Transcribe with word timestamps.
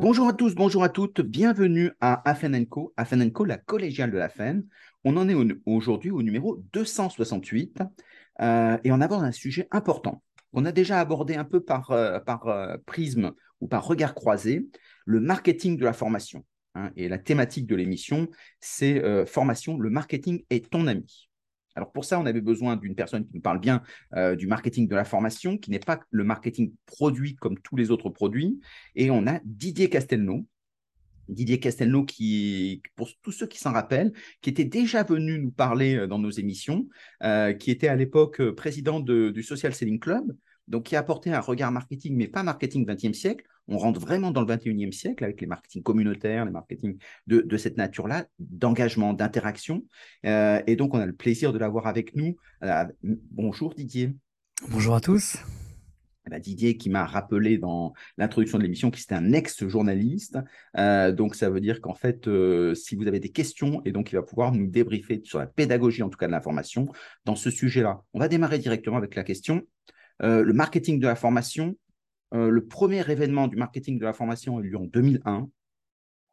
Bonjour 0.00 0.28
à 0.28 0.32
tous, 0.32 0.54
bonjour 0.54 0.82
à 0.82 0.88
toutes, 0.88 1.20
bienvenue 1.20 1.90
à 2.00 2.26
Afen 2.26 2.66
Co, 2.66 2.94
Afen 2.96 3.30
Co, 3.30 3.44
la 3.44 3.58
collégiale 3.58 4.10
de 4.10 4.16
la 4.16 4.30
FEN. 4.30 4.66
On 5.04 5.18
en 5.18 5.28
est 5.28 5.34
aujourd'hui 5.66 6.10
au 6.10 6.22
numéro 6.22 6.56
268 6.72 7.82
euh, 8.40 8.78
et 8.82 8.92
on 8.92 9.02
aborde 9.02 9.24
un 9.24 9.30
sujet 9.30 9.68
important 9.70 10.22
qu'on 10.54 10.64
a 10.64 10.72
déjà 10.72 11.00
abordé 11.00 11.34
un 11.34 11.44
peu 11.44 11.60
par, 11.60 11.90
euh, 11.90 12.18
euh, 12.46 12.78
prisme 12.86 13.32
ou 13.60 13.68
par 13.68 13.86
regard 13.86 14.14
croisé, 14.14 14.66
le 15.04 15.20
marketing 15.20 15.76
de 15.76 15.84
la 15.84 15.92
formation. 15.92 16.46
Hein. 16.76 16.92
et 16.96 17.08
la 17.08 17.18
thématique 17.18 17.66
de 17.66 17.76
l'émission, 17.76 18.28
c'est 18.58 19.02
formation, 19.26 19.76
le 19.76 19.90
marketing 19.90 20.44
est 20.48 20.70
ton 20.70 20.86
ami. 20.86 21.29
Alors 21.74 21.92
pour 21.92 22.04
ça, 22.04 22.18
on 22.18 22.26
avait 22.26 22.40
besoin 22.40 22.76
d'une 22.76 22.94
personne 22.94 23.24
qui 23.24 23.34
nous 23.34 23.40
parle 23.40 23.60
bien 23.60 23.82
euh, 24.14 24.36
du 24.36 24.46
marketing 24.46 24.88
de 24.88 24.94
la 24.94 25.04
formation, 25.04 25.58
qui 25.58 25.70
n'est 25.70 25.78
pas 25.78 26.00
le 26.10 26.24
marketing 26.24 26.72
produit 26.86 27.36
comme 27.36 27.58
tous 27.60 27.76
les 27.76 27.90
autres 27.90 28.10
produits. 28.10 28.60
Et 28.94 29.10
on 29.10 29.26
a 29.26 29.40
Didier 29.44 29.88
Castelnau. 29.88 30.46
Didier 31.28 31.60
Castelnau, 31.60 32.04
qui, 32.04 32.82
pour 32.96 33.08
tous 33.22 33.32
ceux 33.32 33.46
qui 33.46 33.58
s'en 33.58 33.72
rappellent, 33.72 34.12
qui 34.40 34.50
était 34.50 34.64
déjà 34.64 35.04
venu 35.04 35.38
nous 35.38 35.52
parler 35.52 35.96
euh, 35.96 36.06
dans 36.06 36.18
nos 36.18 36.30
émissions, 36.30 36.88
euh, 37.22 37.52
qui 37.52 37.70
était 37.70 37.88
à 37.88 37.96
l'époque 37.96 38.42
président 38.50 39.00
du 39.00 39.42
Social 39.42 39.72
Selling 39.74 40.00
Club, 40.00 40.34
donc 40.68 40.84
qui 40.84 40.96
a 40.96 41.00
apporté 41.00 41.32
un 41.32 41.40
regard 41.40 41.72
marketing, 41.72 42.16
mais 42.16 42.28
pas 42.28 42.42
marketing 42.42 42.86
20e 42.86 43.12
siècle. 43.12 43.44
On 43.70 43.78
rentre 43.78 44.00
vraiment 44.00 44.32
dans 44.32 44.40
le 44.40 44.48
21e 44.48 44.90
siècle 44.90 45.22
avec 45.22 45.40
les 45.40 45.46
marketing 45.46 45.84
communautaires, 45.84 46.44
les 46.44 46.50
marketing 46.50 46.98
de, 47.28 47.56
cette 47.56 47.76
nature-là, 47.76 48.26
d'engagement, 48.40 49.12
d'interaction. 49.12 49.84
Euh, 50.26 50.60
et 50.66 50.74
donc, 50.74 50.92
on 50.92 50.98
a 50.98 51.06
le 51.06 51.12
plaisir 51.12 51.52
de 51.52 51.58
l'avoir 51.58 51.86
avec 51.86 52.16
nous. 52.16 52.36
Euh, 52.64 52.84
bonjour 53.02 53.72
Didier. 53.74 54.12
Bonjour 54.70 54.96
à 54.96 55.00
tous. 55.00 55.36
Eh 56.26 56.30
ben, 56.30 56.40
Didier 56.40 56.76
qui 56.76 56.90
m'a 56.90 57.06
rappelé 57.06 57.58
dans 57.58 57.92
l'introduction 58.18 58.58
de 58.58 58.64
l'émission 58.64 58.90
qu'il 58.90 59.04
était 59.04 59.14
un 59.14 59.32
ex-journaliste. 59.32 60.38
Euh, 60.76 61.12
donc 61.12 61.36
ça 61.36 61.48
veut 61.48 61.60
dire 61.60 61.80
qu'en 61.80 61.94
fait, 61.94 62.28
si 62.74 62.96
vous 62.96 63.06
avez 63.06 63.20
des 63.20 63.30
questions, 63.30 63.82
et 63.84 63.92
donc 63.92 64.10
il 64.10 64.16
va 64.16 64.22
pouvoir 64.22 64.50
nous 64.50 64.66
débriefer 64.66 65.20
sur 65.22 65.38
la 65.38 65.46
pédagogie, 65.46 66.02
en 66.02 66.08
tout 66.08 66.18
cas 66.18 66.26
de 66.26 66.32
l'information, 66.32 66.88
dans 67.24 67.36
ce 67.36 67.50
sujet-là. 67.50 68.02
On 68.14 68.18
va 68.18 68.26
démarrer 68.26 68.58
directement 68.58 68.96
avec 68.96 69.14
la 69.14 69.22
question 69.22 69.62
euh, 70.22 70.42
le 70.42 70.52
marketing 70.52 71.00
de 71.00 71.06
la 71.06 71.16
formation, 71.16 71.76
le 72.32 72.64
premier 72.64 73.08
événement 73.10 73.48
du 73.48 73.56
marketing 73.56 73.98
de 73.98 74.04
la 74.04 74.12
formation 74.12 74.58
a 74.58 74.60
eu 74.60 74.70
lieu 74.70 74.78
en 74.78 74.84
2001. 74.84 75.48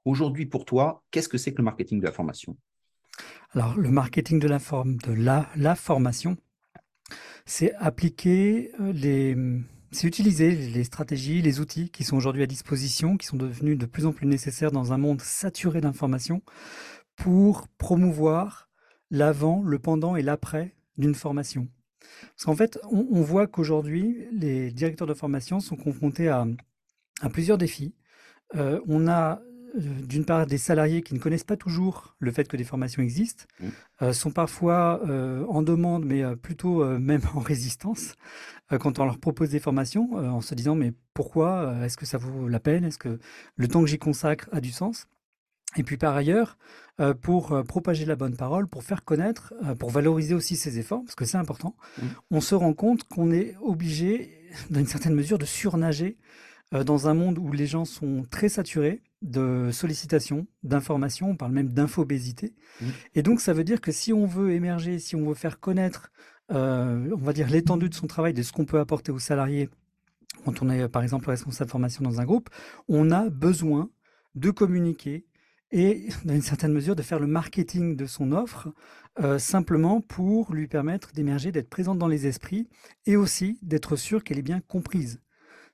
Aujourd'hui, 0.06 0.46
pour 0.46 0.66
toi, 0.66 1.04
qu'est-ce 1.12 1.28
que 1.28 1.38
c'est 1.38 1.52
que 1.52 1.58
le 1.58 1.64
marketing 1.64 2.00
de 2.00 2.06
la 2.06 2.12
formation? 2.12 2.58
Alors, 3.52 3.78
le 3.78 3.90
marketing 3.90 4.40
de 4.40 4.48
la, 4.48 5.50
la, 5.56 5.76
formation, 5.76 6.38
c'est 7.46 7.74
appliquer 7.76 8.72
euh, 8.80 8.92
les, 8.94 9.36
c'est 9.92 10.08
utiliser 10.08 10.52
les 10.52 10.84
stratégies, 10.84 11.42
les 11.42 11.60
outils 11.60 11.90
qui 11.90 12.04
sont 12.04 12.18
aujourd'hui 12.18 12.44
à 12.44 12.48
disposition, 12.48 13.18
qui 13.18 13.26
sont 13.26 13.38
devenus 13.38 13.78
de 13.78 13.86
plus 13.86 14.06
en 14.06 14.12
plus 14.12 14.28
nécessaires 14.28 14.72
dans 14.72 14.94
un 14.94 14.98
monde 14.98 15.22
saturé 15.22 15.82
d'informations, 15.82 16.42
pour 17.16 17.68
promouvoir 17.78 18.70
l'avant, 19.10 19.64
le 19.64 19.80
pendant 19.80 20.16
et 20.16 20.22
l'après 20.22 20.76
d'une 20.98 21.16
formation. 21.16 21.68
Parce 22.36 22.46
qu'en 22.46 22.56
fait, 22.56 22.80
on, 22.92 23.22
voit 23.22 23.48
qu'aujourd'hui, 23.48 24.28
les 24.32 24.72
directeurs 24.72 25.08
de 25.08 25.14
formation 25.14 25.60
sont 25.60 25.76
confrontés 25.76 26.28
à, 26.28 26.46
plusieurs 27.32 27.58
défis. 27.58 27.96
Euh, 28.56 28.80
on 28.88 29.08
a 29.08 29.42
euh, 29.76 29.80
d'une 30.08 30.24
part 30.24 30.48
des 30.48 30.58
salariés 30.58 31.02
qui 31.02 31.14
ne 31.14 31.20
connaissent 31.20 31.44
pas 31.44 31.58
toujours 31.58 32.16
le 32.20 32.32
fait 32.32 32.48
que 32.48 32.56
des 32.56 32.64
formations 32.64 33.02
existent, 33.02 33.46
mmh. 33.60 33.68
euh, 34.04 34.14
sont 34.14 34.32
parfois 34.32 35.02
en 35.50 35.62
demande, 35.62 36.06
mais 36.06 36.24
plutôt 36.36 36.86
même 37.00 37.22
en 37.34 37.40
résistance 37.40 38.16
quand 38.80 39.00
on 39.00 39.06
leur 39.06 39.18
propose 39.18 39.50
des 39.50 39.60
formations, 39.60 40.14
en 40.14 40.42
se 40.42 40.54
disant 40.54 40.76
mais 40.76 40.92
pourquoi 41.14 41.74
Est-ce 41.84 41.98
que 41.98 42.06
ça 42.06 42.18
vaut 42.18 42.48
la 42.48 42.60
peine? 42.60 42.84
Est-ce 42.84 42.98
que 42.98 43.20
le 43.56 43.68
temps 43.68 43.82
que 43.82 43.88
j'y 43.88 43.98
consacre 43.98 44.50
a 44.52 44.60
du 44.60 44.72
sens? 44.72 45.08
Et 45.76 45.84
puis 45.84 45.98
par 45.98 46.16
ailleurs, 46.16 46.58
euh, 47.00 47.14
pour 47.14 47.52
euh, 47.52 47.64
propager 47.64 48.06
la 48.06 48.16
bonne 48.16 48.36
parole, 48.36 48.68
pour 48.68 48.84
faire 48.84 49.04
connaître, 49.04 49.54
euh, 49.64 49.76
pour 49.76 49.92
valoriser 49.92 50.34
aussi 50.34 50.56
ses 50.56 50.80
efforts, 50.80 51.04
parce 51.04 51.14
que 51.14 51.26
c'est 51.26 51.38
important, 51.38 51.76
mmh. 51.98 52.06
on 52.32 52.42
se 52.42 52.56
rend 52.56 52.74
compte 52.74 53.04
qu'on 53.04 53.32
est 53.32 53.56
obligé, 53.62 54.50
d'une 54.72 54.88
certaine 54.88 55.14
mesure, 55.14 55.38
de 55.38 55.46
surnager 55.46 56.18
dans 56.86 57.08
un 57.08 57.14
monde 57.14 57.38
où 57.38 57.54
les 57.54 57.66
gens 57.66 57.86
sont 57.86 58.26
très 58.30 58.50
saturés 58.50 59.02
de 59.22 59.70
sollicitations, 59.72 60.48
d'informations, 60.64 61.30
on 61.30 61.36
parle 61.38 61.54
même 61.54 61.70
d'infobésité. 61.70 62.56
Mmh. 62.82 62.86
Et 63.16 63.24
donc 63.24 63.40
ça 63.40 63.54
veut 63.54 63.64
dire 63.64 63.80
que 63.80 63.94
si 63.94 64.12
on 64.12 64.26
veut 64.26 64.52
émerger, 64.52 65.00
si 65.00 65.16
on 65.16 65.30
veut 65.30 65.34
faire 65.34 65.62
connaître, 65.62 66.12
on 66.50 67.16
va 67.16 67.32
dire 67.32 67.48
l'étendue 67.50 67.88
de 67.88 67.94
son 67.94 68.08
travail, 68.08 68.34
de 68.34 68.42
ce 68.42 68.52
qu'on 68.52 68.66
peut 68.66 68.80
apporter 68.80 69.14
aux 69.14 69.20
salariés, 69.20 69.70
quand 70.44 70.62
on 70.62 70.70
est 70.70 70.90
par 70.90 71.04
exemple 71.04 71.30
responsable 71.30 71.68
de 71.68 71.72
formation 71.72 72.04
dans 72.04 72.20
un 72.20 72.26
groupe, 72.26 72.50
on 72.90 73.12
a 73.12 73.30
besoin 73.30 73.90
de 74.36 74.52
communiquer, 74.52 75.26
et 75.72 76.08
dans 76.24 76.34
une 76.34 76.42
certaine 76.42 76.74
mesure 76.74 76.96
de 76.96 77.02
faire 77.02 77.20
le 77.20 77.28
marketing 77.28 77.96
de 77.96 78.06
son 78.06 78.32
offre 78.32 78.70
euh, 79.20 79.40
simplement 79.40 80.02
pour 80.02 80.54
lui 80.54 80.68
permettre 80.68 81.12
d'émerger, 81.14 81.52
d'être 81.52 81.70
présente 81.70 81.98
dans 81.98 82.08
les 82.08 82.28
esprits 82.28 82.70
et 83.06 83.16
aussi 83.16 83.60
d'être 83.62 83.96
sûr 83.96 84.24
qu'elle 84.24 84.40
est 84.40 84.44
bien 84.44 84.62
comprise. 84.62 85.20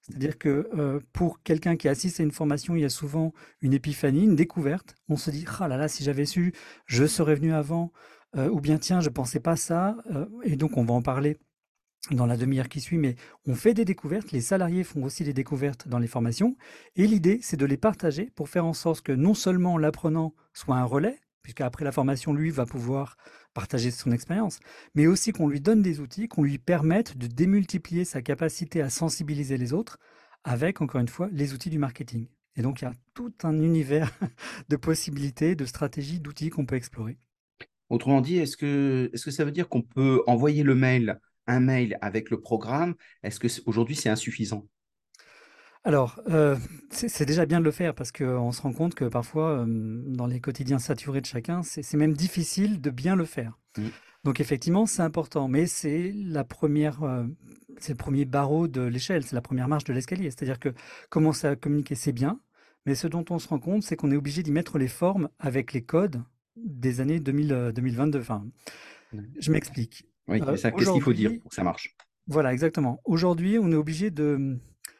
C'est-à-dire 0.01 0.37
que 0.37 0.69
euh, 0.73 0.99
pour 1.13 1.41
quelqu'un 1.43 1.77
qui 1.77 1.87
assiste 1.87 2.19
à 2.19 2.23
une 2.23 2.31
formation, 2.31 2.75
il 2.75 2.81
y 2.81 2.85
a 2.85 2.89
souvent 2.89 3.33
une 3.61 3.73
épiphanie, 3.73 4.23
une 4.23 4.35
découverte. 4.35 4.95
On 5.07 5.15
se 5.15 5.31
dit, 5.31 5.45
ah 5.59 5.67
là 5.67 5.77
là, 5.77 5.87
si 5.87 6.03
j'avais 6.03 6.25
su, 6.25 6.53
je 6.85 7.05
serais 7.05 7.35
venu 7.35 7.53
avant, 7.53 7.93
euh, 8.35 8.49
ou 8.49 8.59
bien 8.59 8.77
tiens, 8.77 8.99
je 8.99 9.09
pensais 9.09 9.39
pas 9.39 9.55
ça, 9.55 9.95
et 10.43 10.55
donc 10.55 10.77
on 10.77 10.83
va 10.83 10.93
en 10.93 11.01
parler 11.01 11.37
dans 12.11 12.25
la 12.25 12.35
demi-heure 12.35 12.67
qui 12.67 12.81
suit, 12.81 12.97
mais 12.97 13.15
on 13.45 13.55
fait 13.55 13.73
des 13.73 13.85
découvertes, 13.85 14.31
les 14.31 14.41
salariés 14.41 14.83
font 14.83 15.03
aussi 15.03 15.23
des 15.23 15.33
découvertes 15.33 15.87
dans 15.87 15.99
les 15.99 16.07
formations, 16.07 16.57
et 16.95 17.07
l'idée, 17.07 17.39
c'est 17.41 17.57
de 17.57 17.65
les 17.65 17.77
partager 17.77 18.29
pour 18.35 18.49
faire 18.49 18.65
en 18.65 18.73
sorte 18.73 19.01
que 19.01 19.13
non 19.13 19.33
seulement 19.33 19.77
l'apprenant 19.77 20.33
soit 20.53 20.75
un 20.75 20.83
relais, 20.83 21.19
puisqu'après 21.43 21.85
la 21.85 21.91
formation, 21.91 22.33
lui 22.33 22.51
va 22.51 22.65
pouvoir 22.65 23.17
partager 23.53 23.91
son 23.91 24.11
expérience, 24.11 24.59
mais 24.95 25.07
aussi 25.07 25.31
qu'on 25.31 25.47
lui 25.47 25.61
donne 25.61 25.81
des 25.81 25.99
outils, 25.99 26.27
qu'on 26.27 26.43
lui 26.43 26.57
permette 26.57 27.17
de 27.17 27.27
démultiplier 27.27 28.05
sa 28.05 28.21
capacité 28.21 28.81
à 28.81 28.89
sensibiliser 28.89 29.57
les 29.57 29.73
autres 29.73 29.99
avec, 30.43 30.81
encore 30.81 31.01
une 31.01 31.07
fois, 31.07 31.29
les 31.31 31.53
outils 31.53 31.69
du 31.69 31.79
marketing. 31.79 32.27
Et 32.55 32.61
donc, 32.61 32.81
il 32.81 32.85
y 32.85 32.87
a 32.87 32.93
tout 33.13 33.33
un 33.43 33.61
univers 33.61 34.11
de 34.69 34.75
possibilités, 34.75 35.55
de 35.55 35.65
stratégies, 35.65 36.19
d'outils 36.19 36.49
qu'on 36.49 36.65
peut 36.65 36.75
explorer. 36.75 37.17
Autrement 37.89 38.21
dit, 38.21 38.37
est-ce 38.37 38.57
que, 38.57 39.09
est 39.13 39.17
-ce 39.17 39.25
que 39.25 39.31
ça 39.31 39.45
veut 39.45 39.51
dire 39.51 39.69
qu'on 39.69 39.81
peut 39.81 40.23
envoyer 40.27 40.63
le 40.63 40.75
mail 40.75 41.19
un 41.47 41.59
mail 41.59 41.97
avec 42.01 42.29
le 42.29 42.39
programme, 42.39 42.95
est-ce 43.23 43.39
que 43.39 43.47
aujourd'hui 43.65 43.95
c'est 43.95 44.09
insuffisant? 44.09 44.67
Alors, 45.85 46.21
euh, 46.29 46.55
c'est 46.89 47.25
déjà 47.25 47.45
bien 47.45 47.59
de 47.59 47.65
le 47.65 47.71
faire 47.71 47.93
parce 47.93 48.11
qu'on 48.11 48.51
se 48.53 48.61
rend 48.61 48.71
compte 48.71 48.95
que 48.95 49.05
parfois, 49.05 49.49
euh, 49.49 49.65
dans 49.67 50.27
les 50.27 50.39
quotidiens 50.39 50.79
saturés 50.79 51.19
de 51.19 51.25
chacun, 51.25 51.61
c'est 51.61 51.97
même 51.97 52.13
difficile 52.13 52.79
de 52.79 52.89
bien 52.89 53.15
le 53.15 53.25
faire. 53.25 53.59
Mmh. 53.77 53.87
Donc 54.23 54.39
effectivement, 54.39 54.85
c'est 54.85 55.01
important, 55.01 55.49
mais 55.49 55.65
c'est 55.65 56.13
la 56.15 56.45
première, 56.45 57.03
euh, 57.03 57.25
c'est 57.79 57.91
le 57.91 57.97
premier 57.97 58.23
barreau 58.23 58.69
de 58.69 58.81
l'échelle, 58.81 59.25
c'est 59.25 59.35
la 59.35 59.41
première 59.41 59.67
marche 59.67 59.83
de 59.83 59.91
l'escalier. 59.91 60.31
C'est-à-dire 60.31 60.59
que 60.59 60.69
commencer 61.09 61.47
à 61.47 61.57
communiquer, 61.57 61.95
c'est 61.95 62.13
bien, 62.13 62.39
mais 62.85 62.95
ce 62.95 63.07
dont 63.07 63.25
on 63.29 63.37
se 63.37 63.49
rend 63.49 63.59
compte, 63.59 63.83
c'est 63.83 63.97
qu'on 63.97 64.11
est 64.11 64.15
obligé 64.15 64.41
d'y 64.41 64.51
mettre 64.51 64.77
les 64.77 64.87
formes 64.87 65.27
avec 65.39 65.73
les 65.73 65.83
codes 65.83 66.23
des 66.55 67.01
années 67.01 67.19
2000, 67.19 67.73
2022. 67.75 68.19
Enfin, 68.19 68.45
je 69.37 69.51
m'explique. 69.51 70.05
Oui, 70.27 70.41
euh, 70.41 70.55
qu'est-ce 70.55 70.91
qu'il 70.91 71.01
faut 71.01 71.13
dire 71.13 71.31
pour 71.41 71.49
que 71.49 71.55
ça 71.55 71.63
marche? 71.63 71.95
Voilà, 72.27 72.53
exactement. 72.53 73.01
Aujourd'hui, 73.05 73.57
on 73.59 73.71
est 73.71 73.75
obligé 73.75 74.11
de, 74.11 74.57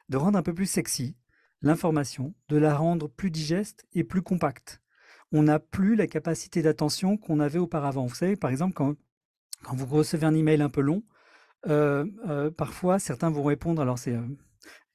de 0.10 0.18
rendre 0.18 0.38
un 0.38 0.44
peu 0.44 0.54
plus 0.54 0.66
sexy 0.66 1.16
l'information, 1.62 2.34
de 2.50 2.58
la 2.58 2.76
rendre 2.76 3.08
plus 3.08 3.32
digeste 3.32 3.86
et 3.94 4.04
plus 4.04 4.22
compacte. 4.22 4.82
On 5.32 5.44
n'a 5.44 5.60
plus 5.60 5.96
la 5.96 6.08
capacité 6.08 6.62
d'attention 6.62 7.18
qu'on 7.18 7.40
avait 7.40 7.60
auparavant. 7.60 8.06
Vous 8.06 8.16
savez, 8.16 8.36
par 8.36 8.52
exemple, 8.52 8.74
quand, 8.74 8.96
quand 9.64 9.76
vous 9.76 9.86
recevez 9.86 10.26
un 10.26 10.36
email 10.36 10.62
un 10.62 10.70
peu 10.70 10.82
long, 10.82 11.04
euh, 11.68 12.06
euh, 12.28 12.52
parfois 12.52 13.00
certains 13.00 13.30
vont 13.30 13.44
répondre, 13.44 13.82
alors 13.82 13.98
c'est 13.98 14.18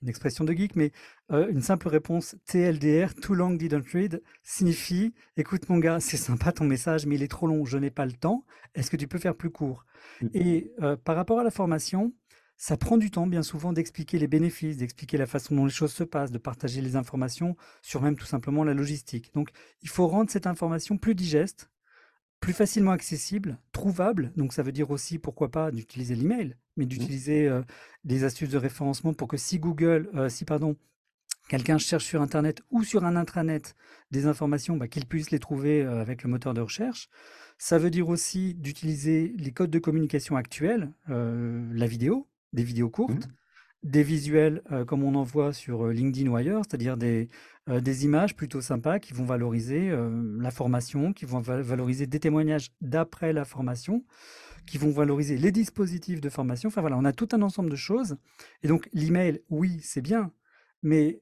une 0.03 0.09
expression 0.09 0.45
de 0.45 0.53
geek, 0.53 0.77
mais 0.77 0.93
euh, 1.33 1.49
une 1.49 1.61
simple 1.61 1.89
réponse 1.89 2.37
TLDR, 2.47 3.15
too 3.15 3.35
long 3.35 3.51
didn't 3.51 3.85
read, 3.93 4.23
signifie 4.43 5.13
écoute 5.37 5.69
mon 5.69 5.79
gars, 5.79 6.01
c'est 6.01 6.17
sympa 6.17 6.53
ton 6.53 6.65
message, 6.65 7.07
mais 7.07 7.17
il 7.17 7.23
est 7.23 7.29
trop 7.29 7.47
long, 7.47 7.65
je 7.65 7.79
n'ai 7.79 7.91
pas 7.91 8.07
le 8.07 8.13
temps. 8.13 8.45
Est-ce 8.75 8.91
que 8.91 8.97
tu 8.97 9.09
peux 9.09 9.19
faire 9.19 9.35
plus 9.35 9.51
court? 9.51 9.85
Mmh. 10.21 10.27
Et 10.35 10.73
euh, 10.83 10.97
par 10.97 11.17
rapport 11.17 11.41
à 11.41 11.45
la 11.45 11.51
formation, 11.51 12.13
ça 12.57 12.77
prend 12.77 12.97
du 12.97 13.11
temps 13.11 13.27
bien 13.27 13.43
souvent 13.43 13.73
d'expliquer 13.73 14.19
les 14.19 14.27
bénéfices, 14.27 14.77
d'expliquer 14.77 15.17
la 15.17 15.27
façon 15.27 15.55
dont 15.55 15.65
les 15.65 15.71
choses 15.71 15.93
se 15.93 16.05
passent, 16.05 16.33
de 16.33 16.39
partager 16.39 16.81
les 16.81 16.97
informations 16.97 17.57
sur 17.83 18.03
même 18.03 18.17
tout 18.17 18.27
simplement 18.27 18.65
la 18.65 18.75
logistique. 18.75 19.33
Donc 19.33 19.51
il 19.83 19.89
faut 19.89 20.09
rendre 20.09 20.31
cette 20.31 20.47
information 20.47 20.99
plus 20.99 21.15
digeste, 21.15 21.71
plus 22.41 22.53
facilement 22.53 22.93
accessible, 22.93 23.59
trouvable. 23.73 24.33
Donc 24.37 24.53
ça 24.53 24.63
veut 24.63 24.73
dire 24.73 24.91
aussi, 24.91 25.19
pourquoi 25.19 25.51
pas, 25.51 25.71
d'utiliser 25.71 26.15
l'email, 26.15 26.57
mais 26.77 26.85
mmh. 26.85 26.89
d'utiliser 26.89 27.49
euh, 27.49 27.63
des 28.05 28.25
astuces 28.25 28.51
de 28.51 28.59
référencement 28.59 29.15
pour 29.15 29.29
que 29.29 29.37
si 29.37 29.59
Google, 29.59 30.09
euh, 30.15 30.29
si 30.29 30.45
pardon, 30.45 30.77
quelqu'un 31.49 31.79
cherche 31.79 32.05
sur 32.05 32.23
Internet 32.23 32.63
ou 32.71 32.85
sur 32.85 33.05
un 33.05 33.17
intranet 33.17 33.75
des 34.11 34.27
informations, 34.27 34.77
bah, 34.77 34.89
qu'il 34.89 35.07
puisse 35.07 35.31
les 35.31 35.39
trouver 35.39 35.83
euh, 35.83 36.01
avec 36.01 36.23
le 36.23 36.31
moteur 36.31 36.55
de 36.55 36.61
recherche. 36.61 37.09
Ça 37.59 37.79
veut 37.79 37.91
dire 37.91 38.09
aussi 38.09 38.55
d'utiliser 38.55 39.35
les 39.37 39.51
codes 39.51 39.71
de 39.71 39.81
communication 39.81 40.37
actuels, 40.37 40.93
la 41.09 41.87
vidéo, 41.89 42.29
des 42.53 42.63
vidéos 42.63 42.89
courtes. 42.89 43.29
Des 43.83 44.03
visuels 44.03 44.63
comme 44.87 45.05
on 45.05 45.15
en 45.15 45.23
voit 45.23 45.53
sur 45.53 45.87
LinkedIn 45.87 46.29
ou 46.31 46.37
ailleurs, 46.37 46.63
c'est-à-dire 46.69 46.97
des, 46.97 47.29
des 47.69 48.05
images 48.05 48.35
plutôt 48.35 48.61
sympas 48.61 48.99
qui 48.99 49.13
vont 49.15 49.25
valoriser 49.25 49.97
la 50.41 50.51
formation, 50.51 51.13
qui 51.13 51.25
vont 51.25 51.41
valoriser 51.41 52.07
des 52.07 52.19
témoignages 52.19 52.73
d'après 52.81 53.33
la 53.33 53.45
formation, 53.45 54.05
qui 54.67 54.79
vont 54.79 54.91
valoriser 54.91 55.39
les 55.39 55.53
dispositifs 55.53 56.21
de 56.21 56.29
formation. 56.29 56.69
Enfin 56.69 56.81
voilà, 56.81 56.97
on 56.99 57.05
a 57.05 57.13
tout 57.13 57.29
un 57.33 57.41
ensemble 57.43 57.71
de 57.71 57.77
choses. 57.77 58.17
Et 58.63 58.69
donc 58.69 58.89
l'email, 58.93 59.43
oui, 59.49 59.79
c'est 59.81 60.03
bien, 60.03 60.33
mais 60.83 61.21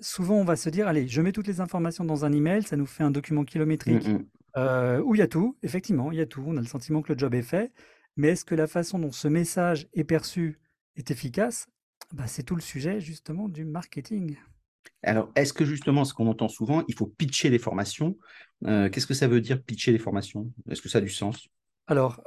souvent 0.00 0.34
on 0.36 0.44
va 0.44 0.56
se 0.56 0.68
dire, 0.68 0.86
allez, 0.86 1.08
je 1.08 1.22
mets 1.22 1.32
toutes 1.32 1.46
les 1.46 1.60
informations 1.60 2.04
dans 2.04 2.24
un 2.24 2.32
email, 2.32 2.62
ça 2.62 2.76
nous 2.76 2.86
fait 2.86 3.04
un 3.04 3.10
document 3.10 3.44
kilométrique 3.44 4.06
mmh 4.06 4.18
où 4.56 5.14
il 5.14 5.18
y 5.18 5.22
a 5.22 5.28
tout, 5.28 5.56
effectivement, 5.62 6.10
il 6.10 6.18
y 6.18 6.20
a 6.20 6.26
tout, 6.26 6.42
on 6.44 6.56
a 6.56 6.60
le 6.60 6.66
sentiment 6.66 7.02
que 7.02 7.12
le 7.12 7.18
job 7.18 7.34
est 7.34 7.42
fait, 7.42 7.72
mais 8.16 8.30
est-ce 8.30 8.44
que 8.44 8.56
la 8.56 8.66
façon 8.66 8.98
dont 8.98 9.12
ce 9.12 9.28
message 9.28 9.88
est 9.94 10.02
perçu 10.02 10.58
est 11.00 11.10
efficace 11.10 11.66
bah, 12.12 12.26
C'est 12.26 12.42
tout 12.42 12.54
le 12.54 12.60
sujet 12.60 13.00
justement 13.00 13.48
du 13.48 13.64
marketing. 13.64 14.36
Alors, 15.02 15.30
est-ce 15.34 15.52
que 15.52 15.64
justement, 15.64 16.04
ce 16.04 16.14
qu'on 16.14 16.26
entend 16.26 16.48
souvent, 16.48 16.84
il 16.88 16.94
faut 16.94 17.06
pitcher 17.06 17.50
les 17.50 17.58
formations? 17.58 18.16
Qu'est-ce 18.64 19.06
que 19.06 19.14
ça 19.14 19.28
veut 19.28 19.40
dire 19.40 19.62
pitcher 19.62 19.92
les 19.92 19.98
formations? 19.98 20.50
Est-ce 20.68 20.82
que 20.82 20.88
ça 20.88 20.98
a 20.98 21.00
du 21.00 21.08
sens? 21.08 21.48
Alors 21.86 22.22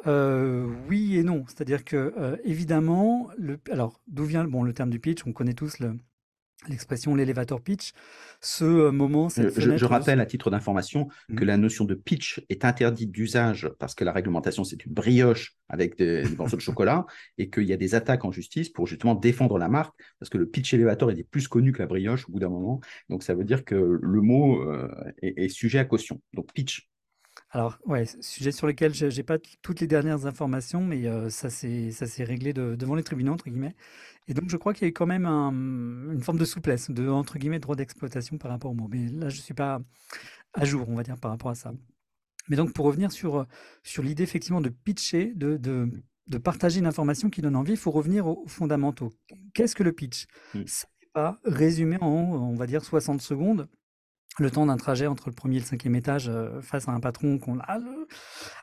oui 0.90 1.16
et 1.18 1.24
non, 1.24 1.46
c'est-à-dire 1.48 1.86
que 1.86 2.40
évidemment, 2.44 3.30
le, 3.38 3.60
alors 3.72 4.02
d'où 4.08 4.26
vient 4.26 4.44
bon 4.44 4.64
le 4.64 4.74
terme 4.74 4.90
du 4.90 5.00
pitch? 5.00 5.26
On 5.26 5.34
connaît 5.34 5.54
tous 5.54 5.80
le, 5.80 5.98
l'expression 6.70 7.16
l'elevator 7.16 7.62
pitch, 7.62 7.92
ce 8.42 8.64
euh, 8.66 8.92
moment, 8.92 9.30
cette 9.30 9.60
je, 9.60 9.78
je 9.78 9.86
rappelle 9.86 10.20
à 10.20 10.26
titre 10.26 10.50
d'information 10.50 11.08
mmh. 11.30 11.36
que 11.36 11.46
la 11.46 11.58
notion 11.58 11.86
de 11.86 11.96
pitch 11.96 12.42
est 12.50 12.66
interdite 12.66 13.12
d'usage 13.12 13.70
parce 13.80 13.96
que 13.96 14.04
la 14.04 14.12
réglementation, 14.12 14.64
c'est 14.64 14.86
une 14.86 14.94
brioche 14.94 15.56
avec 15.70 15.98
des, 15.98 16.24
morceaux 16.38 16.58
de 16.58 16.62
chocolat 16.62 17.06
et 17.38 17.50
qu'il 17.50 17.64
y 17.64 17.74
a 17.74 17.78
des 17.78 17.96
attaques 17.96 18.26
en 18.26 18.32
justice 18.32 18.70
pour 18.70 18.88
justement 18.88 19.16
défendre 19.16 19.58
la 19.58 19.70
marque 19.70 19.96
parce 20.20 20.30
que 20.30 20.38
le 20.38 20.48
pitch 20.48 20.74
elevator 20.74 21.12
est 21.12 21.24
plus 21.24 21.48
connu 21.48 21.72
que 21.72 21.80
la 21.80 21.88
brioche 21.88 22.28
au 22.28 22.32
bout 22.32 22.40
d'un 22.40 22.50
moment. 22.50 22.82
Donc 23.10 23.24
ça 23.24 23.34
veut 23.34 23.44
dire 23.44 23.66
que 23.66 23.76
le 23.76 24.22
mot 24.22 24.62
euh, 24.62 24.90
est, 25.22 25.46
est 25.46 25.50
sujet 25.50 25.80
à 25.80 25.86
caution. 25.86 26.22
Donc 26.34 26.52
pitch, 26.54 26.90
alors, 27.54 27.78
ouais, 27.86 28.06
sujet 28.20 28.52
sur 28.52 28.66
lequel 28.66 28.96
je 28.96 29.06
n'ai 29.06 29.22
pas 29.22 29.38
toutes 29.62 29.80
les 29.80 29.86
dernières 29.86 30.26
informations, 30.26 30.84
mais 30.84 31.06
euh, 31.06 31.30
ça 31.30 31.52
s'est 31.52 32.24
réglé 32.24 32.52
devant 32.52 32.96
les 32.96 33.04
tribunaux, 33.04 33.32
entre 33.32 33.48
guillemets. 33.48 33.76
Et 34.28 34.34
donc, 34.34 34.50
je 34.50 34.58
crois 34.58 34.74
qu'il 34.74 34.82
y 34.82 34.86
a 34.86 34.90
eu 34.90 34.94
quand 34.94 35.06
même 35.06 35.28
une 35.28 36.22
forme 36.24 36.40
de 36.40 36.46
souplesse, 36.46 36.90
de, 36.90 37.08
entre 37.08 37.38
guillemets, 37.38 37.60
droit 37.60 37.76
d'exploitation 37.76 38.40
par 38.40 38.50
rapport 38.50 38.72
au 38.72 38.74
mot. 38.74 38.88
Mais 38.90 39.08
là, 39.08 39.30
je 39.30 39.38
ne 39.38 39.42
suis 39.42 39.54
pas 39.54 39.82
à 40.56 40.66
jour, 40.66 40.90
on 40.90 40.96
va 40.96 41.04
dire, 41.04 41.20
par 41.20 41.30
rapport 41.30 41.52
à 41.52 41.56
ça. 41.56 41.74
Mais 42.50 42.56
donc, 42.56 42.74
pour 42.74 42.88
revenir 42.88 43.12
sur, 43.12 43.46
sur 43.84 44.02
l'idée, 44.02 44.24
effectivement, 44.24 44.60
de 44.60 44.70
pitcher, 44.70 45.32
de, 45.36 45.58
de, 45.58 46.38
partager 46.40 46.80
une 46.80 46.88
information 46.88 47.30
qui 47.30 47.44
donne 47.44 47.56
envie, 47.56 47.74
il 47.74 47.78
faut 47.78 47.92
revenir 47.92 48.26
aux, 48.26 48.48
fondamentaux. 48.48 49.14
Qu'est-ce 49.54 49.76
que 49.76 49.84
le 49.84 49.92
pitch? 49.92 50.26
Mmh. 50.56 50.62
Ce 50.66 50.86
n'est 50.86 51.10
pas 51.14 51.40
résumé 51.46 51.98
en, 52.02 52.08
on 52.08 52.56
va 52.56 52.66
dire, 52.66 52.84
60 52.84 53.22
secondes 53.22 53.70
le 54.40 54.50
temps 54.50 54.66
d'un 54.66 54.78
trajet 54.78 55.08
entre 55.08 55.30
le 55.30 55.36
premier 55.36 55.58
et 55.58 55.60
le 55.60 55.66
cinquième 55.66 55.96
étage 55.96 56.30
euh, 56.30 56.62
face 56.62 56.88
à 56.88 56.92
un 56.92 57.00
patron 57.00 57.40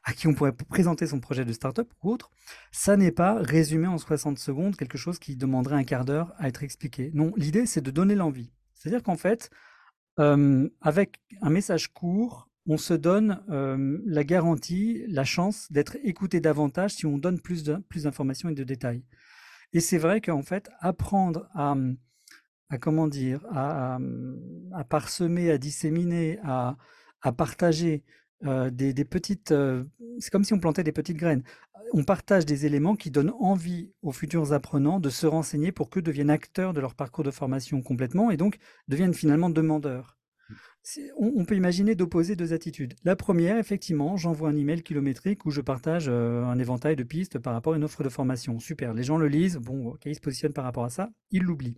à 0.05 0.13
qui 0.13 0.27
on 0.27 0.35
pourrait 0.35 0.53
présenter 0.53 1.07
son 1.07 1.21
projet 1.21 1.45
de 1.45 1.53
start-up 1.53 1.89
ou 2.03 2.11
autre, 2.11 2.31
ça 2.73 2.97
n'est 2.97 3.13
pas 3.13 3.35
résumé 3.35 3.87
en 3.87 3.99
60 3.99 4.39
secondes 4.39 4.77
quelque 4.77 4.99
chose 4.99 5.19
qui 5.19 5.37
demanderait 5.37 5.77
un 5.77 5.85
quart 5.85 6.05
d'heure 6.05 6.33
à 6.39 6.49
être 6.49 6.63
expliqué. 6.63 7.11
Non, 7.15 7.33
l'idée 7.37 7.67
c'est 7.67 7.81
de 7.81 7.91
donner 7.91 8.15
l'envie. 8.15 8.53
C'est-à-dire 8.75 9.03
qu'en 9.03 9.17
fait, 9.17 9.51
euh, 10.19 10.69
avec 10.81 11.21
un 11.43 11.51
message 11.51 11.93
court, 11.93 12.49
on 12.67 12.77
se 12.77 12.95
donne 12.95 13.43
euh, 13.51 13.99
la 14.07 14.25
garantie, 14.25 15.05
la 15.09 15.25
chance 15.25 15.71
d'être 15.71 15.97
écouté 16.03 16.41
davantage 16.41 16.93
si 16.93 17.07
on 17.07 17.19
donne 17.19 17.41
plus 17.41 17.65
d'informations 17.65 18.49
et 18.49 18.55
de 18.55 18.65
détails. 18.65 19.05
Et 19.73 19.81
c'est 19.81 19.99
vrai 19.99 20.21
qu'en 20.21 20.43
fait, 20.43 20.71
apprendre 20.81 21.49
à 21.55 21.75
à 22.71 22.79
comment 22.79 23.09
dire, 23.09 23.45
à, 23.51 23.99
parsemer, 24.89 25.51
à 25.51 25.59
disséminer, 25.59 26.39
à, 26.45 26.77
partager 27.37 28.05
euh, 28.47 28.71
des, 28.71 29.05
petites. 29.05 29.53
Euh, 29.53 29.85
c'est 30.19 30.31
comme 30.31 30.45
si 30.45 30.55
on 30.55 30.61
plantait 30.61 30.85
des 30.85 30.93
petites 30.93 31.19
graines. 31.19 31.43
On 31.93 32.05
partage 32.05 32.47
des 32.47 32.67
éléments 32.67 32.95
qui 32.95 33.11
donnent 33.11 33.33
envie 33.41 33.93
aux 34.03 34.13
futurs 34.13 34.53
apprenants 34.53 35.01
de 35.01 35.11
se 35.11 35.27
renseigner 35.27 35.73
pour 35.73 35.91
qu'eux 35.91 36.03
deviennent 36.03 36.31
acteurs 36.31 36.73
de 36.73 36.81
leur 36.81 36.95
parcours 36.95 37.25
de 37.25 37.33
formation 37.33 37.83
complètement 37.83 38.31
et 38.31 38.37
donc 38.37 38.59
deviennent 38.87 39.15
finalement 39.15 39.51
demandeurs. 39.51 40.17
On, 41.19 41.33
on, 41.37 41.45
peut 41.45 41.57
imaginer 41.57 41.95
d'opposer 41.95 42.37
deux 42.37 42.53
attitudes. 42.53 42.95
La 43.05 43.15
première, 43.15 43.59
effectivement, 43.59 44.17
j'envoie 44.17 44.49
un 44.49 44.57
email 44.57 44.83
kilométrique 44.83 45.45
où 45.45 45.51
je 45.51 45.61
partage 45.61 46.07
euh, 46.09 46.43
un 46.45 46.59
éventail 46.59 46.97
de 46.97 47.03
pistes 47.03 47.39
par 47.39 47.53
rapport 47.53 47.75
à 47.75 47.77
une 47.77 47.85
offre 47.85 48.03
de 48.03 48.09
formation. 48.09 48.59
Super, 48.59 48.95
les 48.95 49.03
gens 49.03 49.19
le 49.19 49.29
lisent, 49.29 49.57
bon, 49.59 49.89
ok, 49.89 50.07
ils 50.07 50.15
se 50.15 50.21
positionnent 50.21 50.53
par 50.53 50.65
rapport 50.65 50.85
à 50.85 50.91
ça, 50.91 51.11
ils 51.31 51.43
l'oublient. 51.43 51.77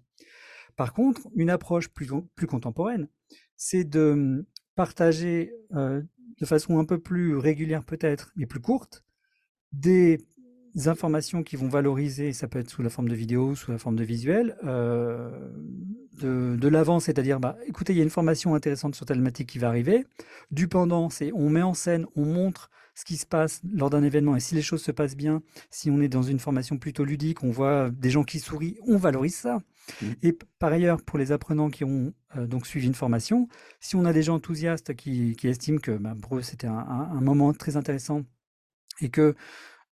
Par 0.77 0.93
contre, 0.93 1.29
une 1.35 1.51
approche 1.51 1.89
plus, 1.89 2.09
contemporaine, 2.47 3.09
c'est 3.57 3.85
de 3.85 4.13
hum, 4.13 4.45
partager 4.75 5.53
euh, 5.75 6.03
de 6.39 6.47
façon 6.47 6.79
un 6.79 6.85
peu 6.85 6.99
plus 6.99 7.37
régulière 7.37 7.85
peut-être, 7.85 8.33
mais 8.37 8.47
plus 8.47 8.61
courte, 8.61 9.05
des 9.73 10.19
informations 10.87 11.43
qui 11.43 11.57
vont 11.57 11.69
valoriser, 11.69 12.33
ça 12.33 12.49
peut 12.49 12.59
être 12.59 12.71
sous 12.71 12.83
la 12.83 12.91
forme 12.91 13.09
de 13.09 13.15
vidéo, 13.15 13.55
sous 13.55 13.71
la 13.71 13.79
forme 13.79 13.97
de 13.97 14.05
visuel, 14.05 14.57
euh, 14.65 15.31
de, 16.21 16.57
de 16.57 16.69
l'avant, 16.69 17.01
c'est-à-dire, 17.01 17.41
bah, 17.41 17.57
écoutez, 17.67 17.93
il 17.93 17.97
y 17.97 18.01
a 18.01 18.05
une 18.05 18.11
formation 18.11 18.55
intéressante 18.55 18.95
sur 18.95 19.07
thématique 19.07 19.49
qui 19.49 19.59
va 19.59 19.69
arriver. 19.69 20.07
Du 20.51 20.69
pendant, 20.69 21.11
c'est 21.11 21.33
on 21.35 21.51
met 21.51 21.63
en 21.63 21.75
scène, 21.75 22.07
on 22.17 22.25
montre 22.25 22.71
ce 22.95 23.05
qui 23.05 23.17
se 23.17 23.27
passe 23.27 23.61
lors 23.73 23.91
d'un 23.91 24.03
événement 24.03 24.37
et 24.37 24.41
si 24.41 24.55
les 24.55 24.63
choses 24.63 24.83
se 24.83 24.93
passent 24.93 25.17
bien, 25.17 25.43
si 25.71 25.91
on 25.91 26.01
est 26.01 26.09
dans 26.09 26.23
une 26.23 26.39
formation 26.39 26.77
plutôt 26.77 27.05
ludique, 27.05 27.43
on 27.43 27.51
voit 27.51 27.91
des 27.91 28.11
gens 28.11 28.25
qui 28.25 28.39
sourient, 28.39 28.77
on 28.87 28.97
valorise 28.97 29.35
ça. 29.35 29.63
Mmh. 30.01 30.07
Et 30.23 30.39
par 30.59 30.73
ailleurs, 30.73 31.03
pour 31.03 31.19
les 31.19 31.33
apprenants 31.33 31.71
qui 31.71 31.85
ont 31.85 32.13
euh, 32.37 32.47
donc 32.47 32.67
suivi 32.67 32.87
une 32.87 32.95
formation, 32.95 33.49
si 33.81 33.97
on 33.97 34.05
a 34.05 34.13
des 34.13 34.23
gens 34.23 34.35
enthousiastes 34.35 34.95
qui, 34.95 35.37
estiment 35.45 35.79
que 35.79 35.93
bah, 35.93 36.15
pour 36.21 36.37
eux 36.37 36.43
c'était 36.43 36.67
un, 36.67 37.21
moment 37.21 37.53
très 37.53 37.77
intéressant 37.77 38.23
et 39.01 39.09
que 39.09 39.35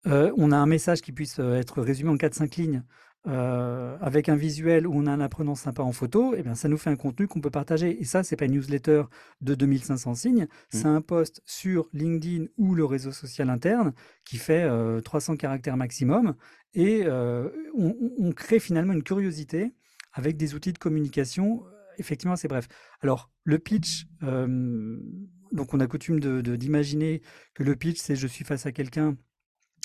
euh, 0.07 0.31
on 0.37 0.51
a 0.51 0.57
un 0.57 0.65
message 0.65 1.01
qui 1.01 1.11
puisse 1.11 1.39
euh, 1.39 1.55
être 1.55 1.81
résumé 1.81 2.09
en 2.09 2.15
4-5 2.15 2.59
lignes 2.59 2.83
euh, 3.27 3.97
avec 4.01 4.29
un 4.29 4.35
visuel 4.35 4.87
où 4.87 4.93
on 4.95 5.05
a 5.05 5.11
un 5.11 5.19
apprenant 5.19 5.53
sympa 5.53 5.83
en 5.83 5.91
photo, 5.91 6.33
eh 6.35 6.41
bien, 6.41 6.55
ça 6.55 6.67
nous 6.67 6.77
fait 6.77 6.89
un 6.89 6.95
contenu 6.95 7.27
qu'on 7.27 7.39
peut 7.39 7.51
partager. 7.51 8.01
Et 8.01 8.03
ça, 8.03 8.23
c'est 8.23 8.35
pas 8.35 8.45
une 8.45 8.53
newsletter 8.53 9.03
de 9.41 9.53
2500 9.53 10.15
signes, 10.15 10.43
mmh. 10.43 10.47
c'est 10.71 10.87
un 10.87 11.01
post 11.01 11.43
sur 11.45 11.87
LinkedIn 11.93 12.45
ou 12.57 12.73
le 12.73 12.83
réseau 12.83 13.11
social 13.11 13.51
interne 13.51 13.93
qui 14.25 14.37
fait 14.37 14.67
300 15.03 15.35
caractères 15.37 15.77
maximum. 15.77 16.35
Et 16.73 17.05
on, 17.07 17.95
on, 18.17 18.31
crée 18.31 18.59
finalement 18.59 18.93
une 18.93 19.03
curiosité 19.03 19.75
avec 20.13 20.35
des 20.35 20.55
outils 20.55 20.73
de 20.73 20.79
communication. 20.79 21.63
Effectivement, 21.99 22.35
c'est 22.35 22.47
bref. 22.47 22.67
Alors, 23.01 23.29
le 23.43 23.59
pitch, 23.59 24.07
donc 24.21 25.73
on 25.73 25.79
a 25.79 25.85
coutume 25.85 26.19
d'imaginer 26.19 27.19
de, 27.19 27.23
que 27.53 27.61
le 27.61 27.75
pitch, 27.75 27.99
c'est 27.99 28.15
je 28.15 28.25
suis 28.25 28.45
face 28.45 28.65
à 28.65 28.71
quelqu'un 28.71 29.15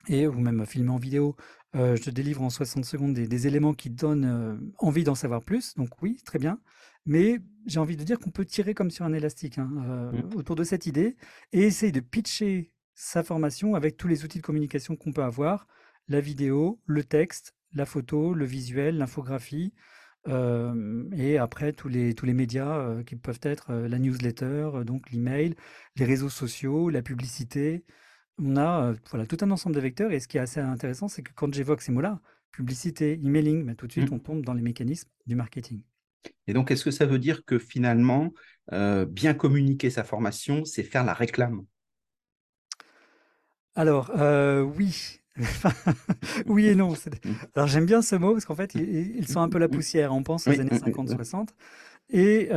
et 0.08 0.26
ou 0.26 0.38
même 0.38 0.64
filmer 0.66 0.90
en 0.90 0.98
vidéo, 0.98 1.36
euh, 1.76 1.96
je 1.96 2.02
te 2.02 2.10
délivre 2.10 2.42
en 2.42 2.50
60 2.50 2.84
secondes 2.84 3.14
des, 3.14 3.46
éléments 3.46 3.74
qui 3.74 3.90
donnent 3.90 4.24
euh, 4.24 4.56
envie 4.78 5.04
d'en 5.04 5.14
savoir 5.14 5.42
plus. 5.42 5.74
Donc 5.74 5.90
oui, 6.00 6.16
très 6.24 6.38
bien. 6.38 6.60
Mais 7.04 7.38
j'ai 7.66 7.78
envie 7.78 7.96
de 7.96 8.04
dire 8.04 8.18
qu'on 8.18 8.30
peut 8.30 8.44
tirer 8.44 8.74
comme 8.74 8.90
sur 8.90 9.04
un 9.04 9.12
élastique 9.12 9.58
hein, 9.58 9.70
euh, 9.86 10.12
mmh. 10.12 10.36
autour 10.36 10.56
de 10.56 10.64
cette 10.64 10.86
idée 10.86 11.16
et 11.52 11.62
essayer 11.62 11.92
de 11.92 12.00
pitcher 12.00 12.72
sa 12.94 13.22
formation 13.22 13.74
avec 13.74 13.96
tous 13.96 14.08
les 14.08 14.24
outils 14.24 14.38
de 14.38 14.42
communication 14.42 14.96
qu'on 14.96 15.12
peut 15.12 15.22
avoir, 15.22 15.66
la 16.08 16.20
vidéo, 16.20 16.80
le 16.86 17.04
texte, 17.04 17.54
la 17.74 17.84
photo, 17.84 18.32
le 18.32 18.44
visuel, 18.44 18.96
l'infographie, 18.96 19.74
et 20.28 21.38
après 21.38 21.72
tous 21.72 21.86
les, 21.86 22.12
tous 22.14 22.26
les 22.26 22.34
médias 22.34 23.00
qui 23.04 23.14
peuvent 23.14 23.38
être 23.42 23.72
la 23.72 23.98
newsletter, 24.00 24.70
donc 24.84 25.12
l'email, 25.12 25.54
les 25.94 26.04
réseaux 26.04 26.30
sociaux, 26.30 26.90
la 26.90 27.00
publicité, 27.00 27.84
on 28.38 28.56
a 28.56 28.94
voilà, 29.10 29.26
tout 29.26 29.38
un 29.40 29.50
ensemble 29.50 29.74
de 29.74 29.80
vecteurs. 29.80 30.12
Et 30.12 30.20
ce 30.20 30.28
qui 30.28 30.36
est 30.36 30.40
assez 30.40 30.60
intéressant, 30.60 31.08
c'est 31.08 31.22
que 31.22 31.32
quand 31.34 31.52
j'évoque 31.52 31.82
ces 31.82 31.92
mots-là, 31.92 32.20
publicité, 32.52 33.20
emailing, 33.22 33.64
bah, 33.64 33.74
tout 33.74 33.86
de 33.86 33.92
suite, 33.92 34.10
mmh. 34.10 34.14
on 34.14 34.18
tombe 34.18 34.44
dans 34.44 34.54
les 34.54 34.62
mécanismes 34.62 35.08
du 35.26 35.36
marketing. 35.36 35.80
Et 36.46 36.52
donc, 36.52 36.70
est-ce 36.70 36.84
que 36.84 36.90
ça 36.90 37.06
veut 37.06 37.18
dire 37.18 37.44
que 37.44 37.58
finalement, 37.58 38.32
bien 38.72 39.34
communiquer 39.34 39.90
sa 39.90 40.04
formation, 40.04 40.64
c'est 40.64 40.82
faire 40.82 41.04
la 41.04 41.14
réclame? 41.14 41.62
Alors, 43.74 44.10
oui. 44.76 45.20
oui 46.46 46.66
et 46.66 46.74
non. 46.74 46.92
Mmh. 46.92 47.30
Alors, 47.54 47.68
j'aime 47.68 47.86
bien 47.86 48.02
ce 48.02 48.16
mot 48.16 48.32
parce 48.32 48.44
qu'en 48.44 48.56
fait, 48.56 48.74
ils, 48.74 49.28
sont 49.28 49.40
un 49.40 49.48
peu 49.48 49.58
la 49.58 49.68
mmh. 49.68 49.70
poussière. 49.70 50.12
On 50.14 50.22
pense 50.22 50.48
aux 50.48 50.58
années 50.58 50.70
50-60. 50.70 51.48
Et 52.10 52.48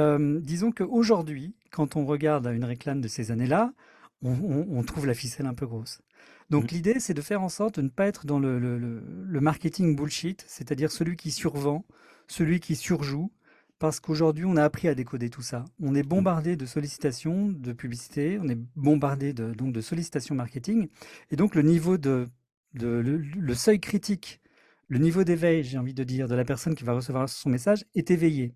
disons 0.41 0.71
qu'aujourd'hui, 0.71 1.55
quand 1.71 1.95
on 1.95 2.05
regarde 2.05 2.47
une 2.47 2.65
réclame 2.65 3.01
de 3.01 3.07
ces 3.07 3.31
années-là, 3.31 3.73
on, 4.21 4.83
trouve 4.83 5.05
la 5.05 5.13
ficelle 5.13 5.45
un 5.45 5.53
peu 5.53 5.65
grosse. 5.65 6.01
Donc 6.49 6.65
mmh. 6.65 6.75
l'idée, 6.75 6.99
c'est 6.99 7.13
de 7.13 7.21
faire 7.21 7.41
en 7.41 7.49
sorte 7.49 7.77
de 7.77 7.83
ne 7.83 7.89
pas 7.89 8.07
être 8.07 8.25
dans 8.25 8.39
le, 8.39 9.01
marketing 9.39 9.95
bullshit, 9.95 10.43
c'est-à-dire 10.47 10.91
celui 10.91 11.15
qui 11.15 11.31
survend, 11.31 11.85
celui 12.27 12.59
qui 12.59 12.75
surjoue, 12.75 13.31
parce 13.77 13.99
qu'aujourd'hui, 13.99 14.45
on 14.45 14.57
a 14.57 14.63
appris 14.63 14.89
à 14.89 14.95
décoder 14.95 15.29
tout 15.29 15.41
ça. 15.41 15.63
On 15.81 15.95
est 15.95 16.03
mmh. 16.03 16.07
bombardé 16.07 16.55
de 16.55 16.65
sollicitations, 16.65 17.47
de 17.47 17.73
publicité, 17.73 18.37
on 18.41 18.49
est 18.49 18.59
bombardé 18.75 19.33
de, 19.33 19.53
donc 19.53 19.73
de 19.73 19.81
sollicitations 19.81 20.35
marketing, 20.35 20.89
et 21.31 21.35
donc 21.35 21.55
le 21.55 21.61
niveau 21.61 21.97
de, 21.97 22.27
le, 22.73 23.53
seuil 23.53 23.79
critique 23.79 24.41
le 24.89 24.97
niveau 24.97 25.23
d'éveil, 25.23 25.63
j'ai 25.63 25.77
envie 25.77 25.93
de 25.93 26.03
dire, 26.03 26.27
de 26.27 26.33
la 26.33 26.43
personne 26.43 26.73
qui 26.73 26.83
va 26.83 26.93
recevoir 26.93 27.29
son 27.29 27.49
message 27.49 27.85
est 27.93 28.09
éveillé 28.09 28.55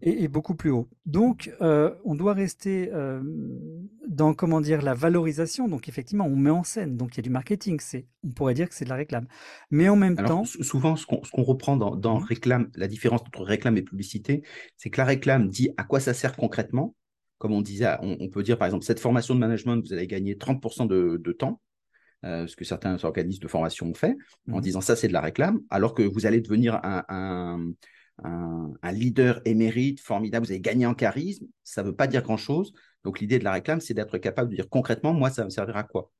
et, 0.00 0.28
beaucoup 0.28 0.54
plus 0.54 0.70
haut. 0.70 0.88
Donc, 1.06 1.52
euh, 1.60 1.94
on 2.04 2.14
doit 2.14 2.34
rester 2.34 2.90
euh, 2.92 3.20
dans, 4.06 4.34
comment 4.34 4.60
dire, 4.60 4.82
la 4.82 4.94
valorisation. 4.94 5.68
Donc, 5.68 5.88
effectivement, 5.88 6.26
on 6.26 6.36
met 6.36 6.50
en 6.50 6.64
scène. 6.64 6.96
Donc, 6.96 7.14
il 7.14 7.18
y 7.18 7.20
a 7.20 7.22
du 7.22 7.30
marketing. 7.30 7.78
C'est, 7.80 8.06
on 8.24 8.30
pourrait 8.30 8.54
dire 8.54 8.68
que 8.68 8.74
c'est 8.74 8.84
de 8.84 8.90
la 8.90 8.96
réclame. 8.96 9.26
Mais 9.70 9.88
en 9.88 9.96
même 9.96 10.16
temps... 10.16 10.44
Souvent, 10.44 10.96
ce 10.96 11.06
qu'on 11.06 11.42
reprend 11.42 11.76
dans, 11.76 12.20
mmh. 12.20 12.24
réclame, 12.24 12.70
la 12.74 12.88
différence 12.88 13.20
entre 13.22 13.42
réclame 13.42 13.76
et 13.76 13.82
publicité, 13.82 14.42
c'est 14.76 14.90
que 14.90 14.98
la 14.98 15.04
réclame 15.04 15.48
dit 15.48 15.70
à 15.76 15.84
quoi 15.84 16.00
ça 16.00 16.14
sert 16.14 16.36
concrètement. 16.36 16.94
Comme 17.38 17.52
on 17.52 17.62
disait, 17.62 17.88
on, 18.02 18.28
peut 18.28 18.44
dire, 18.44 18.56
par 18.56 18.66
exemple, 18.66 18.84
cette 18.84 19.00
formation 19.00 19.34
de 19.34 19.40
management, 19.40 19.76
vous 19.84 19.92
allez 19.92 20.06
gagner 20.06 20.36
30% 20.36 20.86
de, 20.86 21.32
temps. 21.32 21.60
Euh, 22.24 22.46
ce 22.46 22.54
que 22.54 22.64
certains 22.64 23.02
organismes 23.02 23.42
de 23.42 23.48
formation 23.48 23.88
ont 23.88 23.94
fait, 23.94 24.16
en 24.48 24.58
mmh. 24.58 24.60
disant 24.60 24.80
ça, 24.80 24.94
c'est 24.94 25.08
de 25.08 25.12
la 25.12 25.20
réclame, 25.20 25.60
alors 25.70 25.92
que 25.92 26.04
vous 26.04 26.24
allez 26.24 26.40
devenir 26.40 26.78
un 26.84 27.02
un, 27.08 27.72
leader 28.92 29.40
émérite, 29.44 30.00
formidable, 30.00 30.46
vous 30.46 30.52
avez 30.52 30.60
gagné 30.60 30.86
en 30.86 30.94
charisme, 30.94 31.46
ça 31.64 31.82
ne 31.82 31.88
veut 31.88 31.94
pas 31.94 32.06
dire 32.06 32.22
grand-chose. 32.22 32.72
Donc 33.04 33.20
l'idée 33.20 33.38
de 33.38 33.44
la 33.44 33.52
réclame, 33.52 33.80
c'est 33.80 33.94
d'être 33.94 34.18
capable 34.18 34.50
de 34.50 34.56
dire 34.56 34.68
concrètement, 34.68 35.12
moi, 35.12 35.30
ça 35.30 35.44
me 35.44 35.50
servira 35.50 35.80
à 35.80 35.84
quoi? 35.84 36.10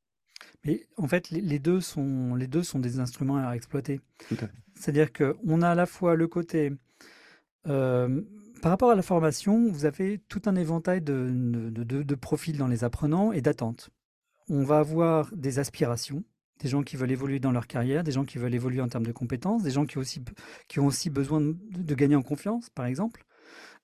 Mais 0.64 0.86
en 0.96 1.06
fait, 1.06 1.30
les, 1.30 1.58
deux 1.58 1.80
sont, 1.80 2.34
les 2.34 2.46
deux 2.46 2.62
sont 2.62 2.78
des 2.78 2.98
instruments 2.98 3.36
à 3.36 3.54
exploiter. 3.54 4.00
C'est-à-dire 4.74 5.12
qu'on 5.12 5.62
a 5.62 5.70
à 5.70 5.74
la 5.74 5.86
fois 5.86 6.14
le 6.14 6.26
côté... 6.26 6.72
Euh, 7.68 8.22
par 8.60 8.70
rapport 8.70 8.90
à 8.90 8.94
la 8.94 9.02
formation, 9.02 9.70
vous 9.70 9.84
avez 9.86 10.20
tout 10.28 10.42
un 10.46 10.54
éventail 10.54 11.00
de, 11.00 11.30
de, 11.32 12.02
de 12.02 12.14
profils 12.14 12.56
dans 12.56 12.68
les 12.68 12.84
apprenants 12.84 13.32
et 13.32 13.40
d'attentes. 13.40 13.90
On 14.48 14.62
va 14.62 14.78
avoir 14.78 15.34
des 15.34 15.58
aspirations, 15.58 16.22
des 16.62 16.68
gens 16.68 16.82
qui 16.82 16.96
veulent 16.96 17.10
évoluer 17.10 17.40
dans 17.40 17.50
leur 17.50 17.66
carrière, 17.66 18.04
des 18.04 18.12
gens 18.12 18.24
qui 18.24 18.38
veulent 18.38 18.54
évoluer 18.54 18.80
en 18.80 18.88
termes 18.88 19.06
de 19.06 19.12
compétences, 19.12 19.64
des 19.64 19.72
gens 19.72 19.84
qui, 19.84 19.98
aussi, 19.98 20.22
qui 20.68 20.78
ont 20.78 20.86
aussi 20.86 21.10
besoin 21.10 21.40
de, 21.40 21.94
gagner 21.94 22.14
en 22.14 22.22
confiance, 22.22 22.70
par 22.70 22.86
exemple, 22.86 23.24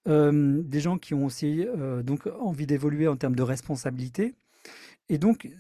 euh, 0.07 0.63
des 0.63 0.81
gens 0.81 0.97
qui 0.97 1.13
ont 1.15 1.25
aussi 1.25 1.67
euh, 1.67 2.03
donc 2.05 2.29
envie 2.39 2.67
d'évoluer 2.67 3.09
en 3.09 3.17
termes 3.17 3.35
de 3.35 3.43
responsabilité. 3.43 4.35
Et 5.09 5.19
donc, 5.19 5.51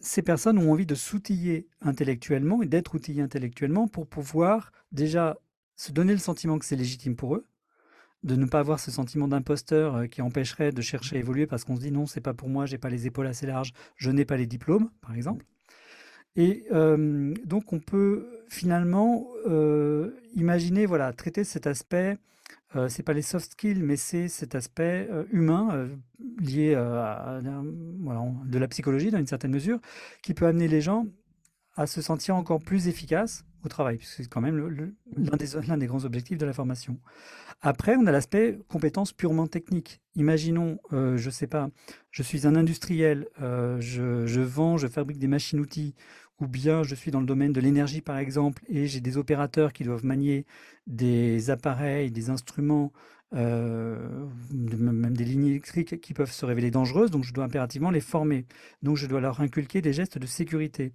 ces 0.00 0.20
personnes 0.20 0.58
ont 0.58 0.70
envie 0.70 0.84
de 0.84 0.94
s'outiller 0.94 1.66
intellectuellement 1.80 2.62
et 2.62 2.66
d'être 2.66 2.94
outillées 2.94 3.22
intellectuellement 3.22 3.88
pour 3.88 4.06
pouvoir 4.06 4.70
déjà 4.92 5.38
se 5.76 5.92
donner 5.92 6.12
le 6.12 6.18
sentiment 6.18 6.58
que 6.58 6.66
c'est 6.66 6.76
légitime 6.76 7.16
pour 7.16 7.36
eux, 7.36 7.46
de 8.22 8.36
ne 8.36 8.44
pas 8.44 8.60
avoir 8.60 8.80
ce 8.80 8.90
sentiment 8.90 9.28
d'imposteur 9.28 9.96
euh, 9.96 10.06
qui 10.06 10.20
empêcherait 10.20 10.72
de 10.72 10.82
chercher 10.82 11.16
à 11.16 11.18
évoluer 11.20 11.46
parce 11.46 11.64
qu'on 11.64 11.76
se 11.76 11.80
dit 11.80 11.90
non, 11.90 12.04
c'est 12.04 12.20
pas 12.20 12.34
pour 12.34 12.50
moi, 12.50 12.66
j'ai 12.66 12.78
pas 12.78 12.90
les 12.90 13.06
épaules 13.06 13.26
assez 13.26 13.46
larges, 13.46 13.72
je 13.96 14.10
n'ai 14.10 14.26
pas 14.26 14.36
les 14.36 14.46
diplômes, 14.46 14.90
par 15.00 15.14
exemple. 15.14 15.46
Et 16.36 16.66
donc 17.44 17.72
on 17.72 17.80
peut 17.80 18.26
finalement 18.48 19.26
imaginer, 20.34 20.86
voilà, 20.86 21.12
traiter 21.12 21.44
cet 21.44 21.66
aspect, 21.66 22.18
euh, 22.74 22.88
c'est 22.88 23.02
pas 23.02 23.12
les 23.12 23.22
soft 23.22 23.52
skills, 23.52 23.82
mais 23.82 23.96
c'est 23.96 24.28
cet 24.28 24.54
aspect 24.54 25.08
humain 25.32 25.88
lié 26.40 26.74
à, 26.74 27.40
de 27.42 28.58
la 28.58 28.68
psychologie 28.68 29.10
dans 29.10 29.18
une 29.18 29.26
certaine 29.26 29.52
mesure, 29.52 29.78
qui 30.22 30.34
peut 30.34 30.46
amener 30.46 30.68
les 30.68 30.80
gens 30.80 31.06
à 31.76 31.86
se 31.86 32.00
sentir 32.00 32.36
encore 32.36 32.60
plus 32.60 32.88
efficaces 32.88 33.44
au 33.64 33.68
travail, 33.68 33.96
puisque 33.96 34.14
c'est 34.14 34.28
quand 34.28 34.40
même 34.40 34.56
l'un 35.16 35.36
des, 35.36 35.76
des, 35.76 35.86
grands 35.86 36.04
objectifs 36.04 36.38
de 36.38 36.46
la 36.46 36.52
formation. 36.52 36.98
Après, 37.60 37.96
on 37.96 38.06
a 38.06 38.12
l'aspect 38.12 38.58
compétences 38.68 39.12
purement 39.12 39.46
techniques. 39.46 40.00
Imaginons, 40.14 40.78
je 40.92 41.16
je 41.16 41.30
sais 41.30 41.46
pas, 41.46 41.68
je 42.10 42.22
suis 42.22 42.46
un 42.46 42.54
industriel, 42.54 43.26
je, 43.40 44.26
je, 44.26 44.40
vends, 44.40 44.76
je 44.76 44.86
fabrique 44.86 45.18
des 45.18 45.28
machines-outils 45.28 45.94
ou 46.40 46.46
bien 46.46 46.82
je 46.82 46.94
suis 46.94 47.10
dans 47.10 47.20
le 47.20 47.26
domaine 47.26 47.52
de 47.52 47.60
l'énergie 47.60 48.00
par 48.00 48.18
exemple 48.18 48.62
et 48.68 48.86
j'ai 48.86 49.00
des 49.00 49.16
opérateurs 49.16 49.72
qui 49.72 49.84
doivent 49.84 50.04
manier 50.04 50.44
des 50.86 51.50
appareils, 51.50 52.10
des 52.10 52.30
instruments, 52.30 52.92
euh, 53.34 54.26
même 54.52 55.16
des 55.16 55.24
lignes 55.24 55.46
électriques 55.46 56.00
qui 56.00 56.14
peuvent 56.14 56.30
se 56.30 56.46
révéler 56.46 56.70
dangereuses, 56.70 57.10
donc 57.10 57.24
je 57.24 57.32
dois 57.32 57.44
impérativement 57.44 57.90
les 57.90 58.00
former. 58.00 58.46
Donc 58.82 58.96
je 58.96 59.06
dois 59.06 59.20
leur 59.20 59.40
inculquer 59.40 59.80
des 59.82 59.92
gestes 59.92 60.18
de 60.18 60.26
sécurité. 60.26 60.92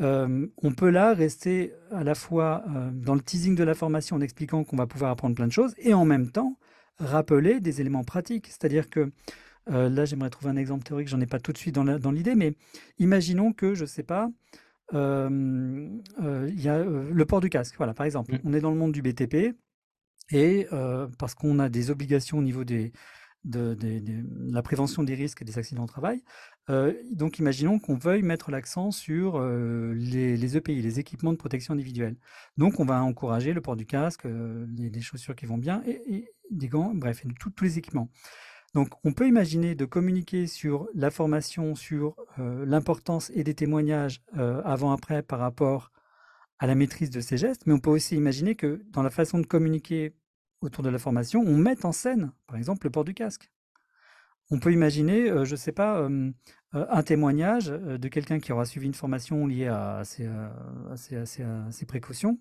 Euh, 0.00 0.46
on 0.62 0.72
peut 0.72 0.90
là 0.90 1.12
rester 1.12 1.72
à 1.90 2.02
la 2.02 2.14
fois 2.14 2.64
euh, 2.68 2.90
dans 2.92 3.14
le 3.14 3.20
teasing 3.20 3.54
de 3.54 3.62
la 3.62 3.74
formation 3.74 4.16
en 4.16 4.20
expliquant 4.20 4.64
qu'on 4.64 4.76
va 4.76 4.86
pouvoir 4.86 5.10
apprendre 5.10 5.34
plein 5.34 5.46
de 5.46 5.52
choses 5.52 5.74
et 5.78 5.92
en 5.94 6.04
même 6.04 6.30
temps 6.30 6.56
rappeler 6.98 7.60
des 7.60 7.80
éléments 7.80 8.04
pratiques. 8.04 8.46
C'est-à-dire 8.48 8.88
que 8.88 9.12
euh, 9.70 9.88
là, 9.88 10.04
j'aimerais 10.04 10.30
trouver 10.30 10.50
un 10.50 10.56
exemple 10.56 10.84
théorique, 10.84 11.08
j'en 11.08 11.20
ai 11.20 11.26
pas 11.26 11.38
tout 11.38 11.52
de 11.52 11.58
suite 11.58 11.74
dans 11.74 12.10
l'idée, 12.10 12.34
mais 12.34 12.54
imaginons 12.98 13.52
que, 13.52 13.74
je 13.74 13.82
ne 13.82 13.86
sais 13.86 14.02
pas, 14.02 14.30
euh, 14.94 15.88
euh, 16.22 16.50
il 16.52 16.60
y 16.60 16.68
a 16.68 16.82
le 16.82 17.24
port 17.24 17.40
du 17.40 17.48
casque. 17.48 17.76
Voilà, 17.76 17.94
par 17.94 18.06
exemple, 18.06 18.34
mmh. 18.34 18.38
on 18.44 18.52
est 18.52 18.60
dans 18.60 18.70
le 18.70 18.76
monde 18.76 18.92
du 18.92 19.02
BTP 19.02 19.56
et 20.30 20.66
parce 21.18 21.34
qu'on 21.34 21.58
a 21.58 21.68
des 21.68 21.90
obligations 21.90 22.38
au 22.38 22.42
niveau 22.42 22.64
des, 22.64 22.92
de, 23.44 23.76
la 24.50 24.62
prévention 24.62 25.02
des 25.02 25.14
risques 25.14 25.42
et 25.42 25.44
des 25.44 25.58
accidents 25.58 25.84
au 25.84 25.88
travail. 25.88 26.22
donc, 27.12 27.38
imaginons 27.38 27.78
qu'on 27.78 27.96
veuille 27.96 28.22
mettre 28.22 28.50
l'accent 28.50 28.90
sur 28.90 29.40
les, 29.40 30.56
EPI, 30.56 30.80
e 30.80 30.82
les 30.82 30.98
équipements 31.00 31.32
de 31.32 31.38
protection 31.38 31.74
individuelle. 31.74 32.16
Donc, 32.56 32.80
on 32.80 32.84
va 32.84 33.02
encourager 33.02 33.52
le 33.52 33.60
port 33.60 33.76
du 33.76 33.86
casque, 33.86 34.24
les, 34.24 35.00
chaussures 35.00 35.36
qui 35.36 35.46
vont 35.46 35.58
bien 35.58 35.82
et, 35.86 36.28
des 36.50 36.68
gants, 36.68 36.92
bref, 36.94 37.22
tous 37.38 37.64
les 37.64 37.78
équipements. 37.78 38.08
Donc, 38.74 38.88
on 39.04 39.12
peut 39.12 39.28
imaginer 39.28 39.74
de 39.74 39.84
communiquer 39.84 40.46
sur 40.46 40.88
la 40.94 41.10
formation, 41.10 41.74
sur 41.74 42.16
euh, 42.38 42.64
l'importance 42.64 43.30
et 43.34 43.44
des 43.44 43.54
témoignages 43.54 44.22
euh, 44.38 44.62
avant-après 44.64 45.22
par 45.22 45.40
rapport 45.40 45.90
à 46.58 46.66
la 46.66 46.74
maîtrise 46.74 47.10
de 47.10 47.20
ces 47.20 47.36
gestes, 47.36 47.66
mais 47.66 47.74
on 47.74 47.80
peut 47.80 47.90
aussi 47.90 48.16
imaginer 48.16 48.54
que 48.54 48.82
dans 48.90 49.02
la 49.02 49.10
façon 49.10 49.38
de 49.40 49.46
communiquer 49.46 50.14
autour 50.62 50.82
de 50.82 50.88
la 50.88 50.98
formation, 50.98 51.40
on 51.40 51.56
mette 51.56 51.84
en 51.84 51.92
scène, 51.92 52.32
par 52.46 52.56
exemple, 52.56 52.86
le 52.86 52.90
port 52.90 53.04
du 53.04 53.14
casque. 53.14 53.50
On 54.50 54.58
peut 54.58 54.72
imaginer, 54.72 55.28
euh, 55.28 55.44
je 55.44 55.52
ne 55.52 55.56
sais 55.56 55.72
pas, 55.72 56.08
un 56.72 57.02
témoignage 57.02 57.66
de 57.66 58.08
quelqu'un 58.08 58.38
qui 58.38 58.52
aura 58.52 58.64
suivi 58.64 58.86
une 58.86 58.94
formation 58.94 59.46
liée 59.46 59.66
à 59.66 60.02
ces 60.04 61.86
précautions, 61.86 62.38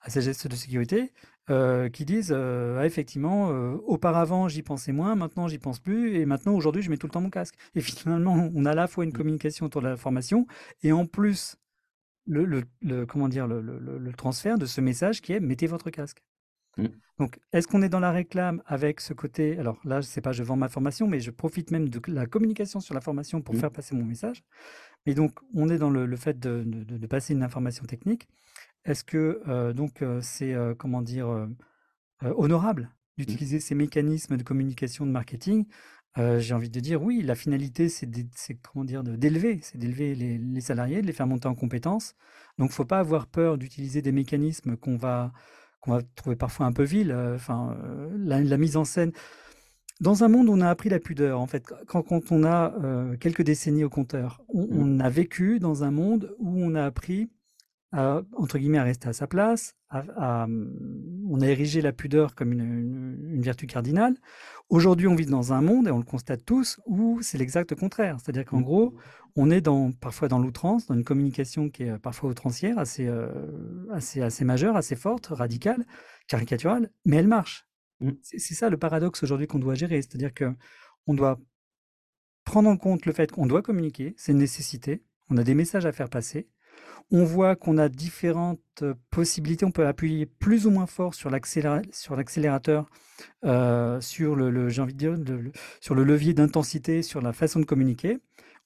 à 0.00 0.10
ces 0.10 0.22
gestes 0.22 0.46
de 0.48 0.54
sécurité, 0.54 1.12
euh, 1.48 1.88
qui 1.88 2.04
disent 2.04 2.32
euh, 2.34 2.78
ah, 2.80 2.86
effectivement, 2.86 3.50
euh, 3.50 3.76
auparavant 3.86 4.48
j'y 4.48 4.62
pensais 4.62 4.92
moins, 4.92 5.14
maintenant 5.14 5.46
j'y 5.46 5.58
pense 5.58 5.78
plus, 5.78 6.16
et 6.16 6.26
maintenant 6.26 6.54
aujourd'hui 6.54 6.82
je 6.82 6.90
mets 6.90 6.96
tout 6.96 7.06
le 7.06 7.12
temps 7.12 7.20
mon 7.20 7.30
casque. 7.30 7.54
Et 7.74 7.80
finalement, 7.82 8.50
on 8.54 8.64
a 8.64 8.72
à 8.72 8.74
la 8.74 8.88
fois 8.88 9.04
une 9.04 9.10
mmh. 9.10 9.14
communication 9.14 9.66
autour 9.66 9.82
de 9.82 9.88
la 9.88 9.96
formation, 9.96 10.46
et 10.82 10.92
en 10.92 11.06
plus 11.06 11.56
le, 12.26 12.44
le, 12.80 13.06
comment 13.06 13.28
dire 13.28 13.46
le, 13.46 13.60
le, 13.60 14.12
transfert 14.12 14.58
de 14.58 14.66
ce 14.66 14.80
message 14.80 15.22
qui 15.22 15.32
est 15.32 15.38
mettez 15.38 15.68
votre 15.68 15.90
casque. 15.90 16.24
Mmh. 16.76 16.86
Donc, 17.20 17.38
est-ce 17.52 17.68
qu'on 17.68 17.80
est 17.80 17.88
dans 17.88 18.00
la 18.00 18.10
réclame 18.10 18.60
avec 18.66 19.00
ce 19.00 19.14
côté 19.14 19.56
Alors 19.58 19.78
là, 19.84 20.00
je 20.00 20.06
sais 20.06 20.20
pas, 20.20 20.32
je 20.32 20.42
vends 20.42 20.56
ma 20.56 20.68
formation, 20.68 21.06
mais 21.06 21.20
je 21.20 21.30
profite 21.30 21.70
même 21.70 21.88
de 21.88 22.00
la 22.08 22.26
communication 22.26 22.80
sur 22.80 22.94
la 22.94 23.00
formation 23.00 23.40
pour 23.40 23.54
mmh. 23.54 23.58
faire 23.58 23.70
passer 23.70 23.94
mon 23.94 24.04
message. 24.04 24.42
Et 25.06 25.14
donc, 25.14 25.38
on 25.54 25.68
est 25.68 25.78
dans 25.78 25.90
le, 25.90 26.16
fait 26.16 26.38
de, 26.40 26.64
de, 26.66 26.98
de, 26.98 27.06
passer 27.06 27.32
une 27.32 27.44
information 27.44 27.84
technique. 27.84 28.28
Est-ce 28.86 29.04
que 29.04 29.72
donc 29.72 30.02
c'est 30.22 30.54
comment 30.78 31.02
dire 31.02 31.48
honorable 32.22 32.82
mmh. 32.82 33.20
d'utiliser 33.22 33.60
ces 33.60 33.74
mécanismes 33.74 34.36
de 34.36 34.42
communication, 34.42 35.04
de 35.04 35.10
marketing? 35.10 35.66
J'ai 36.16 36.54
envie 36.54 36.70
de 36.70 36.80
dire 36.80 37.02
oui. 37.02 37.20
La 37.20 37.34
finalité, 37.34 37.88
c'est 37.90 38.08
comment 38.62 38.84
dire 38.84 39.02
d'élever, 39.02 39.58
c'est 39.62 39.76
d'élever 39.76 40.14
les, 40.14 40.60
salariés, 40.60 41.02
de 41.02 41.06
les 41.06 41.12
faire 41.12 41.26
monter 41.26 41.48
en 41.48 41.54
compétences. 41.54 42.14
Donc, 42.58 42.70
faut 42.70 42.86
pas 42.86 43.00
avoir 43.00 43.26
peur 43.26 43.58
d'utiliser 43.58 44.00
des 44.00 44.12
mécanismes 44.12 44.76
qu'on 44.76 44.96
va 44.96 45.32
qu'on 45.80 45.92
va 45.92 46.02
trouver 46.14 46.36
parfois 46.36 46.66
un 46.66 46.72
peu 46.72 46.84
vils. 46.84 47.12
Enfin, 47.12 47.76
la, 48.16 48.56
mise 48.56 48.76
en 48.76 48.84
scène. 48.84 49.12
Dans 50.00 50.24
un 50.24 50.28
monde 50.28 50.48
où 50.48 50.52
on 50.52 50.60
a 50.60 50.68
appris 50.68 50.90
la 50.90 51.00
pudeur, 51.00 51.40
en 51.40 51.46
fait, 51.46 51.64
quand, 51.86 52.02
quand 52.02 52.30
on 52.30 52.44
a 52.44 52.74
quelques 53.18 53.42
décennies 53.42 53.84
au 53.84 53.90
compteur, 53.90 54.42
on, 54.48 54.62
mmh. 54.62 54.68
on, 54.72 55.00
a 55.00 55.10
vécu 55.10 55.58
dans 55.58 55.84
un 55.84 55.90
monde 55.90 56.34
où 56.38 56.62
on 56.62 56.74
a 56.74 56.84
appris 56.84 57.30
entre 57.96 58.58
guillemets, 58.58 58.78
à 58.78 58.82
rester 58.82 59.08
à 59.08 59.12
sa 59.12 59.26
place. 59.26 59.74
on 59.92 61.40
a 61.40 61.46
érigé 61.46 61.80
la 61.80 61.92
pudeur 61.92 62.34
comme 62.34 62.52
une, 62.52 63.40
vertu 63.40 63.66
cardinale. 63.66 64.16
Aujourd'hui, 64.68 65.06
on 65.06 65.14
vit 65.14 65.26
dans 65.26 65.52
un 65.52 65.60
monde, 65.60 65.88
et 65.88 65.90
on 65.90 65.98
le 65.98 66.04
constate 66.04 66.44
tous, 66.44 66.80
où 66.86 67.20
c'est 67.22 67.38
l'exact 67.38 67.74
contraire. 67.74 68.18
C'est-à-dire 68.20 68.44
qu'en 68.44 68.60
mmh. 68.60 68.64
gros, 68.64 68.94
on 69.36 69.50
est 69.50 69.60
dans, 69.60 69.92
parfois 69.92 70.28
dans 70.28 70.38
l'outrance, 70.38 70.86
dans 70.86 70.94
une 70.94 71.04
communication 71.04 71.70
qui 71.70 71.84
est 71.84 71.98
parfois 71.98 72.30
outrancière, 72.30 72.78
assez, 72.78 73.06
euh, 73.06 73.28
assez, 73.92 74.20
assez 74.22 74.44
majeure, 74.44 74.76
assez 74.76 74.96
forte, 74.96 75.26
radicale, 75.26 75.86
caricaturale, 76.26 76.90
mais 77.04 77.16
elle 77.16 77.28
marche. 77.28 77.66
Mmh. 78.00 78.10
C'est 78.22 78.54
ça 78.54 78.68
le 78.68 78.76
paradoxe 78.76 79.22
aujourd'hui 79.22 79.46
qu'on 79.46 79.58
doit 79.58 79.74
gérer. 79.74 80.02
C'est-à-dire 80.02 80.32
qu'on 80.34 81.14
doit 81.14 81.38
prendre 82.44 82.68
en 82.68 82.76
compte 82.76 83.06
le 83.06 83.12
fait 83.12 83.30
qu'on 83.30 83.46
doit 83.46 83.62
communiquer, 83.62 84.14
c'est 84.16 84.32
une 84.32 84.38
nécessité, 84.38 85.02
on 85.28 85.36
a 85.36 85.44
des 85.44 85.54
messages 85.54 85.84
à 85.84 85.92
faire 85.92 86.08
passer, 86.08 86.48
on 87.10 87.24
voit 87.24 87.56
qu'on 87.56 87.78
a 87.78 87.88
différentes 87.88 88.84
possibilités. 89.10 89.64
On 89.64 89.70
peut 89.70 89.86
appuyer 89.86 90.26
plus 90.26 90.66
ou 90.66 90.70
moins 90.70 90.86
fort 90.86 91.14
sur 91.14 91.30
l'accélérateur, 91.30 92.86
euh, 93.44 94.00
sur 94.00 94.34
le, 94.34 94.68
j'ai 94.68 94.82
envie 94.82 94.94
de 94.94 94.98
dire, 94.98 95.14
sur 95.80 95.94
le 95.94 96.04
levier 96.04 96.34
d'intensité, 96.34 97.02
sur 97.02 97.20
la 97.20 97.32
façon 97.32 97.60
de 97.60 97.64
communiquer. 97.64 98.18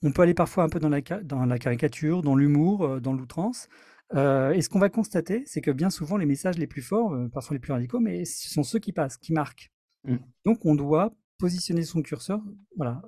On 0.02 0.12
peut 0.12 0.22
aller 0.22 0.34
parfois 0.34 0.64
un 0.64 0.68
peu 0.68 0.78
dans 0.78 0.88
la, 0.88 1.00
dans 1.00 1.44
la 1.44 1.58
caricature, 1.58 2.22
dans 2.22 2.34
l'humour, 2.34 2.84
euh, 2.84 3.00
dans 3.00 3.12
l'outrance. 3.12 3.68
et 4.14 4.62
ce 4.62 4.68
qu'on 4.68 4.78
va 4.78 4.88
constater, 4.88 5.44
c'est 5.46 5.60
que 5.60 5.70
bien 5.70 5.90
souvent, 5.90 6.16
les 6.16 6.26
messages 6.26 6.58
les 6.58 6.66
plus 6.66 6.82
forts, 6.82 7.14
parfois 7.32 7.54
les 7.54 7.60
plus 7.60 7.72
radicaux, 7.72 8.00
mais 8.00 8.24
ce 8.24 8.50
sont 8.50 8.62
ceux 8.62 8.78
qui 8.78 8.92
passent, 8.92 9.18
qui 9.18 9.32
marquent. 9.32 9.70
Mmh. 10.04 10.16
Donc, 10.46 10.64
on 10.64 10.74
doit 10.74 11.12
positionner 11.40 11.82
son 11.82 12.02
curseur. 12.02 12.40
Voilà. 12.76 13.02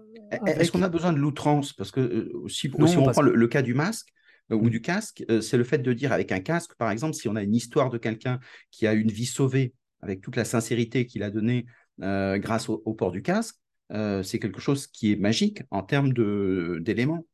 Est-ce 0.47 0.73
qu'on 0.73 0.82
a 0.82 0.88
besoin 0.88 1.12
de 1.12 1.18
l'outrance? 1.18 1.73
Parce 1.73 1.90
que 1.90 2.32
si, 2.49 2.71
on 2.78 3.11
prend 3.11 3.23
le, 3.23 3.49
cas 3.49 3.62
du 3.62 3.75
masque, 3.75 4.09
ou 4.52 4.66
mmh. 4.66 4.71
du 4.71 4.80
casque, 4.80 5.25
c'est 5.40 5.56
le 5.56 5.64
fait 5.64 5.78
de 5.78 5.92
dire 5.92 6.12
avec 6.12 6.32
un 6.32 6.40
casque, 6.40 6.75
par 6.76 6.90
exemple, 6.90 7.14
si 7.14 7.28
on 7.28 7.37
a 7.37 7.42
une 7.42 7.54
histoire 7.54 7.90
de 7.90 7.99
quelqu'un 7.99 8.38
qui 8.71 8.87
a 8.87 8.92
une 8.92 9.11
vie 9.11 9.26
sauvée 9.26 9.75
avec 10.00 10.21
toute 10.21 10.37
la 10.37 10.44
sincérité 10.44 11.06
qu'il 11.06 11.23
a 11.23 11.30
donnée 11.30 11.66
grâce 11.99 12.68
au, 12.68 12.94
port 12.94 13.12
du 13.12 13.23
casque, 13.23 13.56
c'est 13.90 14.38
quelque 14.38 14.61
chose 14.61 14.87
qui 14.87 15.12
est 15.12 15.16
magique 15.16 15.62
en 15.71 15.82
termes 15.82 16.12
d'éléments. 16.12 17.25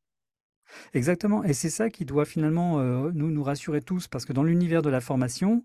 Exactement, 0.93 1.45
et 1.45 1.55
c'est 1.55 1.71
ça 1.71 1.89
qui 1.89 2.05
doit 2.05 2.27
finalement 2.27 2.83
nous, 3.13 3.31
nous 3.31 3.43
rassurer 3.43 3.81
tous, 3.81 4.07
parce 4.07 4.27
que 4.27 4.33
dans 4.33 4.43
l'univers 4.43 4.83
de 4.83 4.91
la 4.91 5.01
formation, 5.01 5.65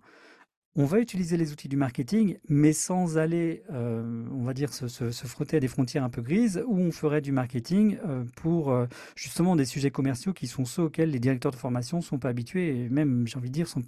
on 0.76 0.86
va 0.86 1.00
utiliser 1.00 1.38
les 1.38 1.52
outils 1.52 1.68
du 1.68 1.78
marketing, 1.78 2.38
mais 2.48 2.74
sans 2.74 3.18
aller, 3.18 3.64
on 3.70 4.44
va 4.44 4.54
dire, 4.54 4.74
se, 4.74 4.88
frotter 5.28 5.58
à 5.58 5.60
des 5.60 5.68
frontières 5.68 6.04
un 6.04 6.10
peu 6.10 6.22
grises, 6.22 6.64
où 6.68 6.78
on 6.78 6.92
ferait 6.92 7.22
du 7.22 7.32
marketing 7.32 7.98
pour 8.36 8.76
justement 9.16 9.56
des 9.56 9.66
sujets 9.66 9.92
commerciaux 9.92 10.34
qui 10.34 10.48
sont 10.48 10.66
ceux 10.66 10.84
auxquels 10.84 11.12
les 11.12 11.20
directeurs 11.20 11.52
de 11.52 11.58
formation 11.58 12.02
sont 12.02 12.18
pas 12.18 12.30
habitués, 12.30 12.86
et 12.86 12.90
même, 12.90 13.28
j'ai 13.28 13.38
envie 13.38 13.50
de 13.50 13.54
dire, 13.54 13.68
sont 13.68 13.84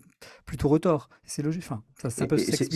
plutôt 0.46 0.70
retors. 0.70 1.10
C'est 1.24 1.42
logique. 1.42 1.63
Enfin, 1.63 1.84
ça, 2.00 2.10
c'est 2.10 2.27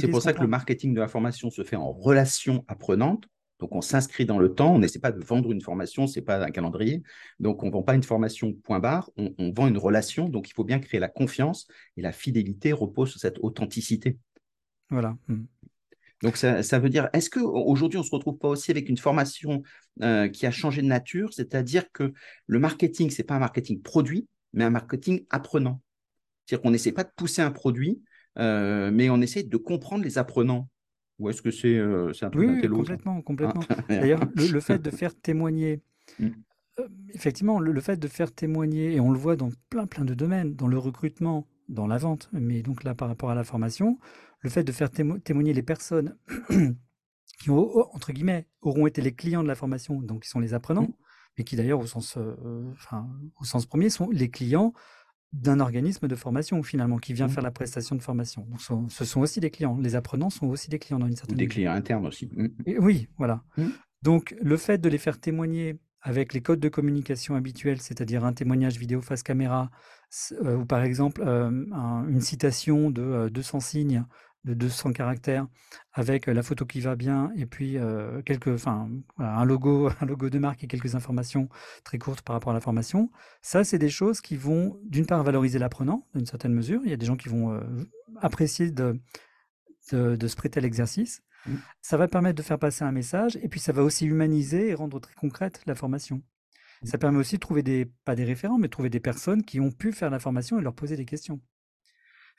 pour 0.09 0.21
ça 0.21 0.33
que 0.33 0.41
le 0.41 0.47
marketing 0.47 0.93
de 0.93 0.99
la 0.99 1.07
formation 1.07 1.49
se 1.49 1.63
fait 1.63 1.75
en 1.75 1.91
relation 1.91 2.65
apprenante 2.67 3.27
donc, 3.59 3.75
on 3.75 3.81
s'inscrit 3.81 4.25
dans 4.25 4.39
le 4.39 4.53
temps, 4.53 4.73
on 4.73 4.79
n'essaie 4.79 4.99
pas 4.99 5.11
de 5.11 5.23
vendre 5.23 5.51
une 5.51 5.61
formation, 5.61 6.07
ce 6.07 6.19
n'est 6.19 6.25
pas 6.25 6.45
un 6.45 6.49
calendrier. 6.49 7.03
Donc, 7.39 7.61
on 7.61 7.67
ne 7.67 7.71
vend 7.71 7.83
pas 7.83 7.95
une 7.95 8.03
formation 8.03 8.53
point 8.53 8.79
barre, 8.79 9.09
on, 9.17 9.51
vend 9.51 9.67
une 9.67 9.77
relation. 9.77 10.29
Donc, 10.29 10.49
il 10.49 10.53
faut 10.53 10.63
bien 10.63 10.79
créer 10.79 10.99
la 10.99 11.09
confiance 11.09 11.67
et 11.97 12.01
la 12.01 12.13
fidélité 12.13 12.71
repose 12.71 13.11
sur 13.11 13.19
cette 13.19 13.37
authenticité. 13.39 14.17
Voilà. 14.89 15.17
Mmh. 15.27 15.43
Donc, 16.23 16.37
ça, 16.37 16.79
veut 16.79 16.89
dire, 16.89 17.09
est-ce 17.11 17.29
qu'aujourd'hui, 17.29 17.97
on 17.97 18.01
ne 18.01 18.05
se 18.07 18.15
retrouve 18.15 18.37
pas 18.37 18.47
aussi 18.47 18.71
avec 18.71 18.87
une 18.87 18.97
formation 18.97 19.61
euh, 20.01 20.29
qui 20.29 20.45
a 20.45 20.51
changé 20.51 20.81
de 20.81 20.87
nature? 20.87 21.33
C'est-à-dire 21.33 21.91
que 21.91 22.13
le 22.47 22.59
marketing, 22.59 23.09
ce 23.09 23.21
n'est 23.21 23.25
pas 23.25 23.35
un 23.35 23.39
marketing 23.39 23.81
produit, 23.81 24.27
mais 24.53 24.63
un 24.63 24.69
marketing 24.69 25.25
apprenant. 25.29 25.81
C'est-à-dire 26.45 26.63
qu'on 26.63 26.71
n'essaie 26.71 26.91
pas 26.91 27.03
de 27.03 27.11
pousser 27.15 27.41
un 27.41 27.51
produit, 27.51 28.01
euh, 28.37 28.89
mais 28.91 29.09
on 29.09 29.21
essaie 29.21 29.43
de 29.43 29.57
comprendre 29.57 30.03
les 30.03 30.17
apprenants. 30.17 30.69
Ou 31.19 31.29
est-ce 31.29 31.41
que 31.41 31.51
c'est 31.51 31.75
euh, 31.75 32.11
un 32.21 32.29
truc 32.29 32.49
Oui, 32.49 32.67
complètement, 32.69 33.21
complètement. 33.21 33.61
Ah. 33.69 33.75
D'ailleurs, 33.89 34.21
le, 34.35 34.59
fait 34.59 34.79
de 34.79 34.89
faire 34.89 35.13
témoigner, 35.13 35.81
mmh. 36.17 36.27
euh, 36.79 36.87
effectivement, 37.13 37.59
le, 37.59 37.79
fait 37.81 37.97
de 37.97 38.07
faire 38.07 38.31
témoigner, 38.31 38.95
et 38.95 38.99
on 38.99 39.11
le 39.11 39.19
voit 39.19 39.35
dans 39.35 39.49
plein, 39.69 39.85
plein 39.85 40.05
de 40.05 40.13
domaines, 40.13 40.55
dans 40.55 40.67
le 40.67 40.77
recrutement, 40.77 41.45
dans 41.67 41.87
la 41.87 41.97
vente, 41.97 42.29
mais 42.31 42.61
donc 42.61 42.83
là, 42.83 42.95
par 42.95 43.09
rapport 43.09 43.29
à 43.29 43.35
la 43.35 43.43
formation, 43.43 43.99
le 44.39 44.49
fait 44.49 44.63
de 44.63 44.71
faire 44.71 44.89
témoigner 44.89 45.53
les 45.53 45.61
personnes 45.61 46.17
qui, 47.39 47.49
ont, 47.49 47.93
entre 47.93 48.13
guillemets, 48.13 48.47
auront 48.61 48.87
été 48.87 49.01
les 49.01 49.11
clients 49.11 49.43
de 49.43 49.47
la 49.47 49.55
formation, 49.55 50.01
donc 50.01 50.23
qui 50.23 50.29
sont 50.29 50.39
les 50.39 50.53
apprenants, 50.53 50.83
mmh. 50.83 50.93
mais 51.37 51.43
qui 51.43 51.57
d'ailleurs, 51.57 51.81
au, 51.81 51.85
sens, 51.85 52.15
euh, 52.17 52.71
enfin, 52.71 53.09
au 53.41 53.43
sens 53.43 53.65
premier, 53.65 53.89
sont 53.89 54.09
les 54.09 54.29
clients 54.29 54.73
d'un 55.31 55.59
organisme 55.59 56.07
de 56.07 56.15
formation 56.15 56.63
finalement 56.63 56.97
qui 56.97 57.13
vient 57.13 57.27
mmh. 57.27 57.31
faire 57.31 57.43
la 57.43 57.51
prestation 57.51 57.95
de 57.95 58.01
formation. 58.01 58.47
Donc, 58.49 58.89
ce 58.89 59.05
sont 59.05 59.21
aussi 59.21 59.39
des 59.39 59.51
clients. 59.51 59.77
Les 59.79 59.95
apprenants 59.95 60.31
sont 60.31 60.47
aussi 60.47 60.69
des 60.69 60.79
clients 60.79 60.99
dans 60.99 61.07
une 61.07 61.15
certaine 61.15 61.37
Des 61.37 61.47
clients 61.47 61.73
internes 61.73 62.07
aussi. 62.07 62.29
Mmh. 62.35 62.47
oui, 62.79 63.07
voilà. 63.17 63.43
Mmh. 63.57 63.67
Donc 64.01 64.35
le 64.41 64.57
fait 64.57 64.79
de 64.79 64.89
les 64.89 64.97
faire 64.97 65.19
témoigner 65.19 65.79
avec 66.01 66.33
les 66.33 66.41
codes 66.41 66.59
de 66.59 66.69
communication 66.69 67.35
habituels, 67.35 67.81
c'est-à-dire 67.81 68.23
un 68.23 68.33
témoignage 68.33 68.77
vidéo 68.77 69.01
face 69.01 69.23
caméra, 69.23 69.69
euh, 70.43 70.57
ou 70.57 70.65
par 70.65 70.83
exemple 70.83 71.21
euh, 71.25 71.49
une 72.07 72.21
citation 72.21 72.89
de 72.89 73.29
200 73.29 73.57
euh, 73.57 73.61
signes 73.61 74.05
de 74.45 74.53
200 74.53 74.93
caractères 74.93 75.47
avec 75.93 76.27
la 76.27 76.41
photo 76.41 76.65
qui 76.65 76.79
va 76.81 76.95
bien 76.95 77.31
et 77.35 77.45
puis 77.45 77.77
quelques, 78.25 78.47
enfin, 78.47 78.89
un 79.17 79.43
logo, 79.43 79.89
un 80.01 80.05
logo 80.05 80.29
de 80.29 80.39
marque 80.39 80.63
et 80.63 80.67
quelques 80.67 80.95
informations 80.95 81.49
très 81.83 81.97
courtes 81.97 82.21
par 82.21 82.35
rapport 82.35 82.51
à 82.51 82.53
la 82.53 82.61
formation. 82.61 83.11
Ça, 83.41 83.63
c'est 83.63 83.79
des 83.79 83.89
choses 83.89 84.21
qui 84.21 84.37
vont 84.37 84.79
d'une 84.83 85.05
part 85.05 85.23
valoriser 85.23 85.59
l'apprenant 85.59 86.07
d'une 86.15 86.25
certaine 86.25 86.53
mesure. 86.53 86.81
Il 86.85 86.89
y 86.89 86.93
a 86.93 86.97
des 86.97 87.05
gens 87.05 87.17
qui 87.17 87.29
vont 87.29 87.59
apprécier 88.21 88.71
de, 88.71 88.99
de, 89.91 90.27
se 90.27 90.35
prêter 90.35 90.59
à 90.59 90.61
l'exercice. 90.61 91.21
Mmh. 91.45 91.55
Ça 91.81 91.97
va 91.97 92.07
permettre 92.07 92.37
de 92.37 92.43
faire 92.43 92.59
passer 92.59 92.83
un 92.83 92.91
message 92.91 93.37
et 93.41 93.47
puis 93.47 93.59
ça 93.59 93.71
va 93.71 93.83
aussi 93.83 94.05
humaniser 94.05 94.69
et 94.69 94.73
rendre 94.73 94.99
très 94.99 95.13
concrète 95.13 95.61
la 95.65 95.75
formation. 95.75 96.17
Mmh. 96.17 96.87
Ça 96.87 96.97
permet 96.97 97.17
aussi 97.17 97.35
de 97.35 97.39
trouver 97.39 97.63
des, 97.63 97.85
pas 98.05 98.15
des 98.15 98.25
référents, 98.25 98.57
mais 98.57 98.67
de 98.67 98.71
trouver 98.71 98.89
des 98.89 98.99
personnes 98.99 99.43
qui 99.43 99.59
ont 99.59 99.71
pu 99.71 99.91
faire 99.91 100.09
la 100.09 100.19
formation 100.19 100.59
et 100.59 100.61
leur 100.61 100.73
poser 100.73 100.95
des 100.95 101.05
questions. 101.05 101.39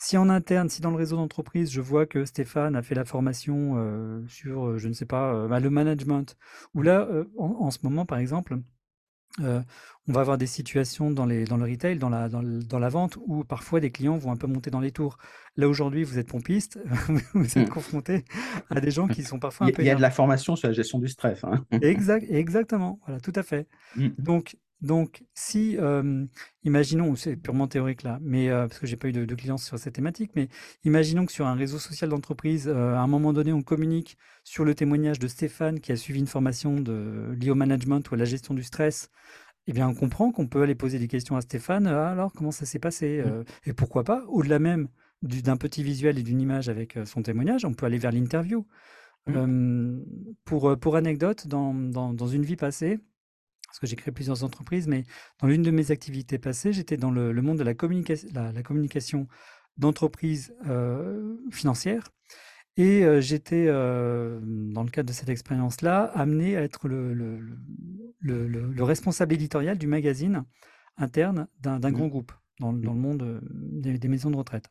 Si 0.03 0.17
en 0.17 0.31
interne, 0.31 0.71
si 0.71 0.81
dans 0.81 0.91
le 0.91 0.97
réseau 0.97 1.17
d'entreprise, 1.17 1.71
je 1.71 1.83
vois 1.83 2.07
que 2.07 2.25
Stéphane 2.25 2.75
a 2.75 2.83
fait 2.83 2.95
la 2.95 3.05
formation 3.05 3.75
euh, 3.77 4.27
sur, 4.29 4.67
euh, 4.67 4.79
je 4.79 4.89
ne 4.89 4.95
sais 4.95 5.05
pas, 5.05 5.35
euh, 5.35 5.47
bah, 5.47 5.61
le 5.61 5.69
management, 5.69 6.39
ou 6.75 6.81
là, 6.81 7.07
en, 7.37 7.71
ce 7.71 7.81
moment, 7.83 8.07
par 8.07 8.17
exemple, 8.17 8.57
on 9.39 9.63
va 10.09 10.21
avoir 10.23 10.39
des 10.39 10.47
situations 10.47 11.11
dans, 11.11 11.27
les, 11.27 11.45
dans 11.45 11.59
le 11.59 11.71
retail, 11.71 11.99
dans 11.99 12.09
la, 12.09 12.31
dans, 12.31 12.79
la 12.79 12.89
vente, 12.89 13.19
où 13.27 13.45
parfois 13.45 13.79
des 13.81 13.91
clients 13.91 14.17
vont 14.17 14.33
un 14.33 14.39
peu 14.39 14.47
monter 14.47 14.71
dans 14.71 14.81
les 14.81 14.91
tours. 14.91 15.19
Là, 15.57 15.69
aujourd'hui, 15.69 16.03
vous 16.03 16.19
êtes 16.19 16.29
pompiste, 16.29 16.79
vous 17.35 17.59
êtes 17.59 17.69
mmh. 17.69 17.71
confronté 17.71 18.25
à 18.71 18.81
des 18.81 18.91
gens 18.91 19.07
qui 19.07 19.23
sont 19.23 19.39
parfois 19.39 19.67
un 19.67 19.71
peu... 19.71 19.83
Il 19.83 19.87
y 19.87 19.91
a 19.91 19.95
de 19.97 20.01
la 20.01 20.11
formation 20.11 20.57
sur 20.57 20.69
la 20.69 20.73
gestion 20.73 20.99
du 20.99 21.09
stress. 21.09 21.45
Hein. 21.45 21.63
exact, 21.83 22.25
exactement, 22.31 23.01
voilà, 23.05 23.21
tout 23.21 23.35
à 23.35 23.43
fait. 23.43 23.69
Mmh. 23.97 24.09
Donc, 24.17 24.57
donc, 24.83 25.25
si, 25.35 25.77
imaginons, 26.64 27.14
c'est 27.14 27.37
purement 27.37 27.69
théorique 27.69 28.03
là, 28.03 28.19
mais 28.23 28.49
parce 28.49 28.79
que 28.79 28.87
j'ai 28.87 28.97
pas 28.97 29.09
eu 29.09 29.12
de, 29.12 29.35
clients 29.35 29.59
sur 29.59 29.79
cette 29.79 29.95
thématique, 29.95 30.33
mais 30.35 30.49
imaginons 30.85 31.27
que 31.27 31.33
sur 31.33 31.47
un 31.47 31.55
réseau 31.55 31.79
social 31.79 32.09
d'entreprise, 32.11 32.69
à 32.69 33.01
un 33.01 33.07
moment 33.07 33.33
donné, 33.33 33.53
on 33.53 33.62
communique 33.62 34.16
sur 34.45 34.64
le 34.64 34.75
témoignage 34.75 35.19
de 35.19 35.29
Stéphane 35.29 35.81
qui 35.81 35.93
a 35.93 35.97
suivi 35.97 36.19
une 36.19 36.27
formation 36.27 36.81
de, 36.81 37.37
liée 37.38 37.51
au 37.51 37.55
management 37.55 38.11
ou 38.11 38.14
à 38.14 38.16
la 38.16 38.25
gestion 38.25 38.55
du 38.55 38.62
stress. 38.62 39.11
Eh 39.66 39.73
bien, 39.73 39.87
on 39.88 39.95
comprend 39.95 40.33
qu'on 40.33 40.49
peut 40.49 40.62
aller 40.62 40.75
poser 40.75 40.99
des 40.99 41.09
questions 41.09 41.37
à 41.37 41.43
Stéphane. 41.43 41.87
«Ah, 41.87 42.11
alors, 42.11 42.33
comment 42.33 42.51
ça 42.51 42.64
s'est 42.64 42.79
passé 42.79 43.23
mmh. 43.23 43.45
Et 43.66 43.73
pourquoi 43.75 44.05
pas, 44.05 44.25
au-delà 44.29 44.59
même 44.59 44.88
d'un 45.23 45.59
petit 45.59 45.83
visuel 45.83 46.19
et 46.19 46.23
d'une 46.23 46.40
image 46.40 46.71
avec 46.71 46.99
son 47.05 47.23
témoignage, 47.23 47.66
on 47.66 47.75
peut 47.75 47.85
aller 47.87 47.99
vers 47.99 48.12
l'interview. 48.12 48.66
Mmh. 49.27 50.01
pour, 50.45 50.79
pour 50.79 50.97
anecdote, 50.97 51.47
dans, 51.47 51.75
dans 51.75 52.27
une 52.27 52.43
vie 52.43 52.57
passée, 52.57 52.99
parce 53.70 53.78
que 53.78 53.87
j'ai 53.87 53.94
créé 53.94 54.11
plusieurs 54.11 54.42
entreprises, 54.42 54.88
mais 54.88 55.04
dans 55.38 55.46
l'une 55.46 55.62
de 55.62 55.70
mes 55.70 55.92
activités 55.92 56.38
passées, 56.40 56.72
j'étais 56.72 56.96
dans 56.96 57.12
le, 57.12 57.33
monde 57.40 57.56
de 57.56 57.62
la, 57.62 57.72
la, 58.52 58.62
communication 58.64 59.28
d'entreprises 59.76 60.52
euh, 60.66 61.37
financières. 61.52 62.11
Et 62.76 63.04
euh, 63.04 63.20
j'étais, 63.20 63.66
euh, 63.68 64.40
dans 64.42 64.83
le 64.83 64.90
cadre 64.90 65.09
de 65.09 65.12
cette 65.12 65.28
expérience-là, 65.28 66.11
amené 66.14 66.56
à 66.56 66.62
être 66.62 66.88
le, 66.88 67.14
le, 67.14 68.83
responsable 68.83 69.35
éditorial 69.35 69.78
du 69.78 69.87
magazine 69.87 70.42
interne 70.96 71.46
d'un 71.61 71.78
mmh. 71.78 71.92
grand 71.92 72.09
groupe 72.09 72.33
dans, 72.59 72.72
dans 72.72 72.92
le 72.92 72.98
monde 72.98 73.40
des, 73.44 73.98
des, 73.98 74.09
maisons 74.09 74.33
de 74.33 74.37
retraite. 74.37 74.68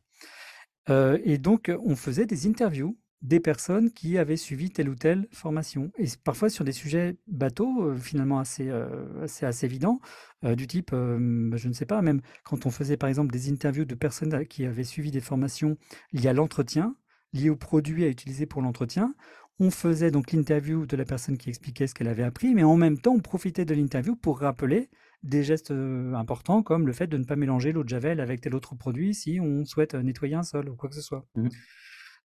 et 0.90 1.38
donc, 1.38 1.72
on 1.86 1.96
faisait 1.96 2.26
des 2.26 2.46
interviews 2.46 2.98
des 3.22 3.40
personnes 3.40 3.90
qui 3.90 4.16
avaient 4.16 4.36
suivi 4.36 4.70
telle 4.70 4.88
ou 4.88 4.94
telle 4.94 5.28
formation. 5.30 5.92
Et 5.98 6.06
parfois 6.24 6.48
sur 6.48 6.64
des 6.64 6.72
sujets 6.72 7.16
bateaux, 7.26 7.84
euh, 7.84 7.96
finalement 7.96 8.38
assez, 8.38 8.68
euh, 8.68 9.22
assez, 9.22 9.44
assez 9.44 9.66
évidents, 9.66 10.00
euh, 10.44 10.54
du 10.54 10.66
type, 10.66 10.90
je 10.92 11.68
ne 11.68 11.72
sais 11.72 11.86
pas, 11.86 12.00
même 12.00 12.22
quand 12.44 12.66
on 12.66 12.70
faisait 12.70 12.96
par 12.96 13.08
exemple 13.08 13.32
des 13.32 13.50
interviews 13.50 13.84
de 13.84 13.94
personnes 13.94 14.46
qui 14.46 14.64
avaient 14.64 14.84
suivi 14.84 15.10
des 15.10 15.20
formations 15.20 15.76
liées 16.12 16.28
à 16.28 16.32
l'entretien, 16.32 16.96
liées 17.32 17.50
aux 17.50 17.56
produits 17.56 18.04
à 18.04 18.08
utiliser 18.08 18.46
pour 18.46 18.62
l'entretien, 18.62 19.14
on 19.62 19.70
faisait 19.70 20.10
donc 20.10 20.32
l'interview 20.32 20.86
de 20.86 20.96
la 20.96 21.04
personne 21.04 21.36
qui 21.36 21.50
expliquait 21.50 21.86
ce 21.86 21.94
qu'elle 21.94 22.08
avait 22.08 22.22
appris, 22.22 22.54
mais 22.54 22.62
en 22.62 22.76
même 22.76 22.98
temps, 22.98 23.12
on 23.12 23.20
profitait 23.20 23.66
de 23.66 23.74
l'interview 23.74 24.16
pour 24.16 24.40
rappeler 24.40 24.88
des 25.22 25.42
gestes 25.42 25.70
importants 25.70 26.62
comme 26.62 26.86
le 26.86 26.94
fait 26.94 27.06
de 27.06 27.18
ne 27.18 27.24
pas 27.24 27.36
mélanger 27.36 27.72
l'eau 27.72 27.84
de 27.84 27.88
Javel 27.90 28.20
avec 28.20 28.40
tel 28.40 28.54
autre 28.54 28.74
produit 28.74 29.12
si 29.12 29.38
on 29.38 29.66
souhaite 29.66 29.94
nettoyer 29.94 30.34
un 30.34 30.42
sol 30.42 30.70
ou 30.70 30.76
quoi 30.76 30.88
que 30.88 30.94
ce 30.94 31.02
soit. 31.02 31.26
Mmh. 31.34 31.48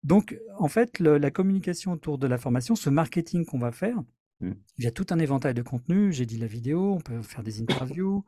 Donc, 0.04 0.38
en 0.58 0.68
fait, 0.68 1.00
la 1.00 1.30
communication 1.30 1.92
autour 1.92 2.18
de 2.18 2.26
la 2.26 2.36
formation, 2.36 2.76
ce 2.76 2.90
marketing 2.90 3.46
qu'on 3.46 3.58
va 3.58 3.72
faire, 3.72 4.02
mmh. 4.40 4.52
il 4.78 4.84
y 4.84 4.86
a 4.86 4.90
tout 4.90 5.06
un 5.10 5.18
éventail 5.18 5.54
de 5.54 5.62
contenus. 5.62 6.14
J'ai 6.14 6.26
dit 6.26 6.36
la 6.36 6.46
vidéo, 6.46 6.92
on 6.92 7.00
peut 7.00 7.22
faire 7.22 7.42
des 7.42 7.62
interviews, 7.62 8.24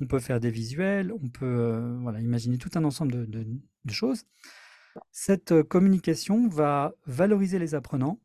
on 0.00 0.06
peut 0.06 0.18
faire 0.18 0.40
des 0.40 0.50
visuels, 0.50 1.12
on 1.12 1.28
peut 1.28 1.46
euh, 1.46 1.98
voilà, 2.02 2.20
imaginer 2.20 2.58
tout 2.58 2.70
un 2.74 2.84
ensemble 2.84 3.28
de, 3.28 3.46
choses. 3.92 4.24
Cette 5.12 5.52
euh, 5.52 5.62
communication 5.62 6.48
va 6.48 6.94
valoriser 7.06 7.60
les 7.60 7.76
apprenants, 7.76 8.18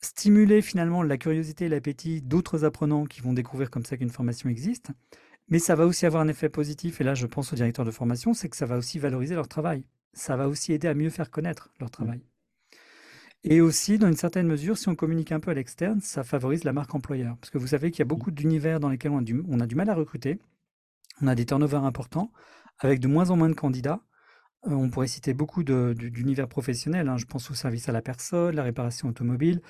stimuler 0.00 0.62
finalement 0.62 1.02
la 1.02 1.18
curiosité 1.18 1.64
et 1.64 1.68
l'appétit 1.68 2.22
d'autres 2.22 2.64
apprenants 2.64 3.06
qui 3.06 3.20
vont 3.22 3.32
découvrir 3.32 3.70
comme 3.70 3.84
ça 3.84 3.96
qu'une 3.96 4.10
formation 4.10 4.48
existe. 4.48 4.90
Mais 5.48 5.58
ça 5.58 5.74
va 5.74 5.86
aussi 5.86 6.06
avoir 6.06 6.22
un 6.22 6.28
effet 6.28 6.48
positif, 6.48 7.00
et 7.00 7.04
là 7.04 7.14
je 7.14 7.26
pense 7.26 7.52
aux 7.52 7.56
directeurs 7.56 7.84
de 7.84 7.90
formation, 7.90 8.34
c'est 8.34 8.48
que 8.48 8.56
ça 8.56 8.66
va 8.66 8.78
aussi 8.78 9.00
valoriser 9.00 9.34
leur 9.34 9.48
travail 9.48 9.84
ça 10.12 10.36
va 10.36 10.48
aussi 10.48 10.72
aider 10.72 10.88
à 10.88 10.94
mieux 10.94 11.10
faire 11.10 11.30
connaître 11.30 11.70
leur 11.80 11.88
mmh. 11.88 11.92
travail. 11.92 12.20
Et 13.44 13.60
aussi, 13.60 13.98
dans 13.98 14.06
une 14.06 14.16
certaine 14.16 14.46
mesure, 14.46 14.78
si 14.78 14.88
on 14.88 14.94
communique 14.94 15.32
un 15.32 15.40
peu 15.40 15.50
à 15.50 15.54
l'externe, 15.54 16.00
ça 16.00 16.22
favorise 16.22 16.62
la 16.64 16.72
marque 16.72 16.94
employeur. 16.94 17.36
Parce 17.38 17.50
que 17.50 17.58
vous 17.58 17.66
savez 17.68 17.90
qu'il 17.90 17.98
y 17.98 18.02
a 18.02 18.06
beaucoup 18.06 18.30
mmh. 18.30 18.34
d'univers 18.34 18.80
dans 18.80 18.88
lesquels 18.88 19.10
on 19.10 19.18
a, 19.18 19.22
du, 19.22 19.42
on 19.48 19.60
a 19.60 19.66
du 19.66 19.74
mal 19.74 19.90
à 19.90 19.94
recruter, 19.94 20.38
on 21.20 21.26
a 21.26 21.34
des 21.34 21.46
turnovers 21.46 21.84
importants. 21.84 22.30
avec 22.78 23.00
de 23.00 23.08
moins 23.08 23.30
en 23.30 23.36
moins 23.36 23.48
de 23.48 23.54
candidats. 23.54 24.00
Euh, 24.66 24.70
on 24.70 24.90
pourrait 24.90 25.08
citer 25.08 25.34
beaucoup 25.34 25.64
d'univers 25.64 26.48
professionnels. 26.48 27.08
Hein. 27.08 27.16
Je 27.16 27.26
pense 27.26 27.50
au 27.50 27.54
service 27.54 27.88
à 27.88 27.92
la 27.92 28.02
personne, 28.02 28.54
la 28.54 28.62
réparation 28.62 29.08
automobile, 29.08 29.60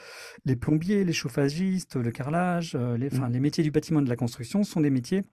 les 0.44 0.57
plombiers, 0.57 1.05
les 1.05 1.12
chauffagistes, 1.12 1.96
le 1.96 2.11
carrelage, 2.11 2.74
euh, 2.74 2.96
les, 2.96 3.11
mmh. 3.11 3.28
les 3.31 3.40
métiers 3.40 3.64
du 3.64 3.70
bâtiment 3.70 4.00
et 4.00 4.05
de 4.05 4.09
la 4.09 4.16
construction 4.16 4.64
sont 4.64 4.81
des 4.81 4.90
métiers 4.90 5.24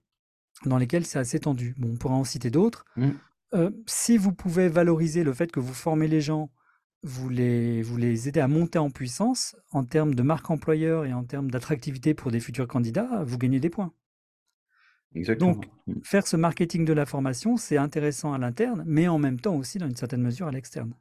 dans 0.66 0.78
lesquels 0.78 1.06
c'est 1.06 1.20
assez 1.20 1.40
tendu. 1.40 1.76
Bon, 1.78 1.92
on 1.94 1.98
pourra 1.98 2.16
en 2.16 2.24
citer 2.24 2.50
d'autres. 2.50 2.86
Mmh. 2.96 3.10
Euh, 3.54 3.72
si 3.88 4.18
vous 4.18 4.34
pouvez 4.34 4.70
valoriser 4.70 5.24
le 5.24 5.34
fait 5.34 5.52
que 5.52 5.60
vous 5.60 5.74
formez 5.74 6.08
les 6.08 6.22
gens, 6.22 6.52
vous 7.04 7.30
les, 7.30 7.82
vous 7.82 7.98
les 7.98 8.28
aidez 8.28 8.40
à 8.40 8.48
monter 8.48 8.78
en 8.78 8.90
puissance 8.90 9.56
en 9.72 9.84
termes 9.84 10.14
de 10.14 10.22
marque 10.22 10.50
employeur 10.52 11.06
et 11.06 11.14
en 11.14 11.24
termes 11.24 11.50
d'attractivité 11.50 12.14
pour 12.14 12.32
des 12.32 12.40
futurs 12.40 12.68
candidats, 12.68 13.24
vous 13.24 13.38
gagnez 13.38 13.60
des 13.60 13.70
points. 13.70 13.94
Exactement. 15.16 15.54
Donc, 15.54 15.70
faire 16.04 16.28
ce 16.28 16.38
marketing 16.38 16.86
de 16.86 16.94
la 16.94 17.06
formation, 17.06 17.58
c'est 17.58 17.78
intéressant 17.78 18.34
à 18.34 18.38
l'interne, 18.38 18.84
mais 18.86 19.08
en 19.08 19.18
même 19.18 19.40
temps 19.40 19.56
aussi, 19.56 19.80
dans 19.80 19.88
une 19.88 19.96
certaine 19.96 20.22
mesure, 20.22 20.48
à 20.48 20.52
l'externe. 20.52 20.94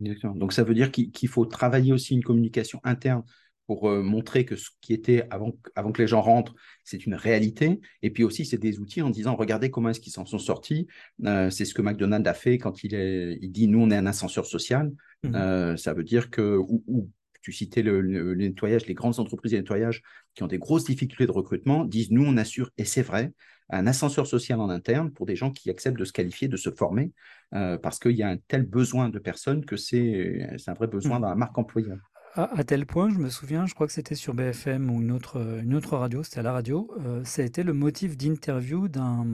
Exactement. 0.00 0.34
Donc, 0.36 0.52
ça 0.52 0.62
veut 0.62 0.74
dire 0.74 0.92
qu'il 0.92 1.28
faut 1.28 1.44
travailler 1.44 1.92
aussi 1.92 2.14
une 2.14 2.22
communication 2.22 2.80
interne 2.84 3.24
pour 3.66 3.88
euh, 3.88 4.02
montrer 4.02 4.44
que 4.44 4.56
ce 4.56 4.70
qui 4.80 4.92
était 4.92 5.26
avant, 5.30 5.52
avant 5.74 5.92
que 5.92 6.02
les 6.02 6.08
gens 6.08 6.20
rentrent, 6.20 6.54
c'est 6.84 7.06
une 7.06 7.14
réalité. 7.14 7.80
Et 8.02 8.10
puis 8.10 8.24
aussi, 8.24 8.44
c'est 8.44 8.58
des 8.58 8.78
outils 8.80 9.02
en 9.02 9.10
disant, 9.10 9.36
regardez 9.36 9.70
comment 9.70 9.90
est-ce 9.90 10.00
qu'ils 10.00 10.12
s'en 10.12 10.26
sont 10.26 10.38
sortis. 10.38 10.86
Euh, 11.24 11.50
c'est 11.50 11.64
ce 11.64 11.74
que 11.74 11.82
McDonald's 11.82 12.28
a 12.28 12.34
fait 12.34 12.58
quand 12.58 12.82
il, 12.84 12.94
est, 12.94 13.38
il 13.40 13.52
dit, 13.52 13.68
nous, 13.68 13.80
on 13.80 13.90
est 13.90 13.96
un 13.96 14.06
ascenseur 14.06 14.46
social. 14.46 14.92
Mmh. 15.22 15.34
Euh, 15.34 15.76
ça 15.76 15.94
veut 15.94 16.04
dire 16.04 16.30
que, 16.30 16.58
ou, 16.58 17.10
tu 17.40 17.52
citais 17.52 17.82
le, 17.82 18.34
nettoyage, 18.34 18.86
les 18.86 18.94
grandes 18.94 19.18
entreprises 19.18 19.50
de 19.50 19.56
nettoyage 19.56 20.02
qui 20.34 20.44
ont 20.44 20.46
des 20.46 20.58
grosses 20.58 20.84
difficultés 20.84 21.26
de 21.26 21.32
recrutement 21.32 21.84
disent, 21.84 22.12
nous, 22.12 22.24
on 22.24 22.36
assure, 22.36 22.70
et 22.78 22.84
c'est 22.84 23.02
vrai, 23.02 23.32
un 23.70 23.88
ascenseur 23.88 24.28
social 24.28 24.60
en 24.60 24.68
interne 24.68 25.10
pour 25.10 25.26
des 25.26 25.34
gens 25.34 25.50
qui 25.50 25.68
acceptent 25.68 25.98
de 25.98 26.04
se 26.04 26.12
qualifier, 26.12 26.46
de 26.46 26.56
se 26.56 26.70
former, 26.70 27.10
parce 27.50 27.98
qu'il 27.98 28.12
y 28.12 28.22
a 28.22 28.28
un 28.28 28.36
tel 28.36 28.62
besoin 28.62 29.08
de 29.08 29.18
personnes 29.18 29.64
que 29.64 29.76
c'est 29.76 30.46
un 30.68 30.74
vrai 30.74 30.86
besoin 30.86 31.18
mmh. 31.18 31.22
dans 31.22 31.28
la 31.30 31.34
marque 31.34 31.58
employeur. 31.58 32.11
À, 32.34 32.64
tel 32.64 32.86
point, 32.86 33.10
je 33.10 33.18
me 33.18 33.28
souviens, 33.28 33.66
je 33.66 33.74
crois 33.74 33.86
que 33.86 33.92
c'était 33.92 34.14
sur 34.14 34.32
BFM 34.32 34.90
ou 34.90 35.02
une 35.02 35.12
autre, 35.12 35.60
une 35.62 35.74
autre 35.74 35.98
radio, 35.98 36.22
c'était 36.22 36.38
à 36.38 36.42
la 36.42 36.52
radio, 36.52 36.90
euh, 37.00 37.22
ça 37.24 37.42
a 37.42 37.44
été 37.44 37.62
le 37.62 37.74
motif 37.74 38.16
d'interview 38.16 38.88
d'un, 38.88 39.26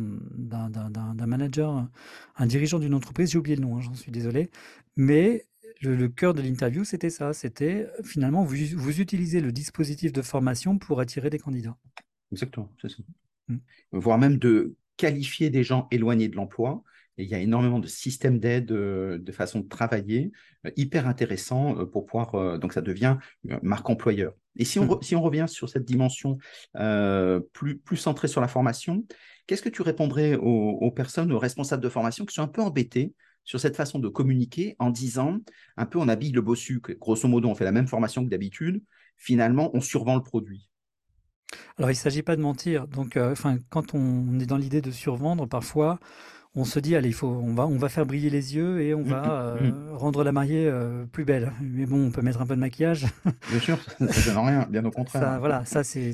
manager, 1.16 1.86
un 2.36 2.46
dirigeant 2.46 2.80
d'une 2.80 2.94
entreprise, 2.94 3.30
j'ai 3.30 3.38
oublié 3.38 3.54
le 3.54 3.62
nom, 3.62 3.76
hein, 3.76 3.80
j'en 3.82 3.94
suis 3.94 4.10
désolé, 4.10 4.50
mais 4.96 5.46
le, 5.80 6.08
cœur 6.08 6.34
de 6.34 6.42
l'interview, 6.42 6.82
c'était 6.82 7.10
ça, 7.10 7.32
c'était 7.32 7.86
finalement, 8.02 8.42
vous, 8.42 8.56
vous 8.74 9.00
utilisez 9.00 9.40
le 9.40 9.52
dispositif 9.52 10.12
de 10.12 10.22
formation 10.22 10.76
pour 10.76 10.98
attirer 10.98 11.30
des 11.30 11.38
candidats. 11.38 11.76
Exactement, 12.32 12.68
c'est 12.82 12.90
ça. 12.90 12.98
Mmh. 13.46 13.56
Voire 13.92 14.18
même 14.18 14.38
de 14.38 14.74
qualifier 14.96 15.50
des 15.50 15.62
gens 15.62 15.86
éloignés 15.92 16.26
de 16.26 16.34
l'emploi 16.34 16.82
il 17.18 17.28
y 17.28 17.34
a 17.34 17.38
énormément 17.38 17.78
de 17.78 17.86
systèmes 17.86 18.38
d'aide, 18.38 18.70
euh, 18.70 19.18
de 19.18 19.32
façon 19.32 19.60
de 19.60 19.68
travailler, 19.68 20.32
euh, 20.66 20.70
hyper 20.76 21.08
intéressant 21.08 21.78
euh, 21.78 21.84
pour 21.84 22.06
pouvoir. 22.06 22.58
donc, 22.58 22.72
ça 22.72 22.80
devient 22.80 23.16
une 23.44 23.58
marque 23.62 23.88
employeur. 23.90 24.32
Et 24.56 24.64
si 24.64 24.78
on, 24.78 24.86
mmh. 24.86 25.02
si 25.02 25.16
on 25.16 25.22
revient 25.22 25.46
sur 25.48 25.68
cette 25.68 25.84
dimension 25.84 26.38
plus, 27.52 27.78
plus 27.78 27.96
centrée 27.96 28.28
sur 28.28 28.40
la 28.40 28.48
formation, 28.48 29.04
qu'est-ce 29.46 29.62
que 29.62 29.68
tu 29.68 29.82
répondrais 29.82 30.36
aux, 30.36 30.90
personnes, 30.90 31.32
aux 31.32 31.38
responsables 31.38 31.82
de 31.82 31.88
formation 31.88 32.24
qui 32.24 32.34
sont 32.34 32.42
un 32.42 32.48
peu 32.48 32.62
embêtés 32.62 33.14
sur 33.44 33.60
cette 33.60 33.76
façon 33.76 33.98
de 33.98 34.08
communiquer 34.08 34.74
en 34.78 34.90
disant 34.90 35.38
un 35.76 35.86
peu 35.86 35.98
on 35.98 36.08
habille 36.08 36.32
le 36.32 36.42
bossu, 36.42 36.82
grosso 36.98 37.28
modo 37.28 37.48
on 37.48 37.54
fait 37.54 37.64
la 37.64 37.72
même 37.72 37.86
formation 37.86 38.24
que 38.24 38.30
d'habitude, 38.30 38.82
finalement 39.16 39.70
on 39.74 39.80
survend 39.80 40.16
le 40.16 40.22
produit? 40.22 40.68
Alors 41.78 41.90
il 41.90 41.94
ne 41.94 41.98
s'agit 41.98 42.22
pas 42.22 42.36
de 42.36 42.42
mentir. 42.42 42.88
Donc, 42.88 43.16
quand 43.70 43.94
on 43.94 44.40
est 44.40 44.46
dans 44.46 44.58
l'idée 44.58 44.82
de 44.82 44.90
survendre, 44.90 45.46
parfois 45.46 46.00
on 46.54 46.64
se 46.64 46.78
dit 46.78 46.96
allez, 46.96 47.08
il 47.08 47.14
faut, 47.14 47.28
on 47.28 47.54
va, 47.54 47.66
on 47.66 47.76
va 47.76 47.88
faire 47.88 48.06
briller 48.06 48.30
les 48.30 48.56
yeux 48.56 48.80
et 48.80 48.94
on 48.94 49.02
va 49.02 49.20
mm, 49.20 49.64
mm, 49.64 49.66
euh, 49.66 49.70
mm. 49.70 49.96
rendre 49.96 50.24
la 50.24 50.32
mariée 50.32 50.66
euh, 50.66 51.04
plus 51.06 51.24
belle. 51.24 51.52
Mais 51.60 51.86
bon, 51.86 52.06
on 52.06 52.10
peut 52.10 52.22
mettre 52.22 52.40
un 52.40 52.46
peu 52.46 52.56
de 52.56 52.60
maquillage. 52.60 53.06
Bien 53.50 53.60
sûr, 53.60 53.78
ça 53.82 54.04
ne 54.04 54.34
donne 54.34 54.46
rien, 54.46 54.66
bien 54.68 54.84
au 54.84 54.90
contraire. 54.90 55.22
Ça, 55.22 55.38
voilà, 55.38 55.64
ça 55.64 55.84
c'est, 55.84 56.12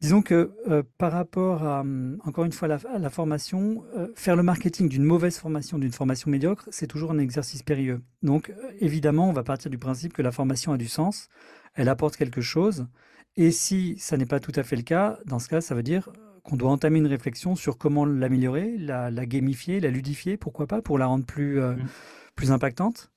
disons 0.00 0.22
que 0.22 0.52
euh, 0.68 0.82
par 0.98 1.12
rapport 1.12 1.62
à, 1.64 1.84
encore 2.24 2.44
une 2.44 2.52
fois, 2.52 2.68
la, 2.68 2.78
à 2.92 2.98
la 2.98 3.10
formation, 3.10 3.84
faire 4.14 4.36
le 4.36 4.42
marketing 4.42 4.88
d'une 4.88 5.04
mauvaise 5.04 5.38
formation, 5.38 5.78
d'une 5.78 5.92
formation 5.92 6.30
médiocre, 6.30 6.68
c'est 6.70 6.86
toujours 6.86 7.10
un 7.10 7.18
exercice 7.18 7.62
périlleux. 7.62 8.02
Donc 8.22 8.52
évidemment, 8.80 9.28
on 9.28 9.32
va 9.32 9.44
partir 9.44 9.70
du 9.70 9.78
principe 9.78 10.12
que 10.12 10.22
la 10.22 10.32
formation 10.32 10.72
a 10.72 10.76
du 10.76 10.88
sens, 10.88 11.28
elle 11.74 11.88
apporte 11.88 12.16
quelque 12.16 12.40
chose. 12.40 12.86
Et 13.36 13.52
si 13.52 13.96
ça 13.98 14.16
n'est 14.16 14.26
pas 14.26 14.40
tout 14.40 14.52
à 14.56 14.64
fait 14.64 14.76
le 14.76 14.82
cas, 14.82 15.18
dans 15.24 15.38
ce 15.38 15.48
cas, 15.48 15.60
ça 15.60 15.74
veut 15.74 15.84
dire 15.84 16.10
qu'on 16.48 16.56
doit 16.56 16.70
entamer 16.70 16.98
une 16.98 17.06
réflexion 17.06 17.56
sur 17.56 17.76
comment 17.76 18.06
l'améliorer, 18.06 18.78
la, 18.78 19.10
gamifier, 19.26 19.80
la 19.80 19.90
ludifier, 19.90 20.38
pourquoi 20.38 20.66
pas, 20.66 20.80
pour 20.80 20.96
la 20.96 21.06
rendre 21.06 21.26
plus, 21.26 21.60
euh, 21.60 21.74
mmh. 21.74 21.88
plus 22.36 22.52
impactante. 22.52 23.10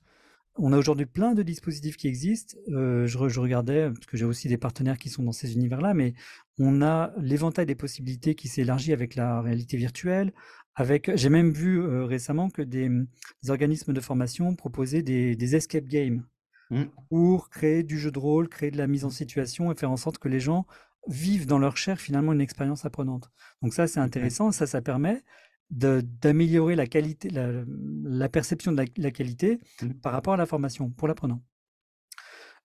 On 0.57 0.73
a 0.73 0.77
aujourd'hui 0.77 1.05
plein 1.05 1.33
de 1.33 1.41
dispositifs 1.41 1.95
qui 1.95 2.09
existent. 2.09 2.57
Euh, 2.67 3.07
je, 3.07 3.17
regardais, 3.39 3.89
parce 3.89 4.05
que 4.05 4.17
j'ai 4.17 4.25
aussi 4.25 4.49
des 4.49 4.57
partenaires 4.57 4.97
qui 4.97 5.07
sont 5.07 5.23
dans 5.23 5.31
ces 5.31 5.53
univers-là, 5.53 5.93
mais 5.93 6.13
on 6.59 6.81
a 6.81 7.13
l'éventail 7.19 7.65
des 7.65 7.75
possibilités 7.75 8.35
qui 8.35 8.49
s'élargit 8.49 8.91
avec 8.91 9.15
la 9.15 9.41
réalité 9.41 9.77
virtuelle. 9.77 10.33
Avec, 10.75 11.09
j'ai 11.15 11.29
même 11.29 11.51
vu 11.51 11.81
euh, 11.81 12.03
récemment 12.03 12.49
que 12.49 12.61
des, 12.61 12.89
organismes 13.47 13.93
de 13.93 14.01
formation 14.01 14.55
proposaient 14.55 15.03
des, 15.03 15.55
escape 15.55 15.85
games 15.85 16.25
mmh. 16.69 16.83
pour 17.09 17.49
créer 17.49 17.83
du 17.83 17.97
jeu 17.97 18.11
de 18.11 18.19
rôle, 18.19 18.49
créer 18.49 18.71
de 18.71 18.77
la 18.77 18.87
mise 18.87 19.05
en 19.05 19.09
situation 19.09 19.71
et 19.71 19.75
faire 19.75 19.91
en 19.91 19.97
sorte 19.97 20.17
que 20.17 20.27
les 20.27 20.41
gens 20.41 20.65
vivent 21.07 21.47
dans 21.47 21.59
leur 21.59 21.77
chair 21.77 21.99
finalement 21.99 22.33
une 22.33 22.41
expérience 22.41 22.85
apprenante. 22.85 23.31
Donc 23.61 23.73
ça, 23.73 23.87
c'est 23.87 23.99
intéressant. 23.99 24.51
Ça, 24.51 24.67
ça 24.67 24.81
permet 24.81 25.23
d'améliorer 25.69 26.75
la 26.75 26.85
qualité, 26.85 27.29
la, 27.29 28.29
perception 28.29 28.73
de 28.73 28.85
la, 28.97 29.11
qualité 29.11 29.59
mmh. 29.81 29.89
par 30.01 30.11
rapport 30.11 30.33
à 30.33 30.37
la 30.37 30.45
formation 30.45 30.89
pour 30.89 31.07
l'apprenant. 31.07 31.41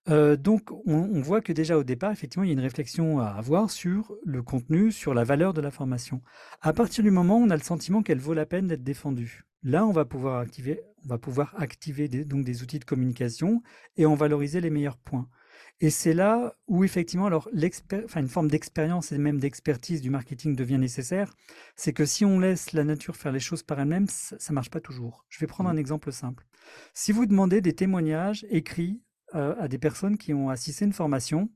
Euh, 0.09 0.37
donc, 0.37 0.71
on, 0.87 1.21
voit 1.21 1.41
que 1.41 1.53
déjà 1.53 1.77
au 1.77 1.83
départ, 1.83 2.13
effectivement, 2.13 2.45
il 2.45 2.49
y 2.49 2.51
a 2.51 2.53
une 2.53 2.61
réflexion 2.61 3.19
à 3.19 3.27
avoir 3.27 3.71
sur 3.71 4.15
le 4.25 4.43
contenu, 4.43 4.93
sur 4.93 5.15
la 5.15 5.25
valeur 5.25 5.53
de 5.53 5.61
la 5.61 5.71
formation. 5.71 6.23
À 6.61 6.73
partir 6.73 7.03
du 7.03 7.11
moment 7.11 7.39
où 7.39 7.43
on 7.43 7.51
a 7.51 7.57
le 7.57 7.63
sentiment 7.63 8.03
qu'elle 8.03 8.21
vaut 8.21 8.35
la 8.35 8.47
peine 8.47 8.69
d'être 8.69 8.85
défendue, 8.85 9.45
là, 9.63 9.85
on 9.85 9.93
va 9.93 10.05
pouvoir 10.05 10.39
activer, 10.39 10.81
on 11.05 11.09
va 11.09 11.19
pouvoir 11.19 11.55
activer 11.59 12.09
donc 12.09 12.45
des 12.45 12.63
outils 12.63 12.79
de 12.79 12.85
communication 12.85 13.63
et 13.97 14.07
en 14.07 14.15
valoriser 14.15 14.61
les 14.61 14.71
meilleurs 14.71 14.99
points. 14.99 15.29
Et 15.81 15.91
c'est 15.91 16.15
là 16.15 16.55
où 16.69 16.85
effectivement, 16.85 17.27
alors, 17.27 17.51
enfin, 18.05 18.21
une 18.21 18.29
forme 18.29 18.49
d'expérience 18.49 19.13
et 19.13 19.19
même 19.19 19.39
d'expertise 19.39 20.01
du 20.01 20.09
marketing 20.09 20.57
devient 20.57 20.79
nécessaire. 20.79 21.35
C'est 21.77 21.93
que 21.93 22.07
si 22.07 22.25
on 22.25 22.39
laisse 22.39 22.73
la 22.73 22.83
nature 22.83 23.17
faire 23.17 23.33
les 23.33 23.41
choses 23.41 23.63
par 23.63 23.79
elle-même, 23.79 24.09
ça 24.09 24.37
ne 24.49 24.55
marche 24.55 24.71
pas 24.71 24.81
toujours. 24.81 25.27
Je 25.29 25.39
vais 25.39 25.47
prendre 25.47 25.69
mmh. 25.69 25.75
un 25.75 25.77
exemple 25.77 26.13
simple. 26.13 26.47
Si 26.95 27.13
vous 27.13 27.27
demandez 27.27 27.61
des 27.61 27.75
témoignages 27.75 28.47
écrits 28.49 29.03
euh, 29.35 29.55
à 29.59 29.69
des 29.69 29.79
personnes 29.79 30.17
qui 30.17 30.33
ont 30.33 30.49
assisté 30.49 30.85
à 30.85 30.87
une 30.87 30.95
formation, 30.95 31.51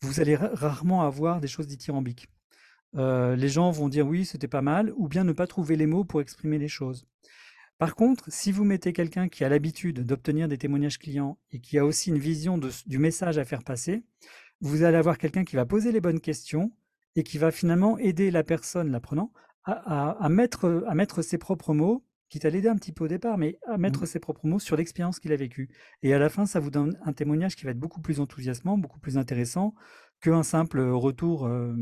vous 0.00 0.20
allez 0.20 0.34
rarement 0.36 1.02
avoir 1.02 1.40
des 1.40 1.48
choses 1.48 1.66
dithyrambiques. 1.66 2.28
Euh, 2.96 3.36
les 3.36 3.48
gens 3.48 3.70
vont 3.70 3.88
dire 3.88 4.06
oui, 4.06 4.24
c'était 4.24 4.48
pas 4.48 4.62
mal, 4.62 4.92
ou 4.96 5.08
bien 5.08 5.24
ne 5.24 5.32
pas 5.32 5.46
trouver 5.46 5.76
les 5.76 5.86
mots 5.86 6.04
pour 6.04 6.20
exprimer 6.20 6.58
les 6.58 6.68
choses. 6.68 7.06
Par 7.78 7.96
contre, 7.96 8.30
si 8.30 8.52
vous 8.52 8.64
mettez 8.64 8.92
quelqu'un 8.92 9.28
qui 9.28 9.44
a 9.44 9.48
l'habitude 9.48 10.04
d'obtenir 10.04 10.46
des 10.48 10.58
témoignages 10.58 10.98
clients 10.98 11.38
et 11.50 11.60
qui 11.60 11.78
a 11.78 11.84
aussi 11.84 12.10
une 12.10 12.18
vision 12.18 12.58
du 12.58 12.98
message 12.98 13.38
à 13.38 13.44
faire 13.44 13.64
passer, 13.64 14.04
vous 14.60 14.84
allez 14.84 14.96
avoir 14.96 15.18
quelqu'un 15.18 15.44
qui 15.44 15.56
va 15.56 15.66
poser 15.66 15.90
les 15.90 16.00
bonnes 16.00 16.20
questions 16.20 16.70
et 17.16 17.24
qui 17.24 17.38
va 17.38 17.50
finalement 17.50 17.98
aider 17.98 18.30
la 18.30 18.44
personne, 18.44 18.90
l'apprenant, 18.90 19.32
à, 19.64 20.28
mettre, 20.28 20.84
à 20.86 20.94
mettre 20.94 21.22
ses 21.22 21.38
propres 21.38 21.74
mots, 21.74 22.04
quitte 22.28 22.44
à 22.44 22.50
l'aider 22.50 22.68
un 22.68 22.76
petit 22.76 22.92
peu 22.92 23.04
au 23.04 23.08
départ, 23.08 23.36
mais 23.36 23.58
à 23.66 23.76
mettre 23.76 24.02
mmh. 24.02 24.06
ses 24.06 24.18
propres 24.18 24.46
mots 24.46 24.58
sur 24.58 24.76
l'expérience 24.76 25.20
qu'il 25.20 25.32
a 25.32 25.36
vécue. 25.36 25.68
Et 26.02 26.14
à 26.14 26.18
la 26.18 26.28
fin, 26.28 26.46
ça 26.46 26.60
vous 26.60 26.70
donne 26.70 26.98
un 27.04 27.12
témoignage 27.12 27.56
qui 27.56 27.64
va 27.64 27.72
être 27.72 27.78
beaucoup 27.78 28.00
plus 28.00 28.20
enthousiasmant, 28.20 28.78
beaucoup 28.78 28.98
plus 28.98 29.18
intéressant, 29.18 29.74
qu'un 30.22 30.44
simple 30.44 30.80
retour, 30.80 31.46
euh, 31.46 31.74